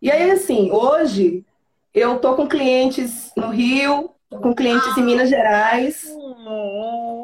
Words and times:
E 0.00 0.10
aí, 0.10 0.30
assim, 0.30 0.70
hoje 0.70 1.44
eu 1.92 2.18
tô 2.18 2.34
com 2.34 2.46
clientes 2.46 3.32
no 3.36 3.48
Rio, 3.50 4.10
tô 4.30 4.38
com 4.38 4.54
clientes 4.54 4.96
em 4.96 5.02
Minas 5.02 5.28
Gerais, 5.28 6.02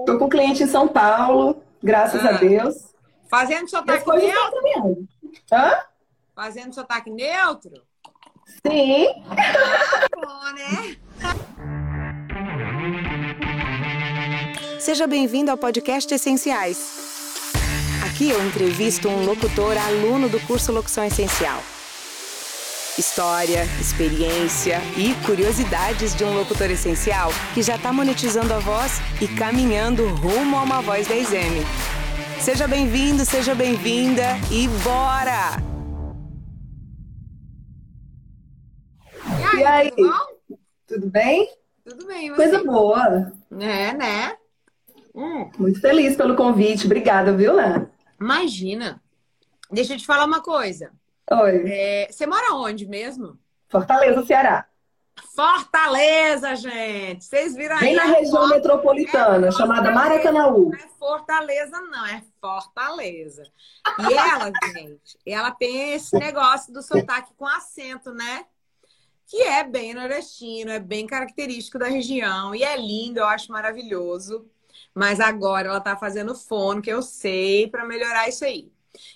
tô 0.07 0.19
com 0.19 0.29
cliente 0.29 0.63
em 0.65 0.67
São 0.67 0.89
Paulo, 0.89 1.63
graças 1.83 2.25
a 2.25 2.31
Ah. 2.31 2.39
Deus. 2.39 2.75
Fazendo 3.31 3.69
sotaque 3.69 4.09
neutro? 4.11 5.09
Hã? 5.53 5.73
Fazendo 6.35 6.75
sotaque 6.75 7.11
neutro? 7.11 7.73
Sim. 8.67 9.07
Bom, 10.17 10.53
né? 10.55 10.97
Seja 14.79 15.07
bem-vindo 15.07 15.51
ao 15.51 15.57
podcast 15.57 16.13
Essenciais. 16.13 17.03
Aqui 18.07 18.31
eu 18.31 18.45
entrevisto 18.47 19.09
um 19.09 19.25
locutor 19.25 19.77
aluno 19.79 20.29
do 20.29 20.39
curso 20.41 20.71
Locução 20.73 21.05
Essencial. 21.05 21.59
História, 22.97 23.65
experiência 23.81 24.79
e 24.97 25.15
curiosidades 25.27 26.15
de 26.15 26.23
um 26.23 26.33
locutor 26.33 26.71
essencial 26.71 27.31
que 27.53 27.61
já 27.63 27.75
está 27.75 27.93
monetizando 27.93 28.55
a 28.55 28.59
voz 28.61 28.93
e 29.21 29.27
caminhando 29.27 30.07
rumo 30.15 30.57
a 30.57 30.63
uma 30.63 30.81
voz 30.81 31.09
10M. 31.09 31.65
Seja 32.41 32.69
bem-vindo, 32.69 33.25
seja 33.25 33.53
bem-vinda 33.55 34.23
e 34.51 34.69
bora! 34.85 35.61
E 39.59 39.65
aí? 39.65 39.91
Tudo 39.91 40.09
bom? 40.09 40.57
Tudo 40.87 41.11
bem? 41.11 41.49
Tudo 41.85 42.07
bem, 42.07 42.31
você? 42.31 42.37
Coisa 42.37 42.65
boa. 42.65 43.33
É, 43.59 43.93
né? 43.93 44.37
Hum, 45.15 45.51
Muito 45.59 45.81
feliz 45.81 46.17
pelo 46.17 46.37
convite. 46.37 46.87
Obrigada, 46.87 47.33
viu, 47.37 47.57
Né? 47.57 47.87
imagina. 48.21 49.01
Deixa 49.71 49.95
eu 49.95 49.99
te 49.99 50.07
falar 50.07 50.25
uma 50.27 50.41
coisa. 50.41 50.93
Oi. 51.31 51.65
É, 51.67 52.09
você 52.11 52.27
mora 52.27 52.55
onde 52.55 52.87
mesmo? 52.87 53.39
Fortaleza, 53.69 54.25
Ceará. 54.25 54.67
Fortaleza, 55.35 56.55
gente. 56.57 57.25
Vocês 57.25 57.55
viram 57.55 57.77
aí? 57.77 57.83
Bem 57.83 57.97
na 57.97 58.05
região 58.05 58.43
foto? 58.43 58.49
metropolitana, 58.51 59.49
É 59.49 59.51
chamada 59.53 59.93
Fortaleza. 59.93 60.09
Maracanaú. 60.11 60.71
Não 60.71 60.79
é 60.79 60.89
Fortaleza, 60.99 61.81
não, 61.81 62.07
é 62.07 62.23
Fortaleza. 62.41 63.43
E 63.99 64.15
ela, 64.15 64.53
gente, 64.75 65.19
ela 65.27 65.51
tem 65.51 65.93
esse 65.95 66.17
negócio 66.19 66.73
do 66.73 66.83
sotaque 66.83 67.33
com 67.37 67.47
acento, 67.47 68.13
né? 68.13 68.45
Que 69.27 69.43
é 69.43 69.65
bem 69.65 69.95
nordestino, 69.95 70.71
é 70.71 70.79
bem 70.79 71.07
característico 71.07 71.79
da 71.79 71.87
região. 71.87 72.55
E 72.55 72.63
é 72.63 72.77
lindo, 72.77 73.19
eu 73.21 73.27
acho 73.27 73.51
maravilhoso. 73.51 74.47
Mas 74.95 75.19
agora 75.19 75.69
ela 75.69 75.81
tá 75.81 75.97
fazendo 75.97 76.35
fono, 76.35 76.83
que 76.83 76.91
eu 76.91 77.03
sei, 77.03 77.67
para 77.69 77.85
melhorar 77.85 78.29
isso 78.29 78.45
aí. 78.45 78.73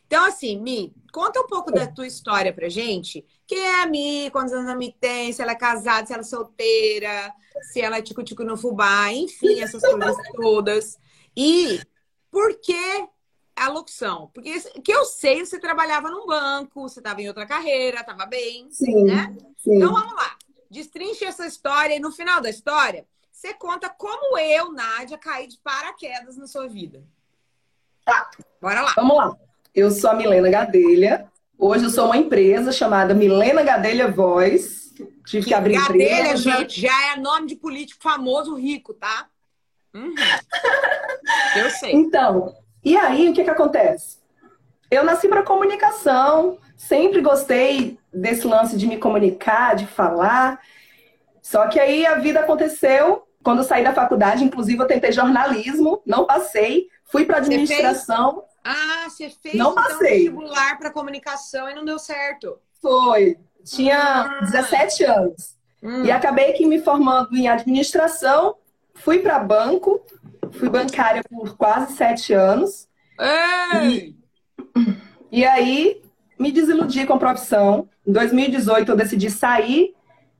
Então, 0.06 0.24
assim, 0.24 0.60
Mi, 0.60 0.94
conta 1.12 1.40
um 1.40 1.46
pouco 1.46 1.70
da 1.70 1.86
tua 1.86 2.06
história 2.06 2.52
pra 2.52 2.68
gente. 2.68 3.24
Quem 3.46 3.58
é 3.58 3.82
a 3.82 3.86
Mi? 3.86 4.30
Quantos 4.30 4.52
anos 4.52 4.68
a 4.68 4.74
Mi 4.74 4.92
tem? 4.92 5.32
Se 5.32 5.42
ela 5.42 5.52
é 5.52 5.56
casada, 5.56 6.06
se 6.06 6.12
ela 6.12 6.22
é 6.22 6.24
solteira, 6.24 7.32
se 7.72 7.80
ela 7.80 7.98
é 7.98 8.02
tico-tico 8.02 8.44
no 8.44 8.56
fubá, 8.56 9.12
enfim, 9.12 9.60
essas 9.62 9.82
coisas 9.82 10.16
todas. 10.34 10.98
E 11.36 11.80
por 12.30 12.58
que 12.60 13.08
a 13.56 13.68
locução? 13.68 14.30
Porque 14.32 14.60
que 14.82 14.92
eu 14.92 15.04
sei, 15.04 15.44
você 15.44 15.58
trabalhava 15.58 16.10
num 16.10 16.26
banco, 16.26 16.88
você 16.88 17.00
estava 17.00 17.20
em 17.20 17.28
outra 17.28 17.46
carreira, 17.46 18.00
estava 18.00 18.26
bem, 18.26 18.70
Sim, 18.70 19.04
né? 19.04 19.36
sim. 19.56 19.76
Então 19.76 19.92
vamos 19.92 20.14
lá. 20.14 20.36
Destrinche 20.70 21.24
essa 21.24 21.46
história 21.46 21.94
e 21.94 22.00
no 22.00 22.12
final 22.12 22.40
da 22.40 22.50
história, 22.50 23.06
você 23.32 23.54
conta 23.54 23.88
como 23.88 24.36
eu, 24.38 24.72
Nádia, 24.72 25.16
caí 25.16 25.46
de 25.46 25.58
paraquedas 25.58 26.36
na 26.36 26.46
sua 26.46 26.68
vida. 26.68 27.02
Tá. 28.04 28.30
Bora 28.60 28.82
lá. 28.82 28.92
Vamos 28.96 29.16
lá. 29.16 29.36
Eu 29.78 29.92
sou 29.92 30.10
a 30.10 30.14
Milena 30.14 30.50
Gadelha. 30.50 31.30
Hoje 31.56 31.84
eu 31.84 31.90
sou 31.90 32.06
uma 32.06 32.16
empresa 32.16 32.72
chamada 32.72 33.14
Milena 33.14 33.62
Gadelha 33.62 34.10
Voz. 34.10 34.92
Tive 35.24 35.46
que, 35.46 35.54
abrir 35.54 35.74
Gadelha, 35.74 36.20
empresa. 36.30 36.36
gente, 36.36 36.80
já 36.80 37.12
é 37.12 37.16
nome 37.20 37.46
de 37.46 37.54
político 37.54 38.02
famoso 38.02 38.56
rico, 38.56 38.92
tá? 38.92 39.28
Uhum. 39.94 40.12
Eu 41.56 41.70
sei. 41.70 41.92
Então, 41.92 42.56
e 42.84 42.96
aí 42.96 43.28
o 43.28 43.32
que 43.32 43.44
que 43.44 43.50
acontece? 43.50 44.18
Eu 44.90 45.04
nasci 45.04 45.28
para 45.28 45.44
comunicação, 45.44 46.58
sempre 46.76 47.20
gostei 47.20 48.00
desse 48.12 48.48
lance 48.48 48.76
de 48.76 48.88
me 48.88 48.96
comunicar, 48.96 49.76
de 49.76 49.86
falar. 49.86 50.58
Só 51.40 51.68
que 51.68 51.78
aí 51.78 52.04
a 52.04 52.16
vida 52.16 52.40
aconteceu 52.40 53.22
quando 53.44 53.58
eu 53.58 53.64
saí 53.64 53.84
da 53.84 53.94
faculdade, 53.94 54.42
inclusive 54.42 54.82
eu 54.82 54.88
tentei 54.88 55.12
jornalismo, 55.12 56.02
não 56.04 56.26
passei, 56.26 56.88
fui 57.04 57.24
para 57.24 57.36
administração, 57.36 58.42
Ah, 58.64 59.06
você 59.08 59.30
fez 59.30 59.54
Não 59.54 59.72
então, 59.72 59.82
passei. 59.82 60.18
vestibular 60.24 60.78
para 60.78 60.90
comunicação 60.90 61.68
e 61.68 61.74
não 61.74 61.84
deu 61.84 61.98
certo. 61.98 62.58
foi, 62.80 63.36
tinha 63.64 64.38
17 64.42 65.04
anos. 65.04 65.56
Hum. 65.82 66.04
E 66.04 66.10
acabei 66.10 66.52
que 66.54 66.66
me 66.66 66.80
formando 66.80 67.36
em 67.36 67.48
administração, 67.48 68.56
fui 68.94 69.20
para 69.20 69.38
banco, 69.38 70.00
fui 70.52 70.68
bancária 70.68 71.22
por 71.28 71.56
quase 71.56 71.94
sete 71.96 72.32
anos. 72.32 72.88
Ei! 73.80 74.16
E 75.30 75.44
aí 75.44 76.02
me 76.38 76.50
desiludi 76.50 77.06
com 77.06 77.14
a 77.14 77.18
profissão. 77.18 77.88
Em 78.06 78.12
2018 78.12 78.90
eu 78.92 78.96
decidi 78.96 79.30
sair 79.30 79.94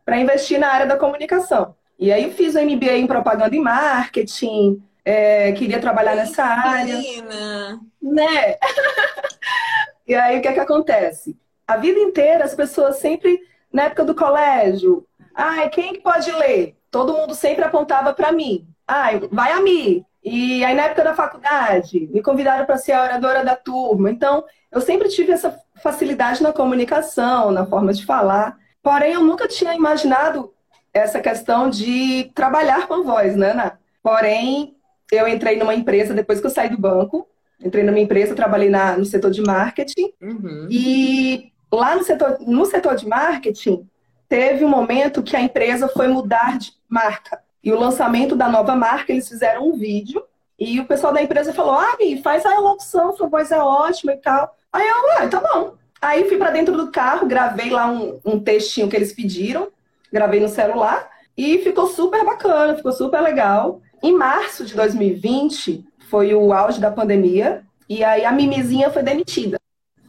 para 0.05 0.19
investir 0.19 0.59
na 0.59 0.69
área 0.73 0.87
da 0.87 0.97
comunicação. 0.97 1.75
E 1.99 2.11
aí 2.13 2.25
eu 2.25 2.31
fiz 2.33 2.55
o 2.55 2.61
MBA 2.61 2.97
em 2.97 3.07
propaganda 3.07 3.55
e 3.55 3.61
marketing, 3.61 4.83
é, 5.09 5.53
queria 5.53 5.81
trabalhar 5.81 6.15
nessa 6.15 6.45
área, 6.45 6.99
Menina. 6.99 7.81
né? 8.03 8.57
e 10.07 10.15
aí 10.15 10.39
o 10.39 10.43
que 10.43 10.49
é 10.49 10.53
que 10.53 10.61
acontece? 10.61 11.35
A 11.67 11.79
vida 11.79 11.99
inteira 11.99 12.45
as 12.45 12.55
pessoas 12.55 12.99
sempre, 12.99 13.41
na 13.73 13.85
época 13.85 14.05
do 14.05 14.15
colégio, 14.15 15.07
ai, 15.35 15.71
quem 15.71 15.95
que 15.95 16.01
pode 16.01 16.31
ler? 16.33 16.77
Todo 16.91 17.15
mundo 17.15 17.35
sempre 17.35 17.65
apontava 17.65 18.13
para 18.13 18.31
mim. 18.33 18.69
Ai, 18.87 19.19
vai 19.33 19.53
a 19.53 19.63
mim. 19.63 20.05
E 20.23 20.63
aí 20.63 20.75
na 20.75 20.83
época 20.83 21.05
da 21.05 21.15
faculdade, 21.15 22.07
me 22.13 22.23
convidaram 22.23 22.67
para 22.67 22.77
ser 22.77 22.93
a 22.93 23.03
oradora 23.03 23.43
da 23.43 23.57
turma. 23.57 24.11
Então, 24.11 24.45
eu 24.71 24.83
sempre 24.83 25.09
tive 25.09 25.33
essa 25.33 25.59
facilidade 25.83 26.43
na 26.43 26.53
comunicação, 26.53 27.51
na 27.51 27.65
forma 27.65 27.95
de 27.95 28.05
falar. 28.05 28.59
Porém, 28.83 29.15
eu 29.15 29.23
nunca 29.23 29.49
tinha 29.49 29.75
imaginado 29.75 30.53
essa 30.93 31.19
questão 31.19 31.71
de 31.71 32.31
trabalhar 32.35 32.87
com 32.87 33.05
voz, 33.05 33.35
né, 33.37 33.53
Ana? 33.53 33.79
Porém, 34.03 34.78
eu 35.11 35.27
entrei 35.29 35.57
numa 35.57 35.75
empresa 35.75 36.15
depois 36.15 36.41
que 36.41 36.47
eu 36.47 36.51
saí 36.51 36.69
do 36.69 36.79
banco. 36.79 37.27
Entrei 37.61 37.83
numa 37.83 37.99
empresa, 37.99 38.35
trabalhei 38.35 38.71
na, 38.71 38.97
no 38.97 39.05
setor 39.05 39.31
de 39.31 39.43
marketing. 39.43 40.13
Uhum. 40.21 40.69
E 40.71 41.53
lá 41.73 41.97
no 41.97 42.05
setor, 42.05 42.39
no 42.41 42.65
setor 42.65 42.95
de 42.95 43.07
marketing, 43.07 43.89
teve 44.29 44.65
um 44.65 44.69
momento 44.69 45.23
que 45.23 45.37
a 45.37 45.41
empresa 45.41 45.89
foi 45.89 46.07
mudar 46.09 46.59
de 46.59 46.73
marca. 46.89 47.41
E 47.63 47.73
o 47.73 47.79
lançamento 47.79 48.37
da 48.37 48.49
nova 48.49 48.77
marca, 48.77 49.13
eles 49.13 49.29
fizeram 49.29 49.69
um 49.69 49.77
vídeo. 49.77 50.23
E 50.59 50.79
o 50.79 50.87
pessoal 50.87 51.13
da 51.13 51.23
empresa 51.23 51.53
falou: 51.53 51.73
Ah, 51.73 51.97
Mi, 51.99 52.23
faz 52.23 52.47
a 52.47 52.59
locução, 52.59 53.17
sua 53.17 53.29
voz 53.29 53.51
é 53.51 53.59
ótima 53.59 54.13
e 54.13 54.17
tal. 54.17 54.57
Aí 54.73 54.87
eu, 54.87 54.95
ah, 55.19 55.29
tá 55.29 55.41
bom. 55.41 55.75
Aí 56.01 56.29
fui 56.29 56.37
para 56.37 56.51
dentro 56.51 56.77
do 56.77 56.93
carro, 56.93 57.27
gravei 57.27 57.71
lá 57.71 57.91
um, 57.91 58.21
um 58.25 58.39
textinho 58.39 58.89
que 58.89 58.95
eles 58.95 59.13
pediram, 59.13 59.69
gravei 60.13 60.39
no 60.39 60.49
celular 60.49 61.09
e 61.37 61.59
ficou 61.59 61.87
super 61.89 62.25
bacana, 62.25 62.77
ficou 62.77 62.93
super 62.93 63.21
legal. 63.21 63.81
Em 64.03 64.17
março 64.17 64.65
de 64.65 64.75
2020, 64.75 65.85
foi 66.09 66.35
o 66.35 66.53
auge 66.53 66.81
da 66.81 66.91
pandemia, 66.91 67.67
e 67.89 68.05
aí 68.05 68.25
a 68.25 68.33
Mimizinha 68.33 68.91
foi 68.91 69.03
demitida. 69.03 69.59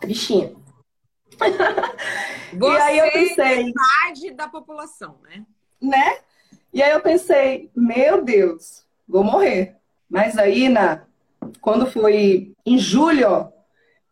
Bichinha. 0.05 0.53
Você 1.37 1.39
E 2.53 2.77
aí 2.81 2.97
eu 2.97 3.11
pensei, 3.11 3.63
metade 3.65 4.31
da 4.31 4.47
população, 4.47 5.17
né? 5.23 5.45
né? 5.81 6.17
E 6.73 6.81
aí 6.81 6.91
eu 6.91 7.01
pensei, 7.01 7.69
meu 7.75 8.23
Deus, 8.23 8.83
vou 9.07 9.23
morrer. 9.23 9.75
Mas 10.09 10.37
aí, 10.37 10.67
na, 10.67 11.03
quando 11.61 11.85
foi 11.85 12.53
em 12.65 12.77
julho, 12.77 13.29
ó, 13.29 13.49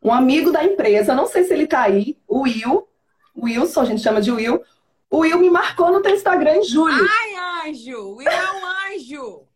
um 0.01 0.11
amigo 0.11 0.51
da 0.51 0.63
empresa, 0.63 1.15
não 1.15 1.27
sei 1.27 1.44
se 1.44 1.53
ele 1.53 1.67
tá 1.67 1.81
aí, 1.81 2.17
o 2.27 2.41
Will, 2.41 2.88
o 3.35 3.45
Wilson, 3.45 3.81
a 3.81 3.85
gente 3.85 4.01
chama 4.01 4.21
de 4.21 4.31
Will, 4.31 4.63
o 5.09 5.19
Will 5.19 5.39
me 5.39 5.50
marcou 5.50 5.91
no 5.91 6.01
teu 6.01 6.13
Instagram 6.13 6.57
em 6.57 6.63
julho. 6.63 7.07
Ai, 7.09 7.69
anjo! 7.69 7.97
O 7.97 8.15
Will 8.18 8.29
é 8.29 8.51
um 8.53 8.95
anjo! 8.95 9.47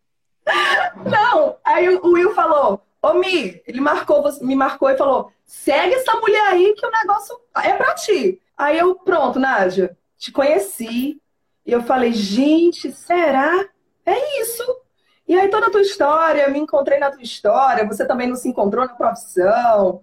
Não, 1.06 1.58
aí 1.64 1.90
o 1.90 2.12
Will 2.12 2.34
falou, 2.34 2.82
ô 3.02 3.14
Mi, 3.14 3.62
ele 3.66 3.82
marcou, 3.82 4.24
me 4.42 4.56
marcou 4.56 4.90
e 4.90 4.98
falou, 4.98 5.32
segue 5.46 5.96
essa 5.96 6.14
mulher 6.16 6.44
aí 6.48 6.74
que 6.76 6.86
o 6.86 6.92
negócio 6.92 7.40
é 7.56 7.74
pra 7.74 7.94
ti. 7.96 8.42
Aí 8.58 8.78
eu, 8.78 8.96
pronto, 8.96 9.40
Nádia, 9.40 9.98
te 10.18 10.32
conheci. 10.32 11.22
E 11.66 11.72
eu 11.72 11.84
falei, 11.84 12.12
gente, 12.14 12.92
será? 12.92 13.66
É 14.06 14.42
isso. 14.42 14.64
E 15.28 15.38
aí 15.38 15.48
toda 15.50 15.68
a 15.68 15.72
tua 15.72 15.82
história, 15.82 16.50
me 16.50 16.60
encontrei 16.60 17.00
na 17.00 17.12
tua 17.12 17.22
história, 17.22 17.88
você 17.88 18.06
também 18.06 18.28
não 18.28 18.36
se 18.36 18.50
encontrou 18.50 18.86
na 18.86 18.94
profissão. 18.94 20.02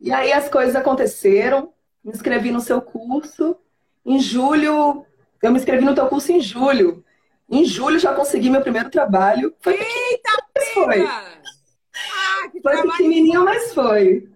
E 0.00 0.12
aí 0.12 0.32
as 0.32 0.48
coisas 0.48 0.76
aconteceram, 0.76 1.72
me 2.04 2.12
inscrevi 2.12 2.50
no 2.50 2.60
seu 2.60 2.82
curso. 2.82 3.56
Em 4.04 4.20
julho, 4.20 5.04
eu 5.42 5.50
me 5.50 5.58
inscrevi 5.58 5.84
no 5.84 5.94
teu 5.94 6.06
curso 6.08 6.30
em 6.30 6.40
julho. 6.40 7.04
Em 7.48 7.64
julho 7.64 7.98
já 7.98 8.12
consegui 8.14 8.50
meu 8.50 8.60
primeiro 8.60 8.90
trabalho. 8.90 9.54
Foi 9.60 9.74
pequenininho, 9.74 10.20
mas 10.54 10.68
foi. 10.70 11.06
Ah, 11.06 12.48
que 12.50 12.60
Foi 12.60 12.82
pequenininho, 12.82 13.44
mas 13.44 13.72
foi. 13.72 14.28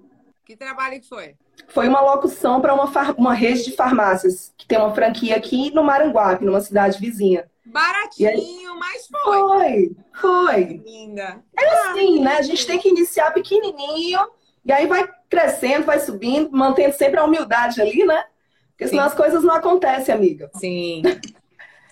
Que 0.45 0.57
trabalho 0.57 1.01
que 1.01 1.09
foi? 1.09 1.35
Foi 1.69 1.89
uma 1.89 2.01
locução 2.01 2.61
para 2.61 2.75
uma, 2.75 2.91
far... 2.91 3.15
uma 3.17 3.35
rede 3.35 3.65
de 3.65 3.73
farmácias, 3.73 4.53
que 4.57 4.67
tem 4.67 4.79
uma 4.79 4.95
franquia 4.95 5.37
aqui 5.37 5.73
no 5.75 5.85
Maranguape, 5.85 6.45
numa 6.45 6.61
cidade 6.61 6.99
vizinha. 6.99 7.49
Baratinho, 7.65 8.29
aí... 8.29 8.79
mas 8.79 9.07
foi. 9.07 9.39
Foi, 9.39 9.97
foi. 10.13 10.65
Linda. 10.85 11.43
É 11.57 11.91
assim, 11.91 12.21
né? 12.21 12.37
A 12.37 12.43
gente 12.43 12.67
tem 12.67 12.79
que 12.79 12.89
iniciar 12.89 13.33
pequenininho, 13.33 14.21
e 14.65 14.73
aí 14.73 14.87
vai 14.87 15.09
crescendo, 15.29 15.85
vai 15.85 16.01
subindo, 16.01 16.51
mantendo 16.51 16.95
sempre 16.95 17.21
a 17.21 17.25
humildade 17.25 17.81
ali, 17.81 18.05
né? 18.05 18.25
Porque 18.71 18.89
senão 18.89 19.05
Sim. 19.05 19.09
as 19.11 19.15
coisas 19.15 19.45
não 19.45 19.55
acontecem, 19.55 20.15
amiga. 20.15 20.51
Sim. 20.55 21.03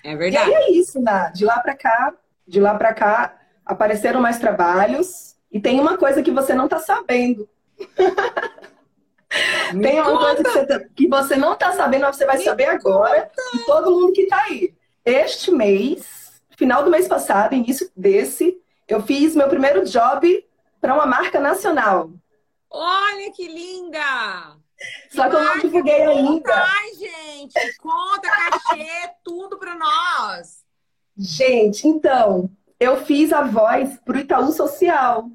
É 0.04 0.16
verdade. 0.16 0.50
E 0.50 0.54
aí 0.54 0.62
é 0.64 0.70
isso, 0.72 1.00
né? 1.00 1.32
De 1.34 1.44
lá 1.44 1.58
para 1.60 1.76
cá, 1.76 2.14
de 2.46 2.60
lá 2.60 2.74
para 2.74 2.94
cá, 2.94 3.36
apareceram 3.64 4.20
mais 4.20 4.38
trabalhos. 4.38 5.36
E 5.50 5.60
tem 5.60 5.80
uma 5.80 5.96
coisa 5.96 6.22
que 6.22 6.30
você 6.30 6.54
não 6.54 6.64
está 6.64 6.78
sabendo. 6.78 7.48
tem 9.80 10.00
uma 10.00 10.18
coisa 10.18 10.42
que 10.42 10.50
você, 10.50 10.66
tá, 10.66 10.80
que 10.94 11.08
você 11.08 11.36
não 11.36 11.52
está 11.52 11.72
sabendo, 11.72 12.02
mas 12.02 12.16
você 12.16 12.26
vai 12.26 12.38
Me 12.38 12.44
saber 12.44 12.66
agora. 12.66 13.30
E 13.54 13.58
todo 13.60 13.90
mundo 13.90 14.12
que 14.12 14.22
está 14.22 14.42
aí. 14.44 14.74
Este 15.04 15.50
mês, 15.50 16.40
final 16.56 16.84
do 16.84 16.90
mês 16.90 17.08
passado, 17.08 17.54
início 17.54 17.90
desse, 17.96 18.58
eu 18.86 19.02
fiz 19.02 19.34
meu 19.34 19.48
primeiro 19.48 19.84
job 19.84 20.44
para 20.80 20.94
uma 20.94 21.06
marca 21.06 21.40
nacional. 21.40 22.10
Olha 22.70 23.32
que 23.32 23.48
linda! 23.48 24.57
Só 25.10 25.28
que 25.28 25.36
eu 25.36 25.42
não 25.42 25.58
divulguei 25.58 26.02
ainda. 26.02 26.54
Ai, 26.54 26.94
gente, 26.94 27.76
conta, 27.78 28.28
cachê, 28.30 29.10
tudo 29.24 29.58
para 29.58 29.74
nós. 29.74 30.64
Gente, 31.16 31.88
então, 31.88 32.50
eu 32.78 33.04
fiz 33.04 33.32
a 33.32 33.42
voz 33.42 33.98
pro 34.04 34.18
Itaú 34.18 34.52
Social. 34.52 35.28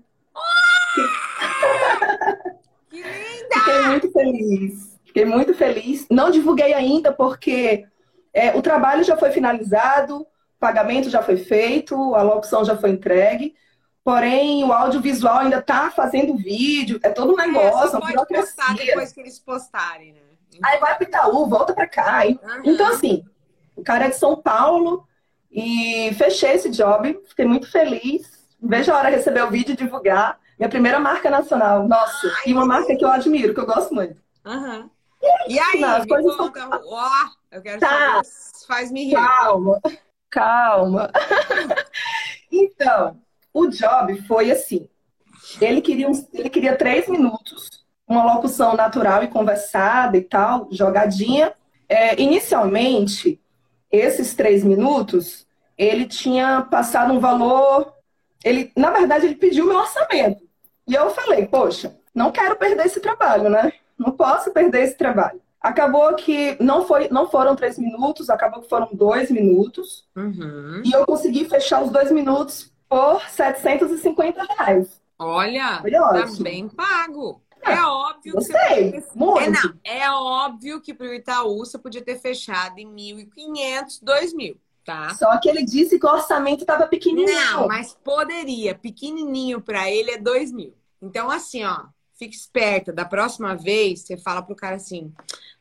Que 2.89 2.97
linda! 3.01 3.55
Fiquei 3.59 3.81
muito 3.81 4.11
feliz. 4.11 4.99
Fiquei 5.05 5.25
muito 5.25 5.53
feliz. 5.53 6.07
Não 6.09 6.31
divulguei 6.31 6.73
ainda 6.73 7.11
porque 7.11 7.85
é, 8.33 8.55
o 8.55 8.61
trabalho 8.61 9.03
já 9.03 9.17
foi 9.17 9.31
finalizado, 9.31 10.21
o 10.21 10.27
pagamento 10.59 11.09
já 11.09 11.21
foi 11.21 11.37
feito, 11.37 12.15
a 12.15 12.21
locução 12.21 12.63
já 12.63 12.77
foi 12.77 12.91
entregue. 12.91 13.53
Porém, 14.03 14.63
o 14.65 14.73
audiovisual 14.73 15.39
ainda 15.39 15.59
está 15.59 15.89
fazendo 15.89 16.35
vídeo, 16.35 16.99
é 17.03 17.09
todo 17.09 17.33
um 17.33 17.39
é, 17.39 17.47
negócio, 17.47 17.95
é, 17.95 17.99
uma 17.99 18.07
burocracia. 18.07 18.55
postar 18.55 18.75
depois 18.75 19.13
que 19.13 19.21
eles 19.21 19.39
postarem, 19.39 20.13
né? 20.13 20.19
Aí 20.61 20.79
vai 20.79 20.95
para 20.95 21.07
Itaú, 21.07 21.47
volta 21.47 21.73
para 21.73 21.87
cá. 21.87 22.23
Uhum. 22.25 22.61
Então, 22.65 22.87
assim, 22.87 23.23
o 23.75 23.83
cara 23.83 24.05
é 24.05 24.09
de 24.09 24.17
São 24.17 24.35
Paulo 24.35 25.07
e 25.51 26.13
fechei 26.17 26.51
esse 26.51 26.69
job, 26.69 27.19
fiquei 27.27 27.45
muito 27.45 27.71
feliz. 27.71 28.43
Vejo 28.61 28.91
a 28.91 28.97
hora 28.97 29.09
de 29.09 29.17
receber 29.17 29.43
o 29.43 29.49
vídeo 29.49 29.73
e 29.73 29.77
divulgar. 29.77 30.39
Minha 30.59 30.69
primeira 30.69 30.99
marca 30.99 31.29
nacional. 31.29 31.87
Nossa, 31.87 32.27
Ai, 32.27 32.43
e 32.47 32.53
uma 32.53 32.65
marca 32.65 32.95
que 32.95 33.03
eu 33.03 33.09
admiro, 33.09 33.53
que 33.53 33.59
eu 33.59 33.65
gosto 33.65 33.93
muito. 33.93 34.21
Uhum. 34.45 34.89
E 35.47 35.59
aí, 35.59 35.79
Não, 35.79 35.95
as 35.97 36.05
coisas 36.05 36.35
conta, 36.35 36.59
são... 36.59 36.81
ó, 36.85 37.09
eu 37.51 37.61
quero 37.61 37.79
tá. 37.79 38.23
saber, 38.23 38.27
faz 38.67 38.91
me 38.91 39.05
rir. 39.05 39.15
Calma, 39.15 39.81
calma. 40.29 41.11
então, 42.51 43.19
o 43.53 43.67
job 43.67 44.21
foi 44.23 44.51
assim. 44.51 44.89
Ele 45.61 45.81
queria, 45.81 46.09
uns, 46.09 46.27
ele 46.33 46.49
queria 46.49 46.75
três 46.75 47.07
minutos, 47.07 47.83
uma 48.07 48.33
locução 48.33 48.75
natural 48.75 49.23
e 49.23 49.27
conversada 49.27 50.17
e 50.17 50.21
tal, 50.21 50.67
jogadinha. 50.71 51.53
É, 51.87 52.19
inicialmente, 52.19 53.39
esses 53.91 54.33
três 54.33 54.63
minutos, 54.63 55.45
ele 55.77 56.05
tinha 56.05 56.61
passado 56.61 57.13
um 57.13 57.19
valor. 57.19 57.93
Ele, 58.43 58.71
na 58.75 58.89
verdade, 58.89 59.27
ele 59.27 59.35
pediu 59.35 59.65
meu 59.67 59.77
orçamento. 59.77 60.43
E 60.87 60.95
eu 60.95 61.09
falei, 61.11 61.45
poxa, 61.45 61.95
não 62.13 62.31
quero 62.31 62.55
perder 62.55 62.85
esse 62.85 62.99
trabalho, 62.99 63.49
né? 63.49 63.71
Não 63.97 64.11
posso 64.11 64.51
perder 64.51 64.83
esse 64.83 64.97
trabalho. 64.97 65.41
Acabou 65.61 66.13
que 66.15 66.57
não, 66.61 66.85
foi, 66.85 67.07
não 67.09 67.29
foram 67.29 67.55
três 67.55 67.77
minutos, 67.79 68.29
acabou 68.29 68.61
que 68.61 68.69
foram 68.69 68.89
dois 68.91 69.31
minutos. 69.31 70.05
Uhum. 70.15 70.81
E 70.83 70.91
eu 70.91 71.05
consegui 71.05 71.45
fechar 71.45 71.81
os 71.81 71.89
dois 71.89 72.11
minutos 72.11 72.72
por 72.93 73.27
750 73.27 74.43
reais. 74.43 75.01
Olha, 75.17 75.81
tá 75.81 76.27
bem 76.39 76.69
pago. 76.69 77.41
É, 77.63 77.73
é 77.73 77.81
óbvio 77.81 78.33
Gostei, 78.33 78.91
que 78.91 79.01
você 79.01 79.09
muito. 79.15 79.41
É, 79.41 79.49
não, 79.49 79.73
é 79.83 80.11
óbvio 80.11 80.79
que 80.79 80.93
para 80.93 81.07
o 81.07 81.13
Itaú 81.13 81.57
você 81.59 81.79
podia 81.79 82.03
ter 82.03 82.19
fechado 82.19 82.77
em 82.77 82.87
1.500, 82.87 84.03
2.000, 84.03 84.57
tá? 84.85 85.09
Só 85.15 85.35
que 85.39 85.49
ele 85.49 85.63
disse 85.63 85.97
que 85.97 86.05
o 86.05 86.09
orçamento 86.09 86.61
estava 86.61 86.85
pequenininho. 86.85 87.33
Não, 87.33 87.67
mas 87.67 87.97
poderia. 88.03 88.75
Pequenininho 88.75 89.59
para 89.59 89.89
ele 89.89 90.11
é 90.11 90.17
2.000. 90.19 90.71
Então, 91.01 91.31
assim, 91.31 91.63
ó, 91.63 91.85
fique 92.13 92.35
esperta. 92.35 92.93
Da 92.93 93.05
próxima 93.05 93.55
vez, 93.55 94.01
você 94.01 94.17
fala 94.17 94.43
pro 94.43 94.55
cara 94.55 94.75
assim: 94.75 95.11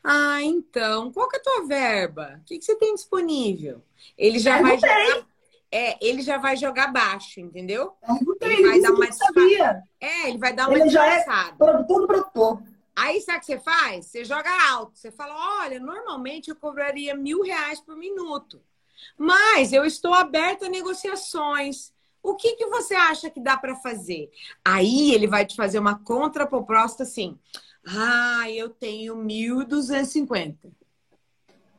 Ah, 0.05 0.43
então, 0.43 1.11
qual 1.11 1.29
que 1.29 1.37
é 1.37 1.38
a 1.38 1.43
tua 1.43 1.67
verba? 1.67 2.40
O 2.43 2.44
que, 2.44 2.58
que 2.58 2.64
você 2.64 2.76
tem 2.76 2.94
disponível? 2.94 3.81
Ele 4.19 4.38
já 4.38 4.61
vai 4.61 4.75
jogar 4.75 5.31
é, 5.73 5.97
ele 6.07 6.21
já 6.21 6.37
vai 6.37 6.55
jogar 6.55 6.93
baixo, 6.93 7.41
entendeu? 7.41 7.95
Ele 8.43 8.69
vai 8.69 8.81
dar 8.81 8.91
uma 8.93 9.11
sabia. 9.11 9.83
É, 9.99 10.29
ele 10.29 10.37
vai 10.37 10.53
dar 10.53 10.69
uma 10.69 10.77
ele 10.77 10.85
disfarçada. 10.85 11.25
Já 11.25 11.49
é 11.49 11.53
produtor, 11.53 12.07
produtor. 12.07 12.63
Aí 12.95 13.23
sabe 13.23 13.39
o 13.39 13.41
que 13.41 13.47
você 13.47 13.59
faz? 13.59 14.07
Você 14.07 14.23
joga 14.23 14.51
alto. 14.71 14.99
Você 14.99 15.11
fala: 15.11 15.63
olha, 15.63 15.81
normalmente 15.81 16.51
eu 16.51 16.57
cobraria 16.57 17.17
mil 17.17 17.43
reais 17.43 17.81
por 17.81 17.97
minuto. 17.97 18.63
Mas 19.17 19.73
eu 19.73 19.87
estou 19.87 20.13
aberta 20.13 20.67
a 20.67 20.69
negociações. 20.69 21.91
O 22.23 22.37
que, 22.37 22.55
que 22.55 22.67
você 22.67 22.95
acha 22.95 23.31
que 23.31 23.41
dá 23.41 23.57
para 23.57 23.75
fazer? 23.77 24.31
Aí 24.63 25.13
ele 25.13 25.27
vai 25.27 25.47
te 25.47 25.57
fazer 25.57 25.79
uma 25.79 25.99
contraproposta 25.99 27.03
assim. 27.03 27.39
Ah, 27.85 28.49
eu 28.51 28.69
tenho 28.69 29.17
1.250. 29.17 30.71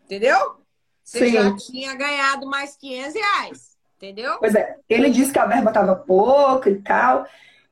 Entendeu? 0.03 0.57
Você 1.03 1.27
Sim. 1.27 1.31
já 1.31 1.55
tinha 1.55 1.95
ganhado 1.95 2.47
mais 2.47 2.75
500 2.75 3.13
reais. 3.13 3.72
Entendeu? 4.03 4.37
Pois 4.37 4.53
é, 4.53 4.75
ele 4.89 5.09
disse 5.09 5.31
que 5.31 5.39
a 5.39 5.45
verba 5.45 5.69
estava 5.69 5.95
pouca 5.95 6.69
e 6.69 6.75
tal. 6.75 7.25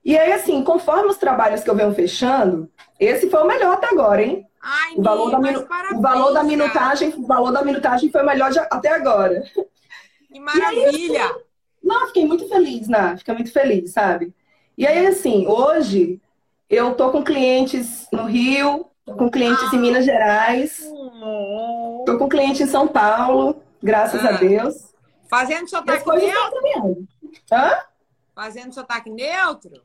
E 0.04 0.18
aí, 0.18 0.32
assim, 0.32 0.64
conforme 0.64 1.10
os 1.10 1.18
trabalhos 1.18 1.62
que 1.62 1.70
eu 1.70 1.76
venho 1.76 1.94
fechando, 1.94 2.72
esse 2.98 3.30
foi 3.30 3.44
o 3.44 3.48
melhor 3.48 3.74
até 3.74 3.88
agora, 3.88 4.24
hein? 4.24 4.48
Ai, 4.64 4.94
o, 4.96 5.04
valor 5.04 5.30
da 5.30 5.40
minu... 5.40 5.64
parabéns, 5.64 6.00
o 6.00 6.02
valor 6.02 6.32
da 6.32 6.44
minutagem, 6.44 7.14
o 7.18 7.28
valor 7.28 7.52
da 7.52 7.64
minutagem 7.64 8.10
foi 8.10 8.22
o 8.22 8.26
melhor 8.26 8.50
de... 8.50 8.60
até 8.60 8.94
agora. 8.94 9.44
Que 10.32 10.40
maravilha! 10.40 11.20
Aí, 11.20 11.32
assim, 11.32 11.40
não, 11.84 12.08
fiquei 12.08 12.26
muito 12.26 12.48
feliz, 12.48 12.88
né? 12.88 13.18
Fiquei 13.18 13.34
muito 13.34 13.52
feliz, 13.52 13.92
sabe? 13.92 14.34
E 14.78 14.88
aí, 14.88 15.06
assim, 15.08 15.46
hoje 15.46 16.22
eu 16.70 16.96
tô 16.96 17.10
com 17.10 17.22
clientes 17.22 18.08
no 18.10 18.24
Rio, 18.24 18.86
tô 19.06 19.16
com 19.16 19.30
clientes 19.30 19.66
ah. 19.70 19.76
em 19.76 19.80
Minas 19.80 20.06
Gerais, 20.06 20.80
tô 22.06 22.18
com 22.18 22.30
cliente 22.30 22.64
em 22.64 22.68
São 22.68 22.88
Paulo, 22.88 23.62
graças 23.84 24.24
ah. 24.24 24.30
a 24.30 24.32
Deus. 24.32 24.91
Fazendo 25.32 25.70
sotaque 25.70 26.06
neutro? 26.10 27.08
Hã? 27.50 27.86
Fazendo 28.36 28.74
sotaque 28.74 29.10
neutro? 29.10 29.82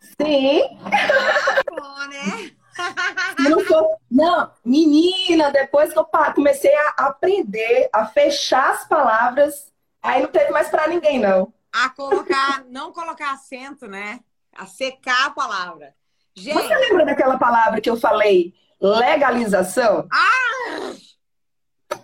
Sim. 0.00 0.62
Ah, 0.84 1.62
bom, 1.68 2.08
né? 2.08 2.52
Não, 3.40 3.98
não, 4.10 4.50
menina, 4.62 5.50
depois 5.50 5.92
que 5.92 5.98
eu 5.98 6.04
comecei 6.34 6.74
a 6.74 7.06
aprender 7.06 7.88
a 7.90 8.04
fechar 8.06 8.72
as 8.72 8.86
palavras, 8.86 9.72
aí 10.02 10.22
não 10.22 10.28
teve 10.30 10.50
mais 10.50 10.68
para 10.68 10.86
ninguém, 10.86 11.18
não. 11.18 11.52
A 11.72 11.88
colocar, 11.88 12.64
não 12.68 12.92
colocar 12.92 13.32
acento, 13.32 13.86
né? 13.86 14.20
A 14.54 14.66
secar 14.66 15.26
a 15.26 15.30
palavra. 15.30 15.94
Gente... 16.34 16.52
Você 16.54 16.74
lembra 16.76 17.06
daquela 17.06 17.38
palavra 17.38 17.80
que 17.80 17.88
eu 17.88 17.96
falei? 17.96 18.54
Legalização? 18.78 20.06
Ah! 20.12 20.92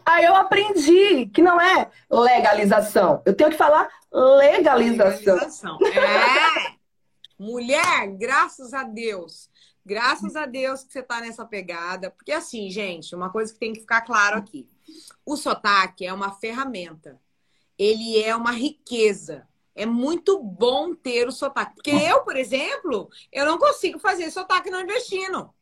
Aí 0.04 0.24
eu 0.24 0.34
aprendi 0.34 1.26
que 1.26 1.42
não 1.42 1.60
é 1.60 1.90
legalização. 2.10 3.22
Eu 3.24 3.34
tenho 3.34 3.50
que 3.50 3.56
falar 3.56 3.88
legalização. 4.12 5.34
legalização. 5.34 5.78
É. 5.86 6.74
Mulher, 7.38 8.08
graças 8.16 8.72
a 8.72 8.84
Deus. 8.84 9.50
Graças 9.84 10.36
a 10.36 10.46
Deus 10.46 10.84
que 10.84 10.92
você 10.92 11.02
tá 11.02 11.20
nessa 11.20 11.44
pegada. 11.44 12.10
Porque 12.10 12.30
assim, 12.32 12.70
gente, 12.70 13.14
uma 13.14 13.30
coisa 13.30 13.52
que 13.52 13.58
tem 13.58 13.72
que 13.72 13.80
ficar 13.80 14.02
claro 14.02 14.38
aqui. 14.38 14.68
O 15.26 15.36
sotaque 15.36 16.06
é 16.06 16.12
uma 16.12 16.32
ferramenta. 16.32 17.20
Ele 17.78 18.22
é 18.22 18.34
uma 18.36 18.52
riqueza. 18.52 19.46
É 19.74 19.86
muito 19.86 20.38
bom 20.38 20.94
ter 20.94 21.26
o 21.26 21.32
sotaque. 21.32 21.74
Porque 21.74 21.90
eu, 21.90 22.22
por 22.22 22.36
exemplo, 22.36 23.08
eu 23.32 23.44
não 23.44 23.58
consigo 23.58 23.98
fazer 23.98 24.30
sotaque 24.30 24.70
nordestino. 24.70 25.52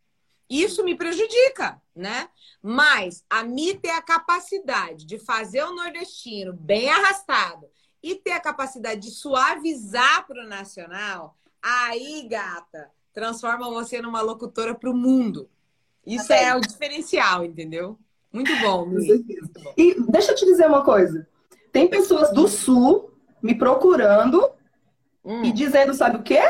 Isso 0.50 0.83
me 0.83 0.97
prejudica, 0.97 1.80
né? 1.95 2.28
Mas 2.61 3.25
a 3.30 3.45
Mi 3.45 3.75
ter 3.75 3.90
a 3.90 4.02
capacidade 4.02 5.07
de 5.07 5.16
fazer 5.16 5.62
o 5.62 5.75
nordestino 5.75 6.52
bem 6.52 6.90
arrastado 6.90 7.66
e 8.02 8.16
ter 8.16 8.33
a 8.33 8.40
capacidade 8.40 9.00
de 9.00 9.11
suavizar 9.12 10.26
para 10.26 10.45
o 10.45 10.49
nacional, 10.49 11.37
aí, 11.62 12.26
gata, 12.28 12.90
transforma 13.12 13.71
você 13.71 14.02
numa 14.02 14.21
locutora 14.21 14.75
para 14.75 14.90
o 14.90 14.97
mundo. 14.97 15.49
Isso 16.04 16.33
é 16.33 16.57
o 16.57 16.61
diferencial, 16.61 17.45
entendeu? 17.45 17.97
Muito 18.33 18.50
bom, 18.61 18.87
Mi. 18.87 19.25
E 19.76 20.00
deixa 20.11 20.33
eu 20.33 20.35
te 20.35 20.45
dizer 20.45 20.66
uma 20.66 20.83
coisa. 20.83 21.28
Tem 21.71 21.88
pessoas 21.88 22.33
do 22.33 22.49
Sul 22.49 23.12
me 23.40 23.54
procurando 23.54 24.50
hum. 25.25 25.45
e 25.45 25.52
dizendo, 25.52 25.95
sabe 25.95 26.16
o 26.16 26.23
quê? 26.23 26.40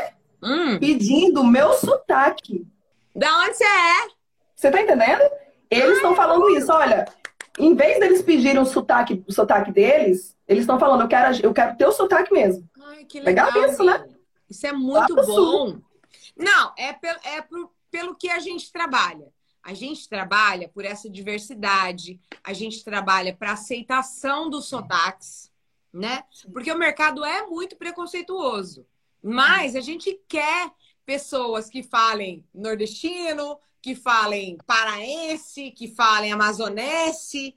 Hum. 0.41 0.79
Pedindo 0.79 1.43
meu 1.43 1.73
sotaque. 1.73 2.65
Da 3.15 3.37
onde 3.39 3.53
você 3.55 3.63
é? 3.63 4.07
Você 4.55 4.71
tá 4.71 4.81
entendendo? 4.81 5.21
Eles 5.69 5.95
estão 5.95 6.15
falando 6.15 6.49
isso, 6.49 6.71
olha, 6.71 7.05
em 7.57 7.73
vez 7.75 7.99
deles 7.99 8.21
pedirem 8.21 8.59
o 8.59 8.65
sotaque, 8.65 9.23
o 9.27 9.31
sotaque 9.31 9.71
deles, 9.71 10.37
eles 10.47 10.61
estão 10.63 10.79
falando, 10.79 11.01
eu 11.01 11.07
quero, 11.07 11.45
eu 11.45 11.53
quero 11.53 11.77
ter 11.77 11.85
o 11.85 11.91
sotaque 11.91 12.31
mesmo. 12.33 12.69
Ai, 12.83 13.05
que 13.05 13.19
legal. 13.19 13.47
Legal 13.47 13.69
isso, 13.69 13.83
né? 13.83 14.07
Isso 14.49 14.67
é 14.67 14.73
muito 14.73 15.15
bom. 15.15 15.77
Não, 16.35 16.73
é, 16.77 16.93
pelo, 16.93 17.19
é 17.23 17.41
pro- 17.41 17.71
pelo 17.89 18.15
que 18.15 18.29
a 18.29 18.39
gente 18.39 18.71
trabalha. 18.71 19.27
A 19.63 19.73
gente 19.73 20.09
trabalha 20.09 20.67
por 20.67 20.83
essa 20.83 21.09
diversidade, 21.09 22.19
a 22.43 22.51
gente 22.51 22.83
trabalha 22.83 23.33
para 23.33 23.51
aceitação 23.51 24.49
dos 24.49 24.65
sotaques, 24.67 25.51
né? 25.93 26.23
Porque 26.51 26.71
o 26.71 26.77
mercado 26.77 27.23
é 27.23 27.45
muito 27.45 27.75
preconceituoso. 27.77 28.85
Mas 29.23 29.75
a 29.75 29.81
gente 29.81 30.19
quer 30.27 30.71
pessoas 31.05 31.69
que 31.69 31.83
falem 31.83 32.45
nordestino, 32.53 33.57
que 33.81 33.95
falem 33.95 34.57
paraense, 34.65 35.71
que 35.71 35.87
falem 35.87 36.31
amazonense. 36.31 37.55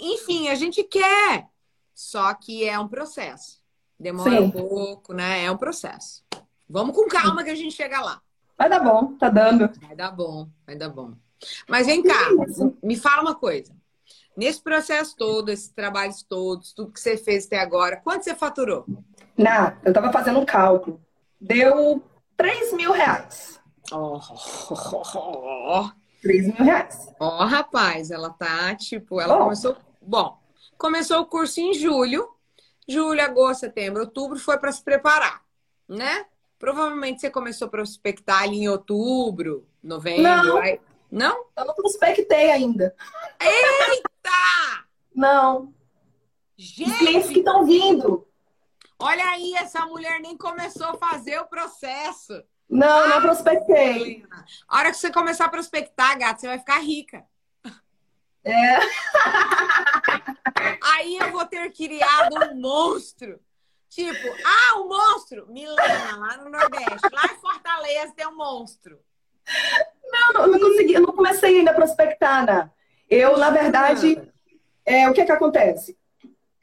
Enfim, 0.00 0.48
a 0.48 0.54
gente 0.54 0.82
quer. 0.84 1.48
Só 1.94 2.34
que 2.34 2.68
é 2.68 2.78
um 2.78 2.88
processo. 2.88 3.62
Demora 3.98 4.30
Sim. 4.30 4.38
um 4.38 4.50
pouco, 4.50 5.12
né? 5.12 5.44
É 5.44 5.50
um 5.50 5.56
processo. 5.56 6.24
Vamos 6.68 6.94
com 6.94 7.06
calma 7.06 7.44
que 7.44 7.50
a 7.50 7.54
gente 7.54 7.74
chega 7.74 8.00
lá. 8.00 8.20
Vai 8.56 8.68
dar 8.68 8.80
bom, 8.80 9.14
tá 9.14 9.28
dando. 9.28 9.70
Vai 9.80 9.96
dar 9.96 10.10
bom, 10.10 10.48
vai 10.66 10.76
dar 10.76 10.88
bom. 10.88 11.12
Mas 11.68 11.86
vem 11.86 12.02
cá, 12.02 12.30
me 12.82 12.96
fala 12.96 13.22
uma 13.22 13.34
coisa. 13.34 13.72
Nesse 14.36 14.60
processo 14.60 15.14
todo, 15.16 15.50
esses 15.50 15.68
trabalhos 15.68 16.22
todos, 16.22 16.72
tudo 16.72 16.92
que 16.92 17.00
você 17.00 17.16
fez 17.16 17.46
até 17.46 17.58
agora, 17.58 17.98
quanto 17.98 18.24
você 18.24 18.34
faturou? 18.34 18.84
Na, 19.36 19.76
eu 19.84 19.92
tava 19.92 20.12
fazendo 20.12 20.40
um 20.40 20.44
cálculo. 20.44 21.00
Deu 21.40 22.02
3 22.36 22.72
mil 22.72 22.92
reais. 22.92 23.60
Ó, 23.92 24.18
oh, 24.18 25.90
3 26.22 26.46
mil 26.46 26.54
reais. 26.64 27.08
rapaz, 27.20 28.10
ela 28.10 28.30
tá 28.30 28.74
tipo, 28.74 29.20
ela 29.20 29.36
Bom. 29.36 29.44
começou. 29.44 29.76
Bom, 30.00 30.38
começou 30.78 31.20
o 31.20 31.26
curso 31.26 31.60
em 31.60 31.74
julho, 31.74 32.28
julho, 32.88 33.22
agosto, 33.22 33.60
setembro, 33.60 34.02
outubro, 34.02 34.38
foi 34.38 34.58
para 34.58 34.72
se 34.72 34.82
preparar, 34.82 35.42
né? 35.88 36.26
Provavelmente 36.58 37.20
você 37.20 37.30
começou 37.30 37.66
a 37.66 37.70
prospectar 37.70 38.42
ali 38.42 38.58
em 38.62 38.68
outubro, 38.68 39.66
novembro. 39.82 40.22
Não. 40.22 40.56
aí- 40.58 40.80
Não? 41.10 41.44
Eu 41.56 41.64
não 41.66 41.74
prospectei 41.74 42.50
ainda. 42.50 42.94
Tá! 44.22 44.84
Não. 45.14 45.72
Os 46.58 46.72
clientes 46.72 46.98
que 46.98 47.12
Gente, 47.12 47.38
estão 47.38 47.64
vindo. 47.64 48.26
Olha 48.98 49.24
aí, 49.26 49.54
essa 49.54 49.84
mulher 49.86 50.20
nem 50.20 50.36
começou 50.36 50.86
a 50.86 50.96
fazer 50.96 51.38
o 51.40 51.46
processo. 51.46 52.42
Não, 52.68 53.08
não 53.08 53.20
prospectei. 53.20 54.00
Helena. 54.00 54.44
A 54.68 54.78
hora 54.78 54.90
que 54.90 54.96
você 54.96 55.10
começar 55.10 55.46
a 55.46 55.50
prospectar, 55.50 56.18
gato, 56.18 56.40
você 56.40 56.46
vai 56.46 56.58
ficar 56.58 56.78
rica. 56.78 57.24
É. 58.44 58.78
Aí 60.94 61.16
eu 61.16 61.32
vou 61.32 61.46
ter 61.46 61.72
criado 61.72 62.50
um 62.50 62.60
monstro. 62.60 63.40
Tipo, 63.88 64.28
ah, 64.44 64.80
o 64.80 64.88
monstro! 64.88 65.46
Milena, 65.48 66.16
lá 66.16 66.36
no 66.38 66.50
Nordeste. 66.50 67.08
Lá 67.12 67.22
em 67.32 67.40
Fortaleza 67.40 68.12
tem 68.14 68.26
um 68.26 68.36
monstro. 68.36 68.98
Não, 70.04 70.32
não, 70.32 70.46
não 70.48 70.58
consegui, 70.58 70.94
eu 70.94 71.02
não 71.02 71.14
comecei 71.14 71.58
ainda 71.58 71.70
a 71.70 71.74
prospectar, 71.74 72.44
né? 72.44 72.70
Eu, 73.08 73.38
na 73.38 73.50
verdade, 73.50 74.20
é, 74.84 75.08
o 75.08 75.12
que 75.12 75.20
é 75.20 75.24
que 75.24 75.32
acontece? 75.32 75.96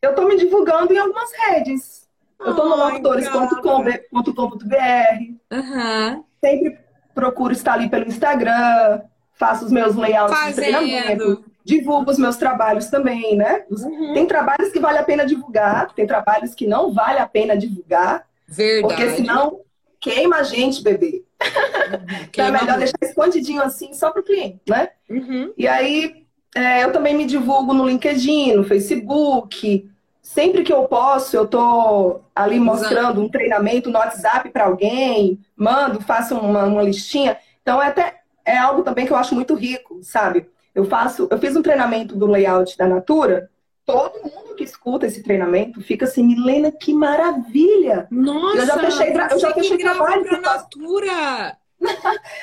Eu 0.01 0.15
tô 0.15 0.23
me 0.23 0.35
divulgando 0.35 0.93
em 0.93 0.97
algumas 0.97 1.31
redes. 1.31 2.09
Eu 2.45 2.55
tô 2.55 2.65
no 2.67 2.75
locutores.com.br, 2.75 5.33
Aham. 5.51 6.23
sempre 6.43 6.77
procuro 7.13 7.53
estar 7.53 7.73
ali 7.73 7.89
pelo 7.89 8.07
Instagram, 8.07 9.01
faço 9.33 9.65
os 9.65 9.71
meus 9.71 9.95
layouts 9.95 10.35
de 10.35 10.41
Fazendo. 10.43 10.77
treinamento, 10.79 11.43
divulgo 11.63 12.11
os 12.11 12.17
meus 12.17 12.37
trabalhos 12.37 12.87
também, 12.87 13.35
né? 13.35 13.63
Uhum. 13.69 14.13
Tem 14.13 14.25
trabalhos 14.25 14.71
que 14.71 14.79
vale 14.79 14.97
a 14.97 15.03
pena 15.03 15.25
divulgar, 15.25 15.93
tem 15.93 16.07
trabalhos 16.07 16.55
que 16.55 16.65
não 16.67 16.93
vale 16.93 17.19
a 17.19 17.27
pena 17.27 17.55
divulgar, 17.55 18.25
Verdade. 18.47 18.95
porque 18.95 19.09
senão 19.15 19.59
queima 19.99 20.37
a 20.37 20.43
gente, 20.43 20.83
bebê. 20.83 21.23
Então 22.29 22.45
é 22.45 22.51
melhor 22.51 22.77
deixar 22.77 22.97
escondidinho 23.01 23.61
assim 23.61 23.93
só 23.93 24.11
pro 24.11 24.23
cliente, 24.23 24.61
né? 24.67 24.89
Uhum. 25.09 25.53
E 25.57 25.67
aí, 25.67 26.25
é, 26.55 26.83
eu 26.83 26.91
também 26.91 27.15
me 27.15 27.25
divulgo 27.25 27.73
no 27.73 27.85
LinkedIn, 27.85 28.53
no 28.53 28.63
Facebook. 28.63 29.89
Sempre 30.33 30.63
que 30.63 30.71
eu 30.71 30.85
posso, 30.85 31.35
eu 31.35 31.45
tô 31.45 32.21
ali 32.33 32.57
mostrando 32.57 33.19
um 33.19 33.27
treinamento 33.27 33.89
no 33.89 33.99
WhatsApp 33.99 34.49
para 34.49 34.63
alguém, 34.63 35.37
mando, 35.57 35.99
faço 35.99 36.37
uma, 36.37 36.63
uma 36.63 36.81
listinha. 36.81 37.37
Então, 37.61 37.81
é 37.81 37.87
até 37.87 38.21
é 38.45 38.57
algo 38.57 38.81
também 38.81 39.05
que 39.05 39.11
eu 39.11 39.17
acho 39.17 39.35
muito 39.35 39.53
rico, 39.55 39.99
sabe? 40.01 40.49
Eu 40.73 40.85
faço, 40.85 41.27
eu 41.29 41.37
fiz 41.37 41.53
um 41.53 41.61
treinamento 41.61 42.15
do 42.15 42.27
layout 42.27 42.77
da 42.77 42.87
Natura. 42.87 43.49
Todo 43.85 44.23
mundo 44.23 44.55
que 44.55 44.63
escuta 44.63 45.05
esse 45.05 45.21
treinamento 45.21 45.81
fica 45.81 46.05
assim, 46.05 46.23
Milena, 46.23 46.71
que 46.71 46.93
maravilha! 46.93 48.07
Nossa, 48.09 48.59
Eu 48.59 48.65
já 48.65 48.79
fechei 48.79 49.11
eu 49.11 49.39
já 49.39 49.53
fechei 49.53 49.77
trabalho 49.79 50.23
eu 50.31 50.41
faço. 50.41 50.63
Natura. 50.63 51.57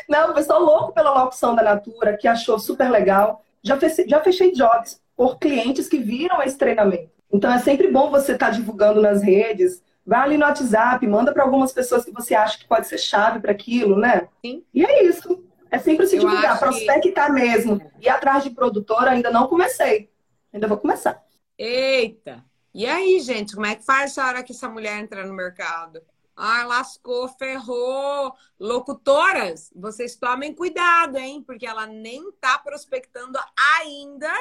Não, 0.07 0.30
o 0.30 0.35
pessoal 0.35 0.62
louco 0.62 0.92
pela 0.92 1.23
locução 1.23 1.54
da 1.54 1.62
Natura, 1.62 2.18
que 2.18 2.28
achou 2.28 2.59
super 2.59 2.90
legal. 2.90 3.42
Já 3.62 3.78
fechei, 3.78 4.07
já 4.07 4.21
fechei 4.21 4.52
jobs 4.52 5.00
por 5.16 5.38
clientes 5.38 5.88
que 5.88 5.97
viram 5.97 6.42
esse 6.42 6.59
treinamento. 6.59 7.18
Então 7.33 7.53
é 7.53 7.59
sempre 7.59 7.91
bom 7.91 8.11
você 8.11 8.33
estar 8.33 8.51
divulgando 8.51 9.01
nas 9.03 9.23
redes. 9.23 9.83
Vai 10.07 10.21
ali 10.21 10.39
no 10.39 10.47
WhatsApp, 10.47 11.07
manda 11.07 11.33
para 11.33 11.43
algumas 11.45 11.73
pessoas 11.73 12.05
que 12.05 12.11
você 12.11 12.35
acha 12.35 12.59
que 12.59 12.67
pode 12.67 12.87
ser 12.87 12.97
chave 12.99 13.41
para 13.41 13.53
aquilo, 13.53 13.99
né? 13.99 14.29
Sim. 14.45 14.65
E 14.73 14.85
é 14.85 15.05
isso. 15.05 15.45
É 15.71 15.79
sempre 15.79 16.07
se 16.07 16.17
Eu 16.17 16.21
divulgar, 16.21 16.53
acho 16.53 16.61
que- 16.61 16.65
prospectar 16.65 17.31
mesmo. 17.33 17.79
E 18.01 18.09
atrás 18.09 18.43
de 18.43 18.51
produtora 18.51 19.11
ainda 19.11 19.31
não 19.31 19.47
comecei. 19.49 20.11
Ainda 20.51 20.67
vou 20.67 20.79
começar. 20.79 21.23
Eita! 21.59 22.43
E 22.73 22.87
aí, 22.87 23.21
gente, 23.21 23.55
como 23.55 23.67
é 23.67 23.75
que 23.75 23.85
faz 23.85 24.13
essa 24.13 24.27
hora 24.27 24.43
que 24.43 24.53
essa 24.53 24.69
mulher 24.69 24.99
entra 24.99 25.27
no 25.27 25.35
mercado? 25.35 26.01
Ah, 26.35 26.65
lascou, 26.65 27.29
ferrou. 27.29 28.33
Locutoras, 28.59 29.71
vocês 29.75 30.17
tomem 30.17 30.55
cuidado, 30.55 31.19
hein? 31.19 31.43
Porque 31.47 31.67
ela 31.67 31.87
nem 31.87 32.31
tá 32.41 32.59
prospectando 32.59 33.39
ainda 33.79 34.33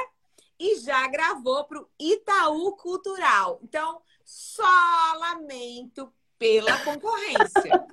e 0.60 0.80
já 0.80 1.08
gravou 1.08 1.64
pro 1.66 1.90
Itaú 2.00 2.74
Cultural. 2.76 3.60
Então, 3.64 4.02
só 4.26 4.64
lamento 5.20 6.12
pela 6.38 6.78
concorrência. 6.84 7.86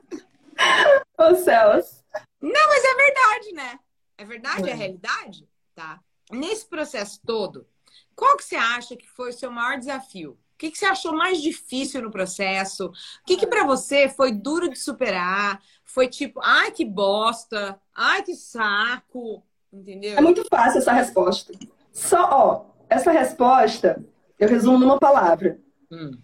Ô, 1.18 1.34
céus. 1.34 2.02
Não, 2.40 2.68
mas 2.68 2.84
é 2.84 2.94
verdade, 2.94 3.52
né? 3.52 3.78
É 4.16 4.24
verdade, 4.24 4.68
é, 4.68 4.72
É. 4.72 4.74
realidade? 4.74 5.48
Tá. 5.74 6.00
Nesse 6.30 6.66
processo 6.66 7.20
todo, 7.26 7.66
qual 8.14 8.36
que 8.36 8.44
você 8.44 8.56
acha 8.56 8.96
que 8.96 9.08
foi 9.08 9.30
o 9.30 9.32
seu 9.32 9.50
maior 9.50 9.78
desafio? 9.78 10.32
O 10.32 10.56
que, 10.56 10.70
que 10.70 10.78
você 10.78 10.86
achou 10.86 11.12
mais 11.12 11.42
difícil 11.42 12.00
no 12.00 12.10
processo? 12.12 12.86
O 12.86 12.92
que, 13.26 13.36
que 13.36 13.46
para 13.46 13.64
você 13.64 14.08
foi 14.08 14.30
duro 14.30 14.68
de 14.68 14.78
superar? 14.78 15.60
Foi 15.84 16.08
tipo, 16.08 16.40
ai, 16.42 16.70
que 16.70 16.84
bosta, 16.84 17.80
ai, 17.94 18.22
que 18.22 18.34
saco, 18.36 19.42
entendeu? 19.72 20.16
É 20.16 20.20
muito 20.20 20.44
fácil 20.48 20.78
essa 20.78 20.92
resposta. 20.92 21.52
Só, 21.94 22.28
ó, 22.30 22.64
essa 22.90 23.10
resposta 23.10 24.04
eu 24.38 24.48
resumo 24.48 24.76
numa 24.78 24.98
palavra: 24.98 25.58
Hum. 25.90 26.18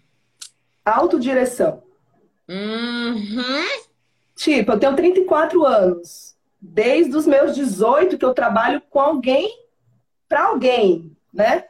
autodireção. 0.85 1.81
Uhum. 2.47 3.65
Tipo, 4.35 4.73
eu 4.73 4.79
tenho 4.79 4.95
34 4.95 5.65
anos. 5.65 6.35
Desde 6.59 7.15
os 7.15 7.25
meus 7.25 7.55
18 7.55 8.17
que 8.17 8.25
eu 8.25 8.33
trabalho 8.33 8.81
com 8.89 8.99
alguém 8.99 9.49
para 10.29 10.43
alguém, 10.45 11.15
né? 11.33 11.63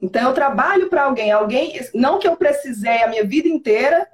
Então 0.00 0.28
eu 0.28 0.32
trabalho 0.34 0.88
para 0.88 1.04
alguém, 1.04 1.30
alguém, 1.32 1.78
não 1.92 2.18
que 2.18 2.26
eu 2.28 2.36
precisei 2.36 3.02
a 3.02 3.08
minha 3.08 3.24
vida 3.24 3.48
inteira, 3.48 4.06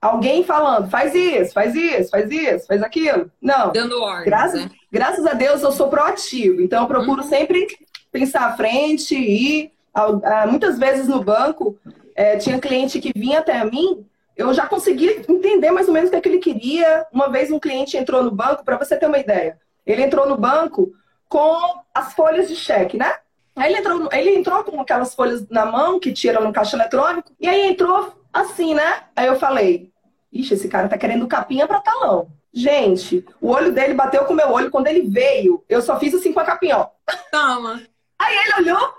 alguém 0.00 0.44
falando, 0.44 0.88
faz 0.90 1.14
isso, 1.14 1.52
faz 1.52 1.74
isso, 1.74 2.10
faz 2.10 2.30
isso, 2.30 2.66
faz 2.66 2.82
aquilo. 2.82 3.30
Não. 3.40 3.72
Dando 3.72 4.00
ordem, 4.00 4.26
Graças, 4.26 4.64
né? 4.64 4.70
graças 4.92 5.26
a 5.26 5.32
Deus 5.32 5.62
eu 5.62 5.72
sou 5.72 5.88
proativo, 5.88 6.60
então 6.60 6.82
eu 6.82 6.88
procuro 6.88 7.22
Uhum. 7.22 7.28
sempre 7.28 7.66
pensar 8.10 8.46
à 8.46 8.56
frente 8.56 9.14
e 9.14 9.72
ah, 9.94 10.46
muitas 10.46 10.78
vezes 10.78 11.08
no 11.08 11.22
banco 11.22 11.78
eh, 12.14 12.36
tinha 12.36 12.58
cliente 12.58 13.00
que 13.00 13.12
vinha 13.14 13.40
até 13.40 13.64
mim, 13.64 14.06
eu 14.36 14.54
já 14.54 14.66
conseguia 14.66 15.22
entender 15.28 15.70
mais 15.70 15.88
ou 15.88 15.94
menos 15.94 16.08
o 16.08 16.10
que, 16.10 16.16
é 16.16 16.20
que 16.20 16.28
ele 16.28 16.38
queria. 16.38 17.06
Uma 17.12 17.28
vez 17.28 17.50
um 17.50 17.58
cliente 17.58 17.96
entrou 17.96 18.22
no 18.22 18.30
banco, 18.30 18.64
para 18.64 18.78
você 18.78 18.96
ter 18.96 19.06
uma 19.06 19.18
ideia, 19.18 19.58
ele 19.86 20.02
entrou 20.02 20.28
no 20.28 20.36
banco 20.36 20.92
com 21.28 21.58
as 21.94 22.14
folhas 22.14 22.48
de 22.48 22.56
cheque, 22.56 22.96
né? 22.96 23.14
Aí 23.56 23.72
ele 23.72 23.80
entrou, 23.80 24.08
ele 24.12 24.34
entrou 24.36 24.64
com 24.64 24.80
aquelas 24.80 25.14
folhas 25.14 25.46
na 25.48 25.66
mão 25.66 26.00
que 26.00 26.12
tira 26.12 26.40
no 26.40 26.52
caixa 26.52 26.76
eletrônico, 26.76 27.32
e 27.38 27.48
aí 27.48 27.68
entrou 27.68 28.14
assim, 28.32 28.74
né? 28.74 29.02
Aí 29.14 29.26
eu 29.26 29.36
falei, 29.36 29.90
ixi, 30.32 30.54
esse 30.54 30.68
cara 30.68 30.88
tá 30.88 30.96
querendo 30.96 31.26
capinha 31.26 31.66
para 31.66 31.80
talão. 31.80 32.28
Gente, 32.52 33.24
o 33.40 33.48
olho 33.50 33.72
dele 33.72 33.94
bateu 33.94 34.24
com 34.24 34.32
o 34.32 34.36
meu 34.36 34.50
olho 34.50 34.70
quando 34.70 34.88
ele 34.88 35.02
veio. 35.02 35.64
Eu 35.68 35.80
só 35.80 35.98
fiz 36.00 36.14
assim 36.14 36.32
com 36.32 36.40
a 36.40 36.44
capinha, 36.44 36.78
ó. 36.78 36.88
Toma. 37.30 37.80
Aí 38.20 38.36
ele 38.36 38.54
olhou, 38.60 38.94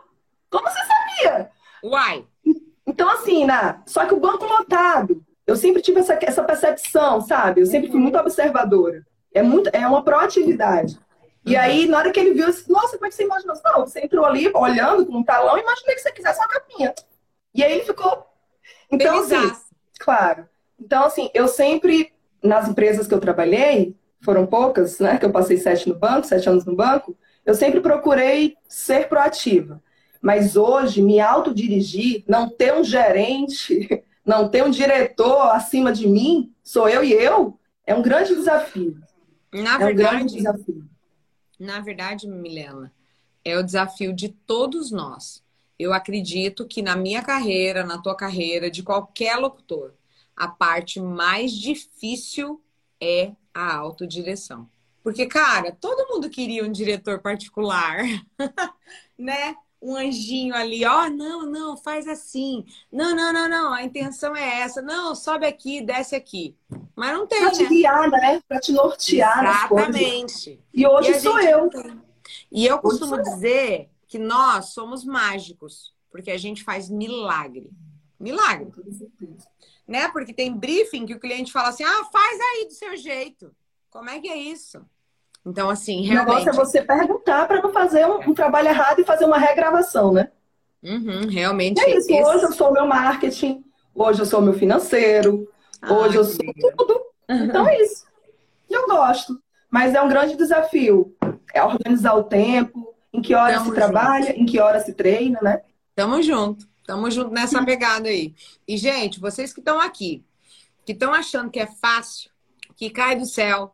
como 0.49 0.67
você 0.67 0.79
sabia? 0.79 1.51
Uai. 1.83 2.25
Então, 2.87 3.07
assim, 3.07 3.45
né? 3.45 3.79
Só 3.85 4.05
que 4.05 4.15
o 4.15 4.19
banco 4.19 4.45
lotado, 4.45 5.23
eu 5.45 5.55
sempre 5.55 5.81
tive 5.81 5.99
essa, 5.99 6.17
essa 6.19 6.43
percepção, 6.43 7.21
sabe? 7.21 7.61
Eu 7.61 7.67
sempre 7.67 7.91
fui 7.91 7.99
muito 7.99 8.17
observadora. 8.17 9.05
É, 9.31 9.43
muito, 9.43 9.69
é 9.71 9.87
uma 9.87 10.03
proatividade. 10.03 10.99
E 11.45 11.53
uhum. 11.53 11.61
aí, 11.61 11.87
na 11.87 11.99
hora 11.99 12.11
que 12.11 12.19
ele 12.19 12.33
viu, 12.33 12.45
eu 12.45 12.49
disse, 12.49 12.69
nossa, 12.69 12.97
como 12.97 13.05
é 13.05 13.09
que 13.09 13.15
você 13.15 13.23
imaginou? 13.23 13.55
Não, 13.63 13.81
você 13.81 14.01
entrou 14.01 14.25
ali 14.25 14.51
olhando 14.53 15.05
com 15.05 15.17
um 15.17 15.23
talão, 15.23 15.57
imaginei 15.57 15.95
que 15.95 16.01
você 16.01 16.11
quisesse 16.11 16.39
uma 16.39 16.47
capinha. 16.47 16.93
E 17.53 17.63
aí 17.63 17.73
ele 17.73 17.83
ficou. 17.83 18.25
Então, 18.91 19.19
assim, 19.19 19.51
claro. 19.99 20.47
Então, 20.79 21.05
assim, 21.05 21.29
eu 21.33 21.47
sempre, 21.47 22.11
nas 22.43 22.67
empresas 22.67 23.07
que 23.07 23.13
eu 23.13 23.19
trabalhei, 23.19 23.95
foram 24.23 24.47
poucas, 24.47 24.99
né? 24.99 25.17
Que 25.17 25.25
eu 25.25 25.31
passei 25.31 25.57
sete 25.57 25.87
no 25.87 25.95
banco, 25.95 26.27
sete 26.27 26.49
anos 26.49 26.65
no 26.65 26.75
banco, 26.75 27.15
eu 27.45 27.53
sempre 27.53 27.81
procurei 27.81 28.55
ser 28.67 29.07
proativa. 29.07 29.81
Mas 30.21 30.55
hoje, 30.55 31.01
me 31.01 31.19
autodirigir, 31.19 32.23
não 32.27 32.49
ter 32.49 32.73
um 32.73 32.83
gerente, 32.83 34.03
não 34.25 34.47
ter 34.47 34.63
um 34.63 34.69
diretor 34.69 35.49
acima 35.51 35.91
de 35.91 36.07
mim, 36.07 36.53
sou 36.63 36.87
eu 36.87 37.03
e 37.03 37.11
eu, 37.11 37.59
é 37.85 37.95
um 37.95 38.01
grande 38.01 38.35
desafio. 38.35 39.01
Na 39.51 39.75
é 39.75 39.77
verdade, 39.77 39.91
um 39.91 39.95
grande 39.95 40.35
desafio. 40.35 40.89
Na 41.59 41.79
verdade, 41.79 42.27
Milena, 42.27 42.93
é 43.43 43.57
o 43.57 43.63
desafio 43.63 44.13
de 44.13 44.29
todos 44.29 44.91
nós. 44.91 45.43
Eu 45.77 45.93
acredito 45.93 46.67
que 46.67 46.81
na 46.81 46.95
minha 46.95 47.23
carreira, 47.23 47.83
na 47.83 47.97
tua 47.97 48.15
carreira, 48.15 48.69
de 48.69 48.83
qualquer 48.83 49.37
locutor, 49.37 49.93
a 50.35 50.47
parte 50.47 50.99
mais 50.99 51.51
difícil 51.51 52.61
é 52.99 53.31
a 53.53 53.75
autodireção. 53.75 54.69
Porque, 55.03 55.25
cara, 55.25 55.75
todo 55.79 56.07
mundo 56.07 56.29
queria 56.29 56.63
um 56.63 56.71
diretor 56.71 57.19
particular, 57.19 57.97
né? 59.17 59.55
Um 59.81 59.95
anjinho 59.95 60.53
ali, 60.53 60.85
ó, 60.85 61.05
oh, 61.05 61.09
não, 61.09 61.45
não, 61.45 61.75
faz 61.75 62.07
assim. 62.07 62.63
Não, 62.91 63.15
não, 63.15 63.33
não, 63.33 63.49
não, 63.49 63.73
a 63.73 63.83
intenção 63.83 64.35
é 64.35 64.59
essa. 64.59 64.79
Não, 64.79 65.15
sobe 65.15 65.47
aqui, 65.47 65.81
desce 65.81 66.15
aqui. 66.15 66.55
Mas 66.95 67.13
não 67.13 67.25
tem, 67.25 67.41
pra 67.41 67.51
te 67.51 67.63
né? 67.63 67.69
guiar, 67.69 68.11
né? 68.11 68.41
Pra 68.47 68.59
te 68.59 68.71
nortear 68.71 69.43
Exatamente. 69.43 70.59
E 70.71 70.85
hoje 70.85 71.11
e 71.11 71.19
sou 71.19 71.39
eu. 71.39 71.67
E 72.51 72.65
eu 72.67 72.77
costumo 72.77 73.19
dizer 73.19 73.89
que 74.07 74.19
nós 74.19 74.65
somos 74.73 75.03
mágicos, 75.03 75.95
porque 76.11 76.29
a 76.29 76.37
gente 76.37 76.63
faz 76.63 76.87
milagre. 76.87 77.71
Milagre. 78.19 78.71
Né? 79.87 80.09
Porque 80.09 80.31
tem 80.31 80.55
briefing 80.55 81.07
que 81.07 81.15
o 81.15 81.19
cliente 81.19 81.51
fala 81.51 81.69
assim: 81.69 81.83
ah, 81.83 82.03
faz 82.11 82.39
aí 82.39 82.65
do 82.67 82.73
seu 82.73 82.95
jeito. 82.95 83.51
Como 83.89 84.09
é 84.09 84.19
que 84.19 84.29
é 84.29 84.37
isso? 84.37 84.85
Então, 85.45 85.69
assim, 85.69 86.01
realmente. 86.01 86.41
O 86.41 86.45
negócio 86.45 86.49
é 86.49 86.65
você 86.65 86.81
perguntar 86.81 87.47
para 87.47 87.61
não 87.61 87.71
fazer 87.71 88.05
um, 88.05 88.29
um, 88.29 88.33
trabalho 88.33 88.67
errado 88.67 88.99
e 88.99 89.03
fazer 89.03 89.25
uma 89.25 89.37
regravação, 89.37 90.13
né? 90.13 90.29
Uhum, 90.83 91.27
realmente. 91.27 91.79
E 91.79 91.83
é 91.83 91.97
isso. 91.97 92.11
Esse... 92.11 92.23
Hoje 92.23 92.43
eu 92.43 92.51
sou 92.51 92.69
o 92.69 92.73
meu 92.73 92.85
marketing, 92.85 93.63
hoje 93.93 94.21
eu 94.21 94.25
sou 94.25 94.39
o 94.39 94.43
meu 94.43 94.53
financeiro, 94.53 95.47
ah, 95.81 95.93
hoje 95.93 96.17
eu 96.17 96.23
sou 96.23 96.45
tudo. 96.77 97.01
Então 97.27 97.67
é 97.67 97.81
isso. 97.81 98.05
Eu 98.69 98.87
gosto. 98.87 99.41
Mas 99.69 99.95
é 99.95 100.01
um 100.01 100.09
grande 100.09 100.35
desafio. 100.35 101.15
É 101.53 101.63
organizar 101.63 102.13
o 102.15 102.23
tempo, 102.23 102.93
em 103.13 103.21
que 103.21 103.33
horas 103.33 103.55
Tamo 103.55 103.65
se 103.65 103.69
junto. 103.69 103.75
trabalha, 103.75 104.39
em 104.39 104.45
que 104.45 104.59
horas 104.59 104.83
se 104.85 104.93
treina, 104.93 105.39
né? 105.41 105.61
Tamo 105.95 106.21
junto. 106.21 106.67
Tamo 106.85 107.09
junto 107.09 107.31
nessa 107.31 107.63
pegada 107.63 108.09
aí. 108.09 108.33
E, 108.67 108.77
gente, 108.77 109.19
vocês 109.19 109.53
que 109.53 109.59
estão 109.59 109.79
aqui, 109.79 110.25
que 110.85 110.91
estão 110.91 111.13
achando 111.13 111.49
que 111.49 111.59
é 111.59 111.67
fácil, 111.67 112.29
que 112.75 112.89
cai 112.89 113.15
do 113.15 113.25
céu, 113.25 113.73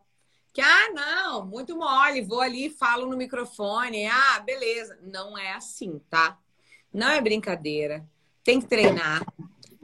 que, 0.58 0.62
ah, 0.62 0.92
não, 0.92 1.46
muito 1.46 1.78
mole, 1.78 2.24
vou 2.24 2.42
ali 2.42 2.66
e 2.66 2.70
falo 2.72 3.06
no 3.06 3.16
microfone, 3.16 4.08
ah, 4.08 4.40
beleza. 4.40 4.98
Não 5.04 5.38
é 5.38 5.54
assim, 5.54 6.02
tá? 6.10 6.36
Não 6.92 7.08
é 7.08 7.22
brincadeira. 7.22 8.04
Tem 8.44 8.60
que 8.60 8.66
treinar, 8.66 9.24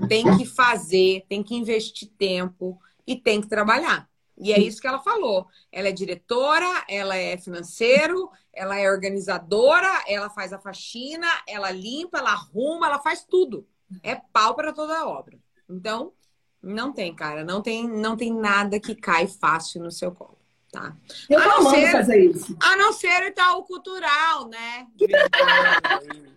tem 0.10 0.36
que 0.36 0.48
fazer, 0.48 1.28
tem 1.30 1.44
que 1.44 1.54
investir 1.54 2.10
tempo 2.18 2.82
e 3.06 3.16
tem 3.16 3.40
que 3.40 3.48
trabalhar. 3.48 4.10
E 4.36 4.52
é 4.52 4.60
isso 4.60 4.82
que 4.82 4.88
ela 4.88 4.98
falou. 4.98 5.46
Ela 5.72 5.90
é 5.90 5.92
diretora, 5.92 6.84
ela 6.90 7.16
é 7.16 7.38
financeiro, 7.38 8.32
ela 8.52 8.76
é 8.76 8.90
organizadora, 8.90 10.04
ela 10.08 10.32
faz 10.32 10.54
a 10.54 10.58
faxina, 10.58 11.28
ela 11.48 11.70
limpa, 11.70 12.18
ela 12.18 12.32
arruma, 12.32 12.88
ela 12.88 13.00
faz 13.00 13.24
tudo. 13.24 13.68
É 14.02 14.16
pau 14.16 14.56
para 14.56 14.74
toda 14.74 14.98
a 14.98 15.08
obra. 15.08 15.38
Então, 15.70 16.14
não 16.60 16.92
tem, 16.92 17.14
cara, 17.14 17.44
não 17.44 17.62
tem, 17.62 17.88
não 17.88 18.18
tem 18.18 18.34
nada 18.34 18.80
que 18.80 18.96
cai 18.96 19.28
fácil 19.28 19.84
no 19.84 19.92
seu 19.92 20.12
colo. 20.12 20.43
Tá. 20.74 20.98
Eu 21.30 21.40
tô 21.40 21.50
amando 21.52 21.70
ser, 21.70 21.92
fazer 21.92 22.18
isso. 22.18 22.58
A 22.60 22.76
não 22.76 22.92
ser 22.92 23.30
o 23.30 23.34
tal 23.36 23.64
cultural, 23.64 24.50
né? 24.50 24.88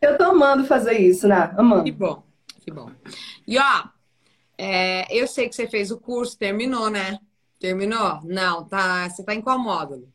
Eu 0.00 0.16
tô 0.16 0.24
amando 0.26 0.64
fazer 0.64 0.98
isso, 0.98 1.26
né? 1.26 1.52
Amando. 1.58 1.82
Que 1.82 1.90
bom, 1.90 2.22
que 2.60 2.70
bom. 2.70 2.88
E 3.48 3.58
ó, 3.58 3.84
é, 4.56 5.12
eu 5.12 5.26
sei 5.26 5.48
que 5.48 5.56
você 5.56 5.66
fez 5.66 5.90
o 5.90 5.98
curso, 5.98 6.38
terminou, 6.38 6.88
né? 6.88 7.18
Terminou? 7.58 8.20
Não, 8.22 8.64
tá. 8.68 9.10
Você 9.10 9.24
tá 9.24 9.34
em 9.34 9.40
qual 9.40 9.58
módulo? 9.58 10.08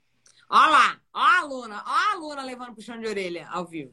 Ó 0.49 0.55
lá, 0.55 0.95
ó 1.13 1.19
a 1.19 1.39
aluna, 1.39 1.83
ó 1.85 1.89
a 1.89 2.13
aluna 2.13 2.43
levando 2.43 2.75
puxão 2.75 2.97
de 2.97 3.07
orelha 3.07 3.45
ao 3.49 3.65
vivo. 3.65 3.91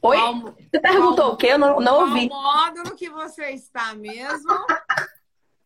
Oi? 0.00 0.16
Qual, 0.16 0.40
você 0.40 0.80
perguntou 0.80 1.24
qual, 1.24 1.32
o 1.32 1.36
quê? 1.36 1.48
Eu 1.48 1.58
não, 1.58 1.80
não 1.80 2.02
ouvi. 2.02 2.28
Qual 2.28 2.40
módulo 2.40 2.94
que 2.94 3.10
você 3.10 3.50
está 3.50 3.96
mesmo? 3.96 4.48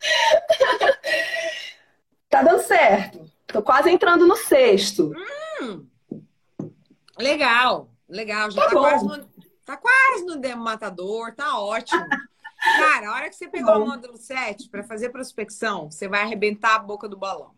tá 2.28 2.42
dando 2.42 2.62
certo. 2.62 3.24
Tô 3.46 3.62
quase 3.62 3.90
entrando 3.90 4.26
no 4.26 4.36
sexto. 4.36 5.12
Hum, 5.60 5.86
legal, 7.18 7.90
legal. 8.08 8.50
Já 8.50 8.62
tá, 8.62 8.68
tá 8.68 8.74
quase, 8.74 9.06
no, 9.06 9.24
tá 9.64 9.76
quase 9.76 10.24
no 10.24 10.36
demo 10.36 10.62
matador, 10.62 11.34
tá 11.34 11.58
ótimo. 11.58 12.06
Cara, 12.78 13.10
a 13.10 13.14
hora 13.14 13.28
que 13.28 13.36
você 13.36 13.48
pegou 13.48 13.76
o 13.76 13.86
módulo 13.86 14.16
7 14.16 14.68
para 14.68 14.82
fazer 14.82 15.10
prospecção, 15.10 15.90
você 15.90 16.08
vai 16.08 16.22
arrebentar 16.22 16.74
a 16.74 16.78
boca 16.78 17.08
do 17.08 17.16
balão. 17.16 17.52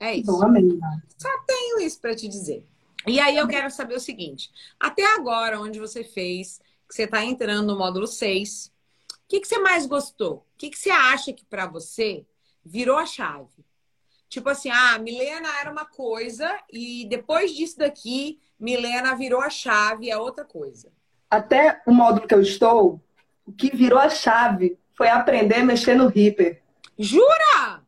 É 0.00 0.16
isso. 0.16 0.32
Bom, 0.32 0.44
amém. 0.44 0.80
Só 1.16 1.28
tenho 1.46 1.80
isso 1.80 2.00
para 2.00 2.16
te 2.16 2.26
dizer. 2.26 2.66
E 3.06 3.20
aí 3.20 3.36
eu 3.36 3.46
quero 3.46 3.70
saber 3.70 3.94
o 3.94 4.00
seguinte: 4.00 4.50
até 4.80 5.04
agora, 5.14 5.60
onde 5.60 5.78
você 5.78 6.02
fez, 6.02 6.58
que 6.88 6.94
você 6.94 7.04
está 7.04 7.24
entrando 7.24 7.66
no 7.66 7.78
módulo 7.78 8.06
6, 8.06 8.66
o 8.66 8.70
que, 9.34 9.40
que 9.40 9.48
você 9.48 9.58
mais 9.58 9.84
gostou? 9.86 10.46
O 10.54 10.56
que, 10.56 10.70
que 10.70 10.78
você 10.78 10.90
acha 10.90 11.32
que 11.32 11.44
para 11.44 11.66
você 11.66 12.24
virou 12.64 12.96
a 12.96 13.06
chave? 13.06 13.64
Tipo 14.28 14.48
assim, 14.48 14.70
ah, 14.70 14.98
Milena 14.98 15.48
era 15.60 15.70
uma 15.70 15.84
coisa 15.84 16.48
e 16.72 17.06
depois 17.08 17.52
disso 17.52 17.78
daqui, 17.78 18.38
Milena 18.58 19.14
virou 19.16 19.40
a 19.40 19.50
chave, 19.50 20.10
é 20.10 20.16
outra 20.16 20.44
coisa. 20.44 20.92
Até 21.30 21.82
o 21.86 21.92
módulo 21.92 22.26
que 22.26 22.34
eu 22.34 22.40
estou, 22.40 23.00
o 23.44 23.52
que 23.52 23.74
virou 23.74 23.98
a 23.98 24.08
chave 24.08 24.78
foi 24.96 25.08
aprender 25.08 25.56
a 25.56 25.64
mexer 25.64 25.96
no 25.96 26.08
Reaper. 26.08 26.62
Jura? 26.98 27.82